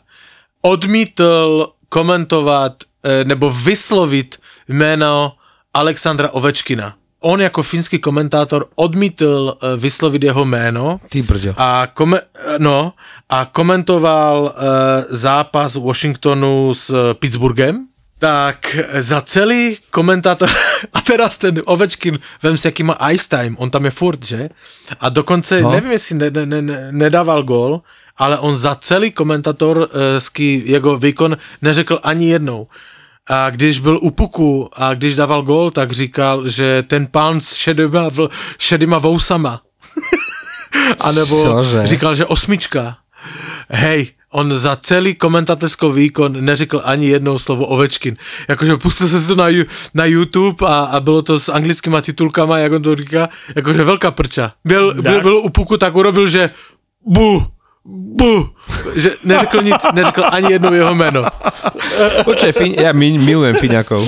Odmítl 0.61 1.67
komentovat 1.89 2.83
eh, 3.03 3.23
nebo 3.23 3.53
vyslovit 3.53 4.37
jméno 4.67 5.33
Alexandra 5.73 6.29
Ovečkina 6.29 6.95
on 7.21 7.41
jako 7.41 7.63
finský 7.63 7.99
komentátor 7.99 8.65
odmítl 8.75 9.57
eh, 9.61 9.77
vyslovit 9.77 10.23
jeho 10.23 10.45
jméno 10.45 10.99
Ty 11.09 11.21
brďo. 11.21 11.53
a, 11.57 11.87
kome, 11.93 12.21
no, 12.57 12.93
a 13.29 13.45
komentoval 13.45 14.55
zápas 15.09 15.75
Washingtonu 15.75 16.73
s 16.73 17.13
Pittsburghem, 17.13 17.88
tak 18.19 18.77
za 18.99 19.21
celý 19.21 19.77
komentátor, 19.89 20.49
a 20.93 21.01
teraz 21.01 21.37
ten 21.37 21.61
Ovečkin, 21.65 22.19
vem 22.43 22.57
si, 22.57 22.67
jaký 22.67 22.83
má 22.83 22.97
ice 23.11 23.27
time, 23.29 23.55
on 23.59 23.69
tam 23.69 23.85
je 23.85 23.91
furt, 23.91 24.25
že? 24.25 24.49
A 24.99 25.09
dokonce, 25.09 25.61
no. 25.61 25.71
nevím, 25.71 25.91
jestli 25.91 26.15
ne, 26.15 26.29
ne, 26.45 26.61
ne, 26.61 26.91
nedával 26.91 27.43
gol, 27.43 27.81
ale 28.17 28.39
on 28.39 28.55
za 28.55 28.75
celý 28.75 29.11
komentátorský 29.11 30.63
jeho 30.65 30.97
výkon 30.97 31.37
neřekl 31.61 31.99
ani 32.03 32.29
jednou 32.29 32.67
a 33.29 33.49
když 33.49 33.79
byl 33.79 33.99
u 34.01 34.11
puku 34.11 34.69
a 34.73 34.93
když 34.93 35.15
dával 35.15 35.41
gol, 35.41 35.71
tak 35.71 35.91
říkal, 35.91 36.49
že 36.49 36.83
ten 36.87 37.07
pán 37.07 37.41
s 37.41 37.55
šedýma, 37.55 38.09
šedýma 38.57 38.97
vousama. 38.97 39.61
a 40.99 41.11
nebo 41.11 41.43
Cože? 41.43 41.81
říkal, 41.81 42.15
že 42.15 42.25
osmička. 42.25 42.97
Hej, 43.69 44.07
on 44.31 44.57
za 44.57 44.75
celý 44.75 45.15
komentátorský 45.15 45.85
výkon 45.91 46.45
neřekl 46.45 46.81
ani 46.83 47.07
jednou 47.07 47.39
slovo 47.39 47.65
Ovečkin. 47.65 48.15
Jakože 48.47 48.77
pustil 48.77 49.07
se 49.07 49.27
to 49.27 49.35
na, 49.35 49.47
na 49.93 50.05
YouTube 50.05 50.67
a, 50.67 50.93
a 50.93 50.99
bylo 50.99 51.21
to 51.21 51.39
s 51.39 51.49
anglickýma 51.49 52.01
titulkama, 52.01 52.57
jak 52.57 52.71
on 52.71 52.81
to 52.81 52.95
říká, 52.95 53.29
jakože 53.55 53.83
velká 53.83 54.11
prča. 54.11 54.51
Byl, 54.65 54.93
byl, 55.01 55.21
byl 55.21 55.37
u 55.37 55.49
puku, 55.49 55.77
tak 55.77 55.95
urobil, 55.95 56.27
že 56.27 56.49
bu, 57.05 57.43
bu, 57.85 58.49
že 58.95 59.11
neřekl 59.23 59.61
nic, 59.61 59.81
neřekl 59.93 60.23
ani 60.31 60.51
jedno 60.51 60.73
jeho 60.73 60.95
jméno. 60.95 61.25
Počkej, 62.23 62.75
ja 62.77 62.93
milujem 62.93 63.55
Fíňakov. 63.55 64.05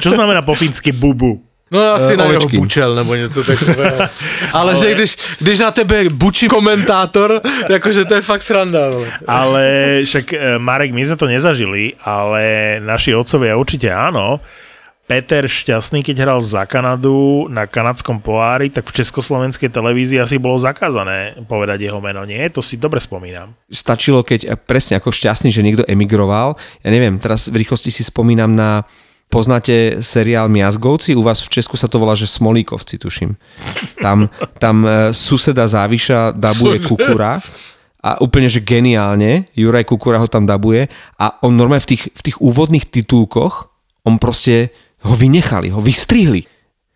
Čo 0.00 0.10
znamená 0.10 0.42
po 0.42 0.54
fínsky 0.54 0.92
bubu? 0.92 1.51
No 1.72 1.80
asi 1.96 2.12
uh, 2.12 2.18
na 2.20 2.24
jeho 2.24 2.48
bučel 2.48 2.94
nebo 2.94 3.14
něco 3.14 3.44
takového. 3.44 3.96
Ale, 3.96 4.08
ale 4.52 4.76
že 4.76 4.94
když, 4.94 5.16
když 5.40 5.58
na 5.58 5.70
tebe 5.70 6.04
bučí 6.12 6.48
komentátor, 6.48 7.40
jakože 7.68 8.04
to 8.04 8.14
je 8.14 8.22
fakt 8.22 8.42
sranda. 8.42 8.92
Ale, 8.92 9.06
ale 9.26 9.62
však 10.04 10.26
eh, 10.32 10.58
Marek, 10.60 10.92
my 10.92 11.00
sme 11.08 11.16
to 11.16 11.26
nezažili, 11.26 11.96
ale 12.04 12.76
naši 12.84 13.16
otcovia 13.16 13.56
určite 13.56 13.88
áno. 13.88 14.40
Peter 15.02 15.44
Šťastný, 15.44 16.00
keď 16.00 16.24
hral 16.24 16.40
za 16.40 16.64
Kanadu 16.64 17.44
na 17.50 17.66
kanadskom 17.66 18.22
poári, 18.22 18.70
tak 18.70 18.86
v 18.88 19.02
československej 19.02 19.68
televízii 19.68 20.16
asi 20.22 20.38
bolo 20.38 20.56
zakázané 20.56 21.36
povedať 21.50 21.84
jeho 21.90 22.00
meno, 22.00 22.22
nie? 22.24 22.40
To 22.54 22.64
si 22.64 22.78
dobre 22.80 23.02
spomínam. 23.02 23.52
Stačilo, 23.68 24.22
keď 24.24 24.56
presne 24.62 24.96
ako 24.96 25.12
Šťastný, 25.12 25.52
že 25.52 25.60
niekto 25.60 25.84
emigroval. 25.84 26.56
Ja 26.80 26.88
neviem, 26.88 27.18
teraz 27.18 27.50
v 27.52 27.60
rýchlosti 27.60 27.92
si 27.92 28.06
spomínam 28.06 28.56
na 28.56 28.86
poznáte 29.32 30.04
seriál 30.04 30.52
Miazgovci, 30.52 31.16
u 31.16 31.24
vás 31.24 31.40
v 31.40 31.48
Česku 31.48 31.80
sa 31.80 31.88
to 31.88 31.96
volá, 31.96 32.12
že 32.12 32.28
Smolíkovci, 32.28 33.00
tuším. 33.00 33.32
Tam, 34.04 34.28
tam 34.60 34.84
e, 34.84 35.16
suseda 35.16 35.64
Záviša 35.64 36.36
dabuje 36.36 36.84
Kukura 36.84 37.40
a 38.04 38.20
úplne, 38.20 38.52
že 38.52 38.60
geniálne, 38.60 39.48
Juraj 39.56 39.88
Kukura 39.88 40.20
ho 40.20 40.28
tam 40.28 40.44
dabuje 40.44 40.92
a 41.16 41.40
on 41.40 41.56
normálne 41.56 41.80
v 41.80 41.96
tých, 41.96 42.12
v 42.12 42.22
tých 42.28 42.36
úvodných 42.44 42.92
titulkoch, 42.92 43.72
on 44.04 44.20
proste 44.20 44.68
ho 45.08 45.16
vynechali, 45.16 45.72
ho 45.72 45.80
vystrihli. 45.80 46.44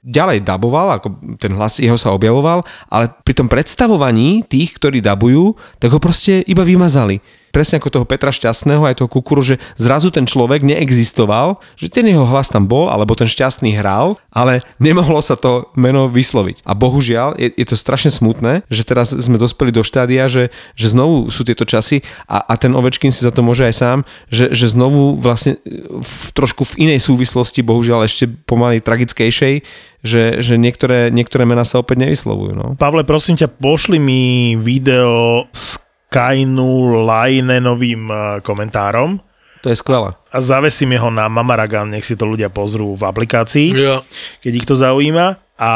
Ďalej 0.06 0.46
daboval, 0.46 1.00
ako 1.00 1.40
ten 1.40 1.56
hlas 1.56 1.82
jeho 1.82 1.98
sa 1.98 2.14
objavoval, 2.14 2.62
ale 2.92 3.10
pri 3.26 3.34
tom 3.42 3.48
predstavovaní 3.50 4.46
tých, 4.46 4.76
ktorí 4.78 5.02
dabujú, 5.02 5.56
tak 5.82 5.90
ho 5.90 5.98
proste 5.98 6.44
iba 6.46 6.62
vymazali 6.62 7.18
presne 7.56 7.80
ako 7.80 7.88
toho 7.88 8.04
Petra 8.04 8.28
Šťastného, 8.28 8.84
aj 8.84 9.00
toho 9.00 9.08
Kukuru, 9.08 9.40
že 9.40 9.56
zrazu 9.80 10.12
ten 10.12 10.28
človek 10.28 10.60
neexistoval, 10.60 11.56
že 11.80 11.88
ten 11.88 12.04
jeho 12.04 12.28
hlas 12.28 12.52
tam 12.52 12.68
bol, 12.68 12.92
alebo 12.92 13.16
ten 13.16 13.24
Šťastný 13.24 13.72
hral, 13.80 14.20
ale 14.28 14.60
nemohlo 14.76 15.24
sa 15.24 15.40
to 15.40 15.72
meno 15.72 16.12
vysloviť. 16.12 16.60
A 16.68 16.76
bohužiaľ, 16.76 17.40
je, 17.40 17.48
je 17.56 17.64
to 17.64 17.80
strašne 17.80 18.12
smutné, 18.12 18.60
že 18.68 18.84
teraz 18.84 19.16
sme 19.16 19.40
dospeli 19.40 19.72
do 19.72 19.80
štádia, 19.80 20.28
že, 20.28 20.52
že 20.76 20.92
znovu 20.92 21.32
sú 21.32 21.48
tieto 21.48 21.64
časy 21.64 22.04
a, 22.28 22.44
a 22.44 22.60
ten 22.60 22.76
Ovečkin 22.76 23.08
si 23.08 23.24
za 23.24 23.32
to 23.32 23.40
môže 23.40 23.64
aj 23.64 23.72
sám, 23.72 23.98
že, 24.28 24.52
že 24.52 24.68
znovu 24.68 25.16
vlastne 25.16 25.56
v, 25.64 26.12
trošku 26.36 26.68
v 26.76 26.92
inej 26.92 27.08
súvislosti, 27.08 27.64
bohužiaľ 27.64 28.04
ešte 28.04 28.28
pomaly 28.44 28.84
tragickejšej, 28.84 29.64
že, 30.04 30.44
že 30.44 30.54
niektoré, 30.60 31.08
niektoré 31.08 31.48
mená 31.48 31.64
sa 31.64 31.80
opäť 31.80 32.04
nevyslovujú. 32.04 32.52
No. 32.52 32.66
Pavle, 32.76 33.08
prosím 33.08 33.40
ťa, 33.40 33.48
pošli 33.48 33.96
mi 33.96 34.54
video 34.60 35.48
z 35.56 35.85
Kainu 36.10 37.04
Lainenovým 37.06 38.02
eh, 38.08 38.18
komentárom. 38.42 39.18
To 39.64 39.68
je 39.72 39.76
skvelé. 39.82 40.14
A 40.30 40.38
zavesím 40.38 40.94
ho 41.00 41.10
na 41.10 41.26
Mamaragan, 41.26 41.90
nech 41.90 42.06
si 42.06 42.14
to 42.14 42.22
ľudia 42.22 42.46
pozrú 42.52 42.94
v 42.94 43.02
aplikácii, 43.02 43.68
ja. 43.74 43.98
keď 44.38 44.52
ich 44.62 44.66
to 44.68 44.78
zaujíma. 44.78 45.42
A 45.58 45.72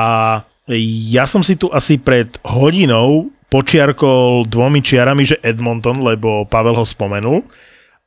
ja 1.10 1.24
som 1.26 1.42
si 1.42 1.58
tu 1.58 1.66
asi 1.74 1.98
pred 1.98 2.30
hodinou 2.46 3.34
počiarkol 3.50 4.46
dvomi 4.46 4.78
čiarami, 4.78 5.26
že 5.26 5.42
Edmonton, 5.42 6.06
lebo 6.06 6.46
Pavel 6.46 6.78
ho 6.78 6.86
spomenul. 6.86 7.42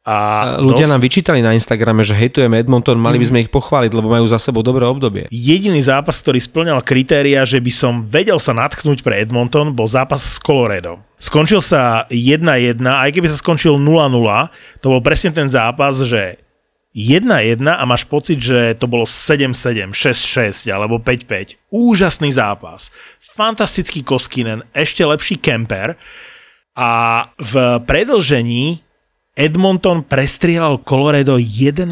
A 0.04 0.60
ľudia 0.60 0.84
dosť... 0.84 0.92
nám 0.92 1.02
vyčítali 1.02 1.40
na 1.40 1.56
Instagrame, 1.56 2.04
že 2.04 2.12
hejtujeme 2.12 2.60
Edmonton, 2.60 3.00
mali 3.00 3.16
by 3.24 3.26
sme 3.32 3.42
ich 3.48 3.48
pochváliť, 3.48 3.92
lebo 3.96 4.12
majú 4.12 4.28
za 4.28 4.36
sebou 4.36 4.60
dobré 4.60 4.84
obdobie. 4.84 5.32
Jediný 5.32 5.80
zápas, 5.80 6.20
ktorý 6.20 6.44
splňal 6.44 6.84
kritéria, 6.84 7.48
že 7.48 7.64
by 7.64 7.72
som 7.72 8.04
vedel 8.04 8.36
sa 8.36 8.52
natchnúť 8.52 9.00
pre 9.00 9.24
Edmonton, 9.24 9.72
bol 9.72 9.88
zápas 9.88 10.20
s 10.20 10.36
Colorado. 10.44 11.00
Skončil 11.24 11.64
sa 11.64 12.04
1-1, 12.12 12.84
aj 12.84 13.10
keby 13.16 13.32
sa 13.32 13.40
skončil 13.40 13.80
0-0, 13.80 13.88
to 14.84 14.92
bol 14.92 15.00
presne 15.00 15.32
ten 15.32 15.48
zápas, 15.48 15.96
že 16.04 16.36
1-1 16.92 17.64
a 17.64 17.84
máš 17.88 18.04
pocit, 18.04 18.44
že 18.44 18.76
to 18.76 18.92
bolo 18.92 19.08
7-7, 19.08 19.96
6-6 19.96 20.68
alebo 20.68 21.00
5-5. 21.00 21.72
Úžasný 21.72 22.36
zápas. 22.36 22.92
Fantastický 23.24 24.04
Koskinen, 24.04 24.68
ešte 24.76 25.08
lepší 25.08 25.40
Kemper 25.40 25.96
a 26.76 27.24
v 27.40 27.80
predlžení 27.88 28.84
Edmonton 29.34 30.06
prestrieľal 30.06 30.82
Colorado 30.86 31.42
11-0. 31.42 31.90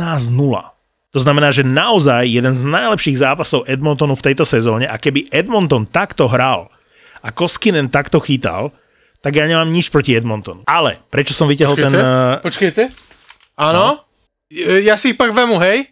To 1.11 1.19
znamená, 1.19 1.51
že 1.51 1.67
naozaj 1.67 2.23
jeden 2.29 2.55
z 2.55 2.63
najlepších 2.63 3.19
zápasov 3.19 3.67
Edmontonu 3.67 4.15
v 4.15 4.31
tejto 4.31 4.47
sezóne 4.47 4.87
a 4.87 4.95
keby 4.95 5.27
Edmonton 5.27 5.83
takto 5.83 6.29
hral 6.31 6.71
a 7.19 7.29
Koskinen 7.35 7.91
takto 7.91 8.23
chytal, 8.23 8.71
tak 9.19 9.35
ja 9.37 9.45
nemám 9.45 9.67
nič 9.69 9.91
proti 9.91 10.15
Edmontonu. 10.15 10.63
Ale 10.65 11.03
prečo 11.11 11.35
som 11.35 11.51
vyťahol 11.51 11.75
ten... 11.77 11.93
eh, 11.93 12.35
Počkejte. 12.41 12.83
Áno? 13.59 13.83
No. 13.83 13.89
Ja 14.81 14.95
si 14.95 15.13
ich 15.13 15.19
pak 15.19 15.31
vemu, 15.31 15.59
hej? 15.63 15.91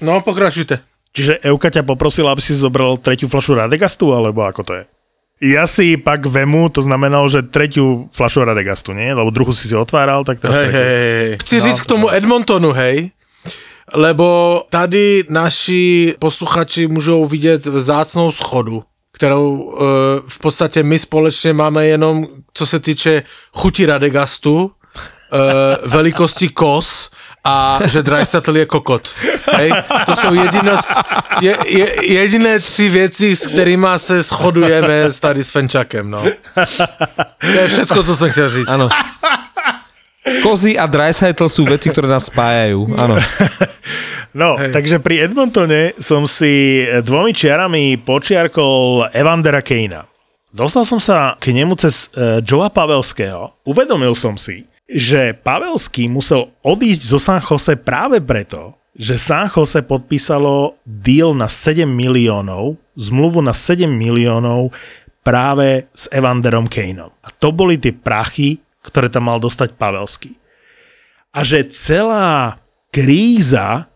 No, 0.00 0.20
pokračujte. 0.20 0.80
Čiže 1.14 1.38
Euka 1.46 1.70
ťa 1.70 1.86
poprosila, 1.86 2.34
aby 2.34 2.42
si 2.42 2.56
zobral 2.58 2.98
tretiu 2.98 3.30
flašu 3.30 3.54
Radegastu, 3.54 4.10
alebo 4.10 4.42
ako 4.42 4.62
to 4.66 4.72
je? 4.82 4.84
Ja 5.44 5.68
si 5.68 6.00
pak 6.00 6.24
vemu, 6.24 6.72
to 6.72 6.80
znamenalo, 6.80 7.28
že 7.28 7.44
tretiu 7.44 8.08
flašu 8.16 8.48
Radegastu, 8.48 8.96
nie? 8.96 9.12
Lebo 9.12 9.28
druhú 9.28 9.52
si 9.52 9.68
si 9.68 9.76
otváral, 9.76 10.24
tak 10.24 10.40
teraz 10.40 10.56
Hej, 10.56 10.66
tretiu. 10.72 10.80
hej, 10.80 10.96
hej. 10.96 11.28
Chci 11.44 11.56
říct 11.60 11.80
k 11.84 11.90
tomu 11.92 12.08
Edmontonu, 12.08 12.72
hej, 12.72 13.12
lebo 13.94 14.62
tady 14.70 15.24
naši 15.28 16.14
posluchači 16.18 16.88
můžou 16.88 17.26
vidět 17.26 17.66
vzácnou 17.66 18.32
schodu, 18.32 18.82
kterou 19.12 19.44
e, 19.44 19.80
v 20.28 20.38
podstatě 20.38 20.82
my 20.82 20.98
společně 20.98 21.52
máme 21.52 21.86
jenom, 21.86 22.26
co 22.52 22.66
se 22.66 22.80
týče 22.80 23.22
chuti 23.52 23.86
Radegastu, 23.86 24.70
e, 24.70 25.88
velikosti 25.88 26.48
kos 26.48 27.10
a 27.44 27.78
že 27.84 28.02
Dreisaitl 28.02 28.56
je 28.56 28.66
kokot. 28.66 29.14
Hej? 29.52 29.70
To 30.06 30.16
jsou 30.16 30.34
jediné, 30.34 30.72
je, 31.40 31.56
je, 31.66 31.86
jediné 32.12 32.60
tři 32.60 32.88
věci, 32.88 33.36
s 33.36 33.46
kterými 33.46 33.88
se 33.96 34.22
shodujeme 34.22 35.12
s 35.12 35.20
tady 35.20 35.44
s 35.44 35.50
Fenčakem. 35.50 36.10
No. 36.10 36.24
To 37.40 37.46
je 37.46 37.68
všetko, 37.68 38.02
co 38.02 38.16
jsem 38.16 38.30
chtěl 38.30 38.48
říct. 38.48 38.68
Áno. 38.68 38.88
Kozy 40.40 40.72
a 40.80 40.88
Dreisaitl 40.88 41.52
sú 41.52 41.68
veci, 41.68 41.92
ktoré 41.92 42.08
nás 42.08 42.32
spájajú. 42.32 42.96
Áno. 42.96 43.20
No, 44.32 44.56
Hej. 44.56 44.72
takže 44.72 44.96
pri 44.98 45.28
Edmontone 45.28 45.92
som 46.00 46.24
si 46.24 46.80
dvomi 47.04 47.36
čiarami 47.36 48.00
počiarkol 48.00 49.12
Evandera 49.12 49.60
Kejna. 49.60 50.08
Dostal 50.48 50.88
som 50.88 50.96
sa 50.96 51.36
k 51.36 51.52
nemu 51.52 51.76
cez 51.76 52.08
uh, 52.16 52.40
Joea 52.40 52.72
Pavelského. 52.72 53.52
Uvedomil 53.68 54.16
som 54.16 54.40
si, 54.40 54.64
že 54.84 55.32
Pavelský 55.32 56.12
musel 56.12 56.52
odísť 56.60 57.02
zo 57.02 57.18
San 57.20 57.40
Jose 57.40 57.76
práve 57.80 58.20
preto, 58.20 58.76
že 58.94 59.18
San 59.18 59.50
Jose 59.50 59.82
podpísalo 59.82 60.78
deal 60.86 61.34
na 61.34 61.50
7 61.50 61.88
miliónov, 61.88 62.78
zmluvu 62.94 63.42
na 63.42 63.56
7 63.56 63.90
miliónov 63.90 64.70
práve 65.24 65.88
s 65.96 66.06
Evanderom 66.12 66.68
Kaneom. 66.68 67.10
A 67.24 67.28
to 67.32 67.50
boli 67.50 67.80
tie 67.80 67.96
prachy, 67.96 68.60
ktoré 68.84 69.08
tam 69.08 69.32
mal 69.32 69.40
dostať 69.40 69.74
Pavelský. 69.74 70.36
A 71.34 71.42
že 71.42 71.66
celá 71.66 72.62
kríza, 72.94 73.90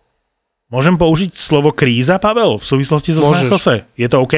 môžem 0.72 0.99
použiť 0.99 1.36
slovo 1.36 1.70
kríza, 1.70 2.18
Pavel, 2.18 2.59
v 2.59 2.64
súvislosti 2.66 3.14
so 3.14 3.22
San 3.22 3.47
Môžeš. 3.47 3.51
Jose? 3.53 3.76
Je 3.95 4.09
to 4.11 4.24
OK? 4.24 4.34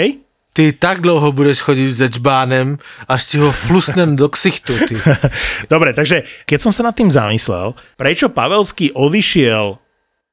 Ty 0.61 0.76
tak 0.76 1.00
dlouho 1.00 1.32
budeš 1.32 1.64
chodit 1.64 1.88
se 1.96 2.12
čbánem, 2.12 2.76
až 3.08 3.26
ti 3.26 3.36
ho 3.40 3.48
flusnem 3.48 4.12
do 4.12 4.28
ksichtu, 4.28 4.76
ty. 4.84 4.92
Dobre, 5.72 5.96
takže 5.96 6.28
keď 6.44 6.58
som 6.61 6.68
sa 6.68 6.84
nad 6.84 6.92
tým 6.92 7.08
zamyslel, 7.08 7.72
prečo 7.96 8.28
Pavelský 8.28 8.92
odišiel 8.92 9.80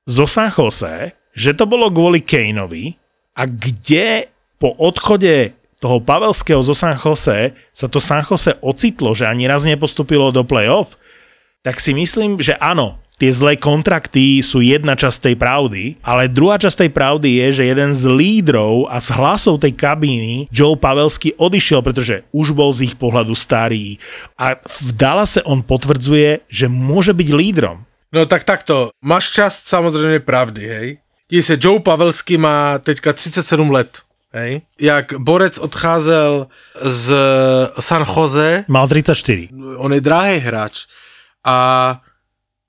zo 0.03 0.25
San 0.27 0.51
Jose, 0.51 1.15
že 1.31 1.55
to 1.55 1.63
bolo 1.63 1.87
kvôli 1.87 2.19
Kaneovi 2.19 2.99
a 3.39 3.47
kde 3.47 4.27
po 4.59 4.75
odchode 4.75 5.55
toho 5.79 6.03
Pavelského 6.03 6.59
zo 6.59 6.75
San 6.75 6.99
Jose 6.99 7.55
sa 7.71 7.87
to 7.87 8.03
San 8.03 8.27
Jose 8.27 8.51
ocitlo, 8.59 9.15
že 9.15 9.31
ani 9.31 9.47
raz 9.47 9.63
nepostupilo 9.63 10.35
do 10.35 10.43
playoff, 10.43 10.99
tak 11.63 11.79
si 11.79 11.95
myslím, 11.95 12.35
že 12.43 12.59
áno, 12.59 12.99
tie 13.17 13.31
zlé 13.33 13.57
kontrakty 13.57 14.45
sú 14.45 14.61
jedna 14.61 14.93
časť 14.93 15.33
tej 15.33 15.35
pravdy, 15.35 15.97
ale 16.05 16.29
druhá 16.29 16.61
časť 16.61 16.85
tej 16.85 16.91
pravdy 16.93 17.29
je, 17.43 17.47
že 17.61 17.69
jeden 17.73 17.91
z 17.97 18.05
lídrov 18.05 18.85
a 18.87 19.01
z 19.01 19.09
hlasov 19.17 19.57
tej 19.57 19.73
kabíny, 19.73 20.45
Joe 20.53 20.77
Pavelsky, 20.77 21.33
odišiel, 21.33 21.81
pretože 21.81 22.23
už 22.29 22.53
bol 22.53 22.69
z 22.69 22.93
ich 22.93 22.95
pohľadu 22.95 23.33
starý. 23.33 23.97
A 24.37 24.61
v 24.61 24.89
Dallase 24.93 25.41
on 25.43 25.65
potvrdzuje, 25.65 26.45
že 26.45 26.69
môže 26.69 27.11
byť 27.11 27.29
lídrom. 27.33 27.83
No 28.13 28.23
tak 28.25 28.47
takto, 28.47 28.89
máš 29.03 29.31
část 29.31 29.67
samozřejmě 29.67 30.19
pravdy, 30.19 30.67
hej. 30.67 30.97
Dí 31.29 31.43
se, 31.43 31.57
Joe 31.59 31.79
Pavelský 31.79 32.37
má 32.37 32.79
teďka 32.79 33.13
37 33.13 33.71
let, 33.71 33.99
hej. 34.33 34.61
Jak 34.79 35.19
Borec 35.19 35.57
odcházel 35.57 36.47
z 36.81 37.15
San 37.79 38.05
Jose, 38.07 38.63
Mal 38.67 38.87
34. 38.87 39.49
on 39.77 39.93
je 39.93 40.01
drahý 40.01 40.39
hráč 40.39 40.87
a 41.43 41.99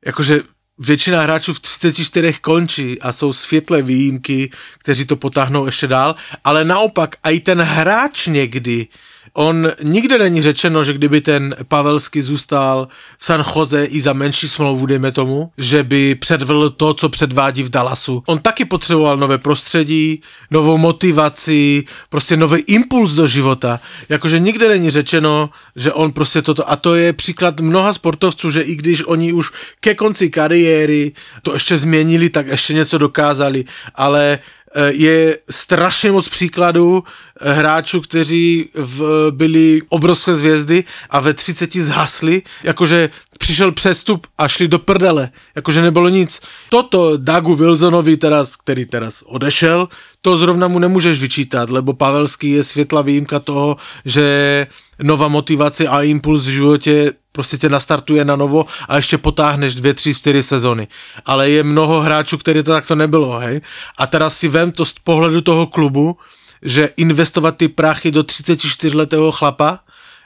jakože 0.07 0.41
většina 0.79 1.23
hráčů 1.23 1.55
v 1.55 1.61
34 1.61 2.33
končí 2.33 3.03
a 3.03 3.13
jsou 3.13 3.33
světlé 3.33 3.83
výjimky, 3.83 4.51
kteří 4.79 5.05
to 5.05 5.17
potáhnou 5.17 5.67
ještě 5.67 5.87
dál, 5.87 6.15
ale 6.45 6.65
naopak 6.65 7.17
i 7.31 7.41
ten 7.41 7.63
hráč 7.63 8.27
někdy, 8.27 8.87
on 9.33 9.73
nikde 9.83 10.19
není 10.19 10.43
řečeno, 10.43 10.85
že 10.85 10.93
kdyby 10.93 11.21
ten 11.21 11.57
Pavelsky 11.69 12.23
zůstal 12.23 12.89
v 13.19 13.25
San 13.25 13.45
Jose 13.57 13.85
i 13.85 14.01
za 14.01 14.13
menší 14.13 14.49
smlouvu, 14.49 14.87
dejme 14.87 15.13
tomu, 15.13 15.51
že 15.59 15.83
by 15.83 16.15
předvedl 16.15 16.71
to, 16.71 16.95
co 16.95 17.09
předvádí 17.09 17.63
v 17.63 17.71
Dallasu. 17.71 18.23
On 18.27 18.39
taky 18.39 18.65
potřeboval 18.65 19.17
nové 19.17 19.39
prostředí, 19.39 20.23
novou 20.51 20.79
motivaci, 20.79 21.85
prostě 22.09 22.37
nový 22.37 22.59
impuls 22.61 23.13
do 23.13 23.27
života. 23.27 23.81
Jakože 24.09 24.39
nikde 24.39 24.69
není 24.69 24.91
řečeno, 24.91 25.51
že 25.77 25.93
on 25.93 26.13
prostě 26.13 26.43
toto, 26.43 26.71
a 26.71 26.77
to 26.77 26.95
je 26.95 27.13
příklad 27.13 27.61
mnoha 27.61 27.93
sportovců, 27.93 28.51
že 28.51 28.61
i 28.61 28.75
když 28.75 29.05
oni 29.07 29.33
už 29.33 29.51
ke 29.81 29.95
konci 29.95 30.31
kariéry 30.31 31.13
to 31.43 31.55
ještě 31.55 31.79
změnili, 31.79 32.31
tak 32.31 32.47
ještě 32.47 32.75
něco 32.75 32.99
dokázali, 32.99 33.65
ale 33.95 34.39
eh, 34.75 34.93
je 34.93 35.39
strašně 35.51 36.13
moc 36.13 36.29
příkladů 36.29 37.05
hráčů, 37.41 38.01
kteří 38.01 38.69
v, 38.75 39.31
byli 39.31 39.83
obrovské 39.89 40.37
zvězdy 40.37 40.85
a 41.11 41.21
ve 41.21 41.35
30 41.35 41.73
zhasli, 41.77 42.43
jakože 42.63 43.11
přišel 43.39 43.73
přestup 43.73 44.27
a 44.39 44.49
šli 44.49 44.69
do 44.69 44.79
prdele, 44.79 45.31
jakože 45.55 45.83
nebylo 45.83 46.09
nic. 46.09 46.41
Toto 46.69 47.17
Dagu 47.17 47.55
Wilsonovi 47.55 48.17
teraz, 48.17 48.57
který 48.57 48.87
teraz 48.87 49.23
odešel, 49.23 49.89
to 50.23 50.37
zrovna 50.37 50.69
mu 50.69 50.79
nemůžeš 50.79 51.21
vyčítat, 51.21 51.71
lebo 51.71 51.93
Pavelský 51.93 52.51
je 52.51 52.65
světla 52.65 53.03
výjimka 53.03 53.41
toho, 53.41 53.77
že 54.05 54.67
nová 55.03 55.29
motivace 55.29 55.89
a 55.89 56.03
impuls 56.03 56.47
v 56.47 56.51
životě 56.51 57.13
prostě 57.33 57.59
tě 57.59 57.69
nastartuje 57.69 58.25
na 58.25 58.37
novo 58.37 58.67
a 58.89 58.97
ještě 58.97 59.19
potáhneš 59.19 59.75
dvě, 59.75 59.95
tři, 59.95 60.15
čtyři 60.15 60.43
sezony. 60.43 60.89
Ale 61.27 61.51
je 61.51 61.63
mnoho 61.63 62.01
hráčů, 62.01 62.39
který 62.39 62.63
to 62.63 62.71
takto 62.71 62.95
nebylo, 62.95 63.39
hej. 63.39 63.61
A 63.99 64.07
teraz 64.07 64.37
si 64.39 64.49
vem 64.49 64.73
to 64.73 64.85
z 64.85 64.93
pohledu 65.05 65.41
toho 65.41 65.67
klubu, 65.67 66.17
že 66.63 66.91
investovat 66.97 67.57
ty 67.57 67.69
prachy 67.69 68.11
do 68.11 68.23
34-letého 68.23 69.33
chlapa, 69.33 69.81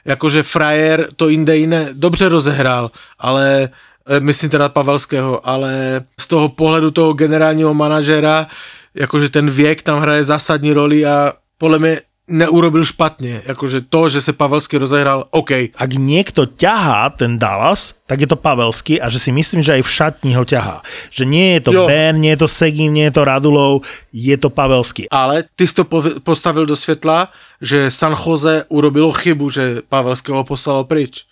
jakože 0.05 0.43
frajer 0.43 1.09
to 1.15 1.29
jinde 1.29 1.57
jiné 1.57 1.89
dobře 1.93 2.29
rozehrál, 2.29 2.91
ale 3.19 3.69
e, 4.07 4.19
myslím 4.19 4.49
teda 4.49 4.69
Pavelského, 4.69 5.47
ale 5.47 6.03
z 6.19 6.27
toho 6.27 6.49
pohledu 6.49 6.91
toho 6.91 7.13
generálního 7.13 7.73
manažera, 7.73 8.47
jakože 8.95 9.29
ten 9.29 9.49
věk 9.49 9.81
tam 9.81 9.99
hraje 9.99 10.23
zásadní 10.23 10.73
roli 10.73 11.05
a 11.05 11.33
podle 11.57 11.79
mě 11.79 12.01
neurobil 12.27 12.85
špatně, 12.85 13.41
jakože 13.45 13.81
to, 13.81 14.09
že 14.09 14.21
se 14.21 14.33
Pavelský 14.33 14.77
rozehrál, 14.77 15.27
OK. 15.31 15.51
Ak 15.75 15.91
niekto 15.99 16.45
ťahá 16.47 17.09
ten 17.09 17.35
Dallas, 17.35 17.99
tak 18.07 18.21
je 18.23 18.27
to 18.27 18.39
Pavelský 18.39 19.01
a 19.01 19.11
že 19.11 19.19
si 19.19 19.31
myslím, 19.31 19.59
že 19.63 19.73
aj 19.75 19.83
v 19.83 19.89
šatni 19.91 20.31
ho 20.39 20.45
ťahá. 20.47 20.81
Že 21.11 21.23
nie 21.25 21.53
je 21.53 21.61
to 21.67 21.71
Jo. 21.73 21.83
Ben, 21.87 22.15
nie 22.21 22.31
je 22.31 22.47
to 22.47 22.47
Segin, 22.47 22.95
nie 22.95 23.11
je 23.11 23.19
to 23.19 23.27
Radulov, 23.27 23.83
je 24.13 24.37
to 24.39 24.49
Pavelský. 24.49 25.11
Ale 25.11 25.43
ty 25.55 25.67
jsi 25.67 25.75
to 25.75 25.83
postavil 26.23 26.65
do 26.65 26.75
světla, 26.75 27.27
že 27.61 27.91
San 27.91 28.15
Jose 28.15 28.65
urobilo 28.71 29.11
chybu, 29.11 29.49
že 29.49 29.81
Pavelského 29.89 30.43
poslalo 30.43 30.83
pryč. 30.83 31.27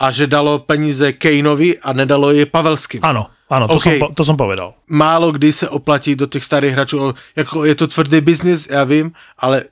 A 0.00 0.10
že 0.10 0.26
dalo 0.26 0.58
peníze 0.58 1.12
Kaneovi 1.12 1.78
a 1.78 1.92
nedalo 1.92 2.32
je 2.32 2.46
Pavelským. 2.46 2.98
Áno, 3.04 3.30
áno, 3.46 3.68
to, 3.68 3.76
OK. 3.78 3.82
som, 3.82 3.92
po- 4.00 4.12
to 4.16 4.22
som 4.24 4.36
povedal. 4.40 4.74
málo 4.90 5.30
kdy 5.32 5.52
se 5.52 5.68
oplatí 5.68 6.16
do 6.16 6.26
těch 6.26 6.44
starých 6.44 6.72
hráčů, 6.72 7.14
jako 7.36 7.64
je 7.64 7.74
to 7.74 7.86
tvrdý 7.86 8.20
biznis, 8.20 8.66
já 8.70 8.84
vím, 8.84 9.12
ale 9.38 9.64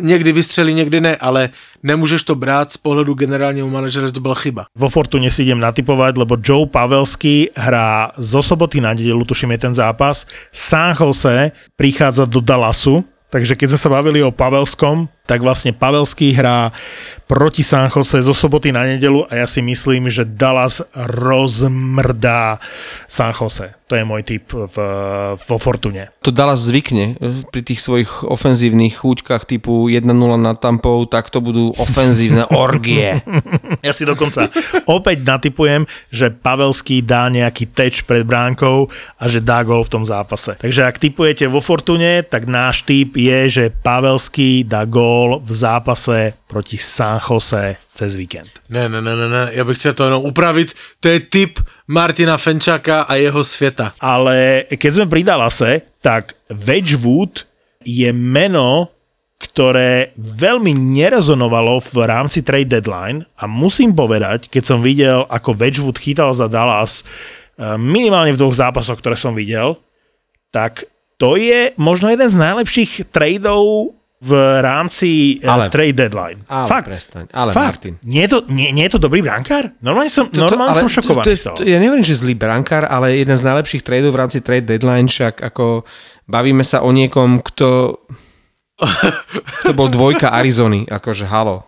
někdy 0.00 0.32
vystřelí, 0.32 0.74
někdy 0.74 1.00
ne, 1.00 1.16
ale 1.16 1.50
nemůžeš 1.82 2.22
to 2.22 2.34
brát 2.34 2.72
z 2.72 2.76
pohledu 2.76 3.14
generálního 3.14 3.68
manažera, 3.68 4.06
že 4.06 4.12
to 4.12 4.20
byla 4.20 4.34
chyba. 4.34 4.66
Vo 4.76 4.88
Fortune 4.88 5.30
si 5.30 5.42
idem 5.42 5.60
natypovať, 5.60 6.16
lebo 6.16 6.36
Joe 6.40 6.66
Pavelský 6.66 7.48
hrá 7.56 8.12
zo 8.16 8.42
soboty 8.42 8.80
na 8.80 8.94
nedelu, 8.94 9.24
tuším 9.24 9.50
je 9.50 9.58
ten 9.58 9.74
zápas. 9.74 10.26
San 10.52 10.96
Jose 11.00 11.52
prichádza 11.76 12.24
do 12.24 12.40
Dallasu, 12.40 13.04
takže 13.32 13.56
keď 13.56 13.76
sme 13.76 13.80
sa 13.80 13.88
bavili 13.88 14.20
o 14.24 14.32
Pavelskom, 14.32 15.08
tak 15.26 15.40
vlastne 15.40 15.70
Pavelský 15.70 16.34
hrá 16.34 16.74
proti 17.30 17.62
San 17.64 17.88
Jose 17.88 18.20
zo 18.20 18.34
soboty 18.34 18.74
na 18.74 18.84
nedelu 18.84 19.24
a 19.30 19.40
ja 19.40 19.46
si 19.48 19.62
myslím, 19.64 20.10
že 20.12 20.26
Dallas 20.26 20.82
rozmrdá 20.92 22.60
San 23.06 23.32
Jose. 23.32 23.72
To 23.92 24.00
je 24.00 24.08
môj 24.08 24.24
typ 24.24 24.48
v, 24.52 24.76
vo 25.36 25.56
Fortune. 25.60 26.08
To 26.24 26.32
Dallas 26.32 26.64
zvykne 26.64 27.20
eh, 27.20 27.44
pri 27.52 27.60
tých 27.60 27.80
svojich 27.80 28.24
ofenzívnych 28.24 29.04
chúťkach 29.04 29.44
typu 29.44 29.92
1-0 29.92 30.08
na 30.40 30.56
tampou, 30.56 31.04
tak 31.04 31.28
to 31.28 31.44
budú 31.44 31.76
ofenzívne 31.76 32.48
orgie. 32.64 33.20
Ja 33.84 33.92
si 33.92 34.08
dokonca 34.08 34.48
opäť 34.88 35.24
natypujem, 35.28 35.84
že 36.08 36.32
Pavelský 36.32 37.04
dá 37.04 37.28
nejaký 37.28 37.68
teč 37.68 38.00
pred 38.04 38.24
bránkou 38.24 38.88
a 39.20 39.24
že 39.28 39.44
dá 39.44 39.60
gol 39.60 39.84
v 39.84 39.92
tom 39.92 40.04
zápase. 40.08 40.56
Takže 40.56 40.88
ak 40.88 40.96
typujete 40.96 41.44
vo 41.48 41.60
Fortune, 41.60 42.24
tak 42.24 42.48
náš 42.48 42.88
typ 42.88 43.12
je, 43.16 43.38
že 43.48 43.64
Pavelský 43.72 44.64
dá 44.64 44.88
gól 45.12 45.30
v 45.44 45.52
zápase 45.52 46.32
proti 46.48 46.80
San 46.80 47.20
Jose 47.20 47.76
cez 47.92 48.16
víkend. 48.16 48.48
Ne, 48.72 48.88
ne, 48.88 49.04
ne, 49.04 49.12
ne, 49.16 49.28
ne, 49.28 49.44
ja 49.52 49.64
bych 49.64 49.78
chtěl 49.78 49.94
to 49.94 50.04
jenom 50.04 50.24
upravit. 50.24 50.72
To 51.00 51.08
je 51.08 51.20
typ 51.20 51.60
Martina 51.86 52.36
Fenčaka 52.36 53.04
a 53.04 53.14
jeho 53.20 53.44
sveta. 53.44 53.92
Ale 54.00 54.64
keď 54.72 54.90
sme 54.96 55.06
pri 55.12 55.22
Dallase, 55.22 55.72
tak 56.00 56.32
Wedgwood 56.48 57.44
je 57.84 58.08
meno, 58.12 58.88
ktoré 59.36 60.14
veľmi 60.16 60.72
nerezonovalo 60.72 61.82
v 61.82 61.96
rámci 62.06 62.46
trade 62.46 62.70
deadline 62.70 63.26
a 63.36 63.50
musím 63.50 63.92
povedať, 63.92 64.46
keď 64.48 64.62
som 64.64 64.78
videl, 64.80 65.26
ako 65.28 65.58
Wedgwood 65.58 65.98
chytal 65.98 66.32
za 66.32 66.48
Dallas 66.48 67.02
eh, 67.02 67.76
minimálne 67.76 68.32
v 68.32 68.40
dvoch 68.40 68.56
zápasoch, 68.56 69.02
ktoré 69.02 69.18
som 69.18 69.34
videl, 69.34 69.76
tak 70.54 70.86
to 71.18 71.38
je 71.38 71.74
možno 71.78 72.10
jeden 72.10 72.26
z 72.30 72.38
najlepších 72.38 73.12
tradeov 73.14 73.94
v 74.22 74.32
rámci 74.62 75.42
ale, 75.42 75.66
Ale- 75.66 75.74
trade 75.74 75.98
deadline. 75.98 76.38
Ale 76.46 76.66
Fakt. 76.70 76.86
prestaň, 76.86 77.26
ale 77.34 77.50
Fakt. 77.50 77.66
Martin. 77.82 77.94
Nie 78.06 78.30
je, 78.30 78.30
to, 78.30 78.38
nie, 78.46 78.70
nie 78.70 78.86
je 78.86 78.94
to 78.94 79.02
dobrý 79.02 79.18
brankár? 79.18 79.74
Normálne 79.82 80.14
som, 80.14 80.30
normálne 80.30 80.78
som 80.78 80.86
šokovaný 80.86 81.26
to, 81.26 81.34
z 81.34 81.42
toho. 81.42 81.56
to, 81.58 81.62
ja 81.66 81.82
nehovorím, 81.82 82.06
že 82.06 82.14
zlý 82.14 82.38
brankár, 82.38 82.86
ale 82.86 83.18
jeden 83.18 83.34
z 83.34 83.42
najlepších 83.42 83.82
tradeov 83.82 84.14
v 84.14 84.20
rámci 84.22 84.38
trade 84.38 84.62
deadline, 84.64 85.10
však 85.10 85.42
ako 85.42 85.82
bavíme 86.30 86.62
sa 86.62 86.86
o 86.86 86.94
niekom, 86.94 87.42
kto 87.42 87.98
to 89.62 89.70
bol 89.74 89.86
dvojka 89.86 90.34
Arizony, 90.34 90.82
akože 90.86 91.26
halo. 91.26 91.62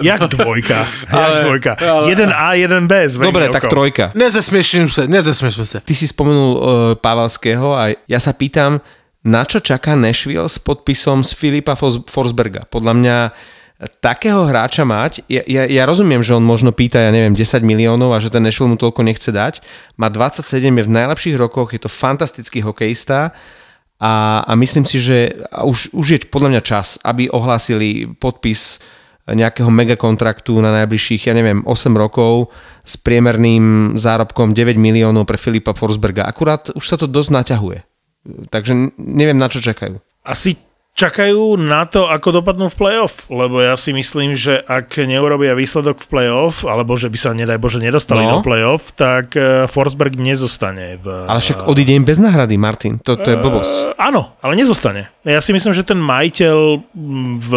Jak 0.00 0.28
dvojka? 0.28 0.84
Jak 1.08 1.12
Ale- 1.12 1.40
dvojka? 1.44 1.72
ale- 1.76 2.08
Jeden 2.08 2.30
A, 2.32 2.52
jeden 2.52 2.84
B. 2.88 2.92
Dobre, 3.08 3.48
tak 3.48 3.68
trojka. 3.68 4.12
Nezesmieším 4.12 4.88
sa, 4.88 5.04
nezesmieším 5.04 5.64
sa. 5.64 5.78
Ty 5.80 5.92
si 5.92 6.04
spomenul 6.04 6.50
uh, 6.50 6.60
Pavelského 6.96 7.72
a 7.72 7.92
ja 8.04 8.16
sa 8.16 8.32
pýtam, 8.32 8.80
na 9.26 9.42
čo 9.42 9.58
čaká 9.58 9.98
Nashville 9.98 10.46
s 10.46 10.62
podpisom 10.62 11.26
z 11.26 11.34
Filipa 11.34 11.74
Forsberga? 11.74 12.70
Podľa 12.70 12.92
mňa 12.94 13.16
takého 14.00 14.48
hráča 14.48 14.88
mať, 14.88 15.26
ja, 15.28 15.44
ja, 15.44 15.68
ja 15.68 15.84
rozumiem, 15.84 16.24
že 16.24 16.32
on 16.32 16.46
možno 16.46 16.72
pýta, 16.72 16.96
ja 16.96 17.12
neviem, 17.12 17.36
10 17.36 17.60
miliónov 17.60 18.16
a 18.16 18.22
že 18.22 18.32
ten 18.32 18.40
Nashville 18.40 18.72
mu 18.72 18.80
toľko 18.80 19.04
nechce 19.04 19.28
dať. 19.28 19.60
Má 20.00 20.08
27, 20.08 20.64
je 20.64 20.86
v 20.86 20.94
najlepších 20.94 21.36
rokoch, 21.36 21.76
je 21.76 21.82
to 21.84 21.92
fantastický 21.92 22.64
hokejista 22.64 23.36
a, 24.00 24.44
a 24.48 24.52
myslím 24.56 24.88
si, 24.88 24.96
že 24.96 25.36
už, 25.52 25.92
už 25.92 26.06
je 26.08 26.18
podľa 26.24 26.56
mňa 26.56 26.62
čas, 26.64 26.96
aby 27.04 27.28
ohlásili 27.28 28.08
podpis 28.16 28.80
nejakého 29.26 29.68
megakontraktu 29.74 30.54
na 30.62 30.70
najbližších, 30.82 31.26
ja 31.26 31.34
neviem, 31.34 31.66
8 31.66 31.90
rokov 31.98 32.54
s 32.86 32.94
priemerným 32.94 33.98
zárobkom 33.98 34.54
9 34.54 34.78
miliónov 34.78 35.26
pre 35.26 35.34
Filipa 35.34 35.74
Forsberga. 35.74 36.24
Akurát 36.24 36.70
už 36.72 36.84
sa 36.86 36.96
to 36.96 37.10
dosť 37.10 37.30
naťahuje. 37.34 37.95
Takže 38.46 38.72
neviem, 38.96 39.34
na 39.34 39.46
čo 39.46 39.58
čakajú. 39.58 39.98
Asi 40.22 40.58
čakajú 40.92 41.60
na 41.60 41.84
to, 41.84 42.08
ako 42.08 42.40
dopadnú 42.40 42.66
v 42.66 42.74
playoff, 42.74 43.28
lebo 43.28 43.60
ja 43.60 43.76
si 43.76 43.92
myslím, 43.92 44.32
že 44.32 44.56
ak 44.56 44.96
neurobia 44.98 45.52
výsledok 45.52 46.00
v 46.00 46.08
playoff, 46.08 46.64
alebo 46.64 46.96
že 46.96 47.06
by 47.06 47.18
sa, 47.20 47.30
nedaj 47.30 47.60
Bože, 47.60 47.78
nedostali 47.78 48.24
No. 48.24 48.30
do 48.30 48.38
playoff, 48.40 48.96
tak 48.96 49.36
eh, 49.36 49.68
Forsberg 49.68 50.16
nezostane. 50.16 50.96
V, 50.96 51.28
Ale 51.28 51.38
však 51.38 51.68
odíde 51.68 51.92
im 51.92 52.00
bez 52.00 52.16
náhrady, 52.16 52.56
Martin. 52.56 52.96
To, 53.04 53.12
to 53.12 53.28
je 53.28 53.36
blbosť. 53.36 53.92
Eh, 53.92 54.08
áno, 54.08 54.32
ale 54.40 54.56
nezostane. 54.56 55.12
Ja 55.20 55.44
si 55.44 55.52
myslím, 55.52 55.70
že 55.70 55.84
ten 55.84 56.00
majiteľ 56.00 56.56
mm, 56.88 57.32
v 57.38 57.50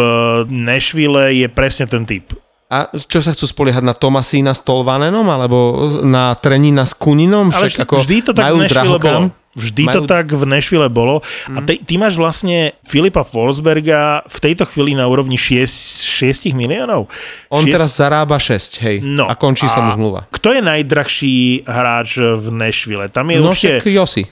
Nashville 0.46 1.32
je 1.32 1.48
presne 1.48 1.88
ten 1.88 2.04
typ. 2.04 2.36
A 2.68 2.86
čo 2.92 3.18
sa 3.18 3.34
chcú 3.34 3.50
spoliehať 3.50 3.82
na 3.82 3.96
Tomasína 3.96 4.54
s 4.54 4.62
Tolvanenom, 4.62 5.26
alebo 5.26 5.58
na 6.04 6.36
Trenina 6.36 6.86
s 6.86 6.94
Kuninom? 6.94 7.50
Ale 7.50 7.66
Však 7.66 7.72
vždy, 7.72 7.82
ako 7.82 7.94
vždy 7.98 8.16
to 8.20 8.30
tak 8.30 8.44
majú 8.46 8.56
drahokam. 8.62 9.22
bolo. 9.26 9.39
Vždy 9.50 9.82
to 9.84 9.90
Majú- 9.90 10.06
Mhm. 10.06 10.08
tak 10.08 10.26
v 10.30 10.44
Nashville 10.46 10.86
bolo. 10.86 11.26
A 11.50 11.58
ty, 11.66 11.74
ty 11.76 11.98
máš 11.98 12.14
vlastne 12.14 12.70
Filipa 12.80 13.26
Forsberga 13.26 14.22
v 14.22 14.38
tejto 14.38 14.62
chvíli 14.62 14.94
na 14.94 15.10
úrovni 15.10 15.34
6, 15.34 16.06
6 16.06 16.54
miliónov. 16.54 17.10
On 17.50 17.66
Šiest- 17.66 17.74
teraz 17.74 17.90
zarába 17.98 18.38
6, 18.38 18.78
hej. 18.78 19.02
No, 19.02 19.26
a 19.26 19.34
končí 19.34 19.66
sa 19.66 19.82
mu 19.82 19.90
zmluva. 19.90 20.30
Kto 20.30 20.54
je 20.54 20.62
najdrahší 20.62 21.36
hráč 21.66 22.10
v 22.38 22.46
Nashville? 22.48 23.10
Tam 23.10 23.26
je 23.26 23.36
No 23.36 23.50
určite... 23.50 23.82
Josi. 23.84 24.22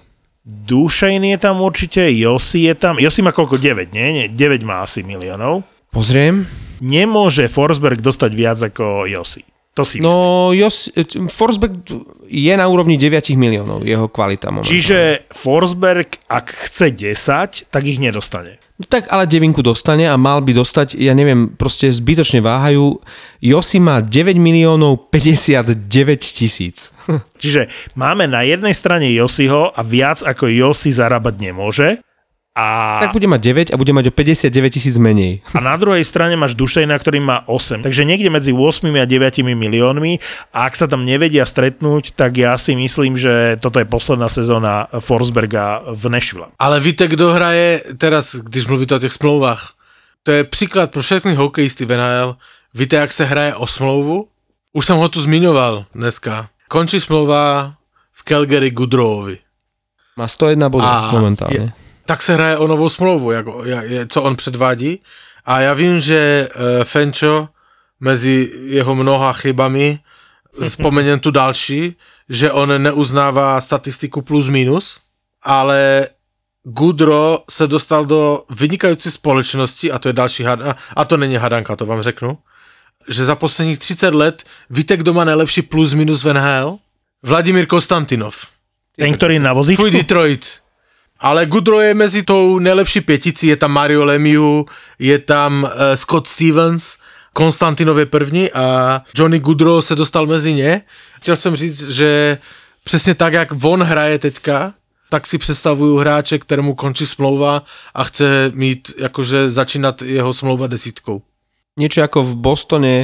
Dušejn 0.47 1.25
je 1.27 1.39
tam 1.39 1.61
určite, 1.61 2.09
Josi 2.09 2.65
je 2.65 2.75
tam. 2.75 2.97
Josi 2.97 3.21
má 3.21 3.35
koľko? 3.35 3.59
9, 3.59 3.93
nie? 3.93 4.07
nie 4.15 4.27
9 4.31 4.63
má 4.63 4.81
asi 4.81 5.03
miliónov. 5.03 5.67
Pozriem. 5.91 6.47
Nemôže 6.79 7.51
Forsberg 7.51 7.99
dostať 7.99 8.31
viac 8.33 8.59
ako 8.63 9.05
Josi. 9.05 9.43
To 9.79 9.87
si 9.87 10.03
myslím. 10.03 10.11
No, 10.11 10.51
Jos, 10.51 10.91
Forsberg 11.31 11.87
je 12.27 12.55
na 12.59 12.67
úrovni 12.67 12.99
9 12.99 13.31
miliónov, 13.39 13.87
jeho 13.87 14.11
kvalita 14.11 14.51
momentálne. 14.51 14.75
Čiže 14.75 14.99
Forsberg, 15.31 16.19
ak 16.27 16.67
chce 16.67 16.91
10, 16.91 17.71
tak 17.71 17.83
ich 17.87 18.03
nedostane. 18.03 18.59
No 18.79 18.87
tak 18.87 19.11
ale 19.11 19.27
devinku 19.27 19.59
dostane 19.59 20.07
a 20.07 20.15
mal 20.15 20.39
by 20.39 20.55
dostať, 20.55 20.95
ja 20.99 21.11
neviem, 21.11 21.51
proste 21.51 21.91
zbytočne 21.91 22.39
váhajú. 22.39 23.03
Josi 23.43 23.83
má 23.83 23.99
9 23.99 24.39
miliónov 24.39 25.11
59 25.11 25.75
tisíc. 26.23 26.95
Čiže 27.43 27.67
máme 27.99 28.31
na 28.31 28.47
jednej 28.47 28.75
strane 28.75 29.11
Josiho 29.11 29.75
a 29.75 29.81
viac 29.83 30.23
ako 30.23 30.47
Josi 30.47 30.95
zarábať 30.95 31.35
nemôže. 31.43 31.99
A, 32.59 32.99
Tak 33.07 33.15
bude 33.15 33.31
mať 33.31 33.71
9 33.71 33.71
a 33.71 33.77
bude 33.79 33.95
mať 33.95 34.11
o 34.11 34.13
59 34.13 34.51
tisíc 34.75 34.99
menej. 34.99 35.47
a 35.55 35.63
na 35.63 35.79
druhej 35.79 36.03
strane 36.03 36.35
máš 36.35 36.59
Dušejna, 36.59 36.99
ktorý 36.99 37.23
má 37.23 37.47
8. 37.47 37.87
Takže 37.87 38.03
niekde 38.03 38.35
medzi 38.35 38.51
8 38.51 38.83
a 38.99 39.07
9 39.07 39.47
miliónmi. 39.47 40.19
A 40.51 40.67
ak 40.67 40.75
sa 40.75 40.91
tam 40.91 41.07
nevedia 41.07 41.47
stretnúť, 41.47 42.19
tak 42.19 42.35
ja 42.35 42.59
si 42.59 42.75
myslím, 42.75 43.15
že 43.15 43.55
toto 43.63 43.79
je 43.79 43.87
posledná 43.87 44.27
sezóna 44.27 44.91
Forsberga 44.99 45.87
v 45.87 46.03
Nashville. 46.11 46.51
Ale 46.59 46.83
víte, 46.83 47.07
kdo 47.07 47.31
hraje 47.31 47.95
teraz, 47.95 48.35
když 48.35 48.67
mluvíte 48.67 48.99
o 48.99 49.03
těch 49.07 49.13
smlouvách? 49.15 49.79
To 50.27 50.31
je 50.35 50.45
příklad 50.45 50.91
pro 50.91 51.03
všechny 51.03 51.35
hokejisty 51.39 51.87
v 51.87 51.95
NHL. 51.97 52.37
Víte, 52.75 52.97
jak 52.97 53.13
se 53.13 53.25
hraje 53.25 53.55
o 53.55 53.67
smlouvu? 53.67 54.27
Už 54.73 54.87
jsem 54.87 54.97
ho 54.97 55.09
tu 55.09 55.21
zmiňoval 55.23 55.85
dneska. 55.95 56.49
Končí 56.69 57.01
smlouva 57.01 57.75
v 58.13 58.21
Calgary 58.25 58.71
Goodrowovi. 58.71 59.39
Má 60.19 60.29
101 60.29 60.69
bodov 60.69 60.91
momentálne. 61.15 61.55
je- 61.55 61.73
tak 62.09 62.23
se 62.23 62.35
hraje 62.35 62.57
o 62.57 62.67
novou 62.67 62.89
smlouvu, 62.89 63.31
jako, 63.31 63.65
jak, 63.65 64.09
co 64.09 64.23
on 64.23 64.37
předvádí. 64.37 65.01
A 65.45 65.61
já 65.61 65.75
vím, 65.75 66.01
že 66.01 66.49
uh, 66.49 66.85
Fenčo 66.85 67.49
mezi 68.01 68.53
jeho 68.65 68.95
mnoha 68.95 69.33
chybami, 69.33 70.01
vzpomenem 70.69 71.21
tu 71.21 71.31
další, 71.31 71.97
že 72.29 72.53
on 72.53 72.83
neuznává 72.83 73.61
statistiku 73.61 74.23
plus 74.23 74.49
minus, 74.49 74.97
ale 75.43 76.09
Gudro 76.65 77.45
se 77.51 77.67
dostal 77.67 78.07
do 78.07 78.43
vynikající 78.51 79.11
společnosti, 79.11 79.93
a 79.93 79.99
to 79.99 80.09
je 80.09 80.13
další 80.13 80.43
hadanka, 80.43 80.77
a 80.97 81.05
to 81.05 81.17
není 81.17 81.37
hadanka, 81.37 81.77
to 81.77 81.87
vám 81.87 82.03
řeknu, 82.03 82.39
že 83.09 83.25
za 83.25 83.35
posledních 83.35 83.79
30 83.79 84.15
let 84.15 84.43
víte, 84.71 84.97
kdo 84.97 85.13
má 85.15 85.25
nejlepší 85.25 85.63
plus 85.63 85.95
minus 85.95 86.25
v 86.25 86.33
NHL? 86.33 86.79
Vladimír 87.23 87.67
Konstantinov. 87.67 88.47
Ten, 88.99 89.15
ktorý 89.15 89.39
na 89.39 89.53
vozíčku? 89.53 89.83
Tvůj 89.83 89.91
Detroit. 89.91 90.68
Ale 91.21 91.47
Goodrow 91.47 91.81
je 91.81 91.95
mezi 91.95 92.23
tou 92.23 92.59
nejlepší 92.59 93.01
pěticí, 93.01 93.47
je 93.47 93.57
tam 93.57 93.73
Mario 93.73 94.05
Lemieux, 94.05 94.71
je 94.99 95.19
tam 95.19 95.63
uh, 95.63 95.71
Scott 95.95 96.27
Stevens, 96.27 96.97
Konstantinov 97.33 97.99
je 97.99 98.07
první 98.07 98.53
a 98.53 99.03
Johnny 99.15 99.39
Goodrow 99.39 99.81
se 99.81 99.95
dostal 99.95 100.27
mezi 100.27 100.55
ně. 100.55 100.83
Chtěl 101.21 101.37
jsem 101.37 101.57
říct, 101.57 101.91
že 101.91 102.39
přesně 102.85 103.15
tak, 103.15 103.33
jak 103.33 103.49
on 103.63 103.83
hraje 103.83 104.19
teďka, 104.19 104.75
tak 105.11 105.27
si 105.27 105.39
představuju 105.39 105.97
hráče, 105.97 106.39
kterému 106.39 106.75
končí 106.75 107.07
smlouva 107.07 107.63
a 107.95 108.05
chce 108.05 108.51
mít, 108.55 108.91
jakože 108.99 109.51
začínat 109.51 110.03
jeho 110.03 110.35
smlouva 110.35 110.67
desítkou. 110.67 111.23
Niečo 111.79 112.03
ako 112.03 112.27
v 112.27 112.33
Bostone 112.43 112.95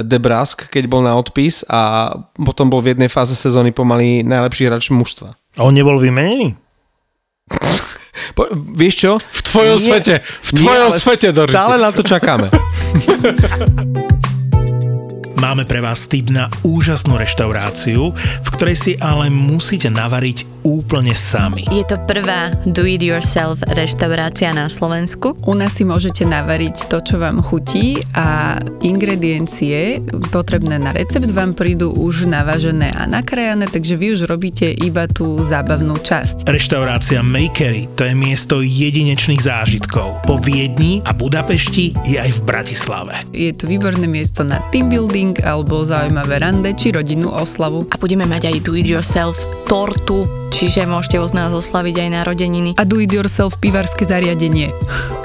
Debrask, 0.00 0.72
keď 0.72 0.88
bol 0.88 1.04
na 1.04 1.12
odpis 1.12 1.60
a 1.68 2.08
potom 2.32 2.72
bol 2.72 2.80
v 2.80 2.96
jednej 2.96 3.12
fáze 3.12 3.36
sezóny 3.36 3.68
pomaly 3.68 4.24
najlepší 4.24 4.64
hráč 4.64 4.88
mužstva. 4.88 5.36
A 5.36 5.60
on 5.60 5.76
nebol 5.76 6.00
vymenený? 6.00 6.56
Po, 8.34 8.50
vieš 8.74 8.94
čo? 8.98 9.12
V 9.20 9.40
tvojom 9.44 9.78
Nie- 9.78 9.88
svete, 9.94 10.14
v 10.22 10.50
Nie, 10.54 10.58
tvojom 10.64 10.88
ale 10.90 10.98
svete, 10.98 11.28
Dorite. 11.30 11.54
Stále 11.54 11.76
na 11.78 11.90
to 11.92 12.02
čakáme. 12.02 12.48
Máme 15.44 15.68
pre 15.68 15.84
vás 15.84 16.08
tip 16.08 16.32
na 16.32 16.48
úžasnú 16.64 17.20
reštauráciu, 17.20 18.16
v 18.16 18.48
ktorej 18.56 18.76
si 18.80 18.92
ale 18.96 19.28
musíte 19.28 19.92
navariť 19.92 20.53
úplne 20.64 21.12
sami. 21.12 21.68
Je 21.68 21.84
to 21.84 22.00
prvá 22.08 22.50
do-it-yourself 22.64 23.60
reštaurácia 23.68 24.50
na 24.56 24.72
Slovensku. 24.72 25.36
U 25.44 25.52
nás 25.52 25.76
si 25.76 25.84
môžete 25.84 26.24
navariť 26.24 26.88
to, 26.88 27.04
čo 27.04 27.20
vám 27.20 27.44
chutí 27.44 28.00
a 28.16 28.56
ingrediencie 28.80 30.00
potrebné 30.32 30.80
na 30.80 30.96
recept 30.96 31.28
vám 31.30 31.52
prídu 31.52 31.92
už 31.92 32.24
navažené 32.24 32.96
a 32.96 33.04
nakrajané, 33.04 33.68
takže 33.68 33.94
vy 34.00 34.16
už 34.16 34.24
robíte 34.24 34.66
iba 34.72 35.04
tú 35.04 35.44
zábavnú 35.44 36.00
časť. 36.00 36.48
Reštaurácia 36.48 37.20
Makery 37.20 37.92
to 37.92 38.08
je 38.08 38.14
miesto 38.16 38.64
jedinečných 38.64 39.44
zážitkov. 39.44 40.24
Po 40.24 40.40
Viedni 40.40 41.04
a 41.04 41.12
Budapešti 41.12 41.92
je 42.08 42.16
aj 42.16 42.40
v 42.40 42.44
Bratislave. 42.48 43.14
Je 43.36 43.52
to 43.52 43.68
výborné 43.68 44.08
miesto 44.08 44.40
na 44.40 44.64
team 44.72 44.88
building 44.88 45.36
alebo 45.44 45.84
zaujímavé 45.84 46.40
rande 46.40 46.72
či 46.72 46.88
rodinnú 46.88 47.28
oslavu. 47.28 47.84
A 47.92 48.00
budeme 48.00 48.24
mať 48.24 48.48
aj 48.48 48.56
do-it-yourself 48.64 49.36
tortu, 49.68 50.24
čiže 50.54 50.86
môžete 50.86 51.18
od 51.18 51.34
nás 51.34 51.50
oslaviť 51.50 52.06
aj 52.06 52.22
narodeniny. 52.22 52.78
A 52.78 52.86
do 52.86 53.02
it 53.02 53.10
yourself 53.10 53.58
pivarské 53.58 54.06
zariadenie. 54.06 54.70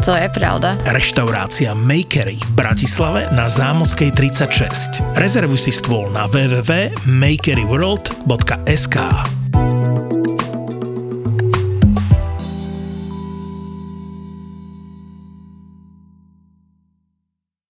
To 0.02 0.18
je 0.18 0.26
pravda. 0.34 0.82
Reštaurácia 0.90 1.78
Makery 1.78 2.42
v 2.42 2.52
Bratislave 2.58 3.30
na 3.30 3.46
Zámockej 3.46 4.10
36. 4.18 5.06
Rezervuj 5.14 5.70
si 5.70 5.72
stôl 5.76 6.10
na 6.10 6.26
www.makeryworld.sk 6.26 8.98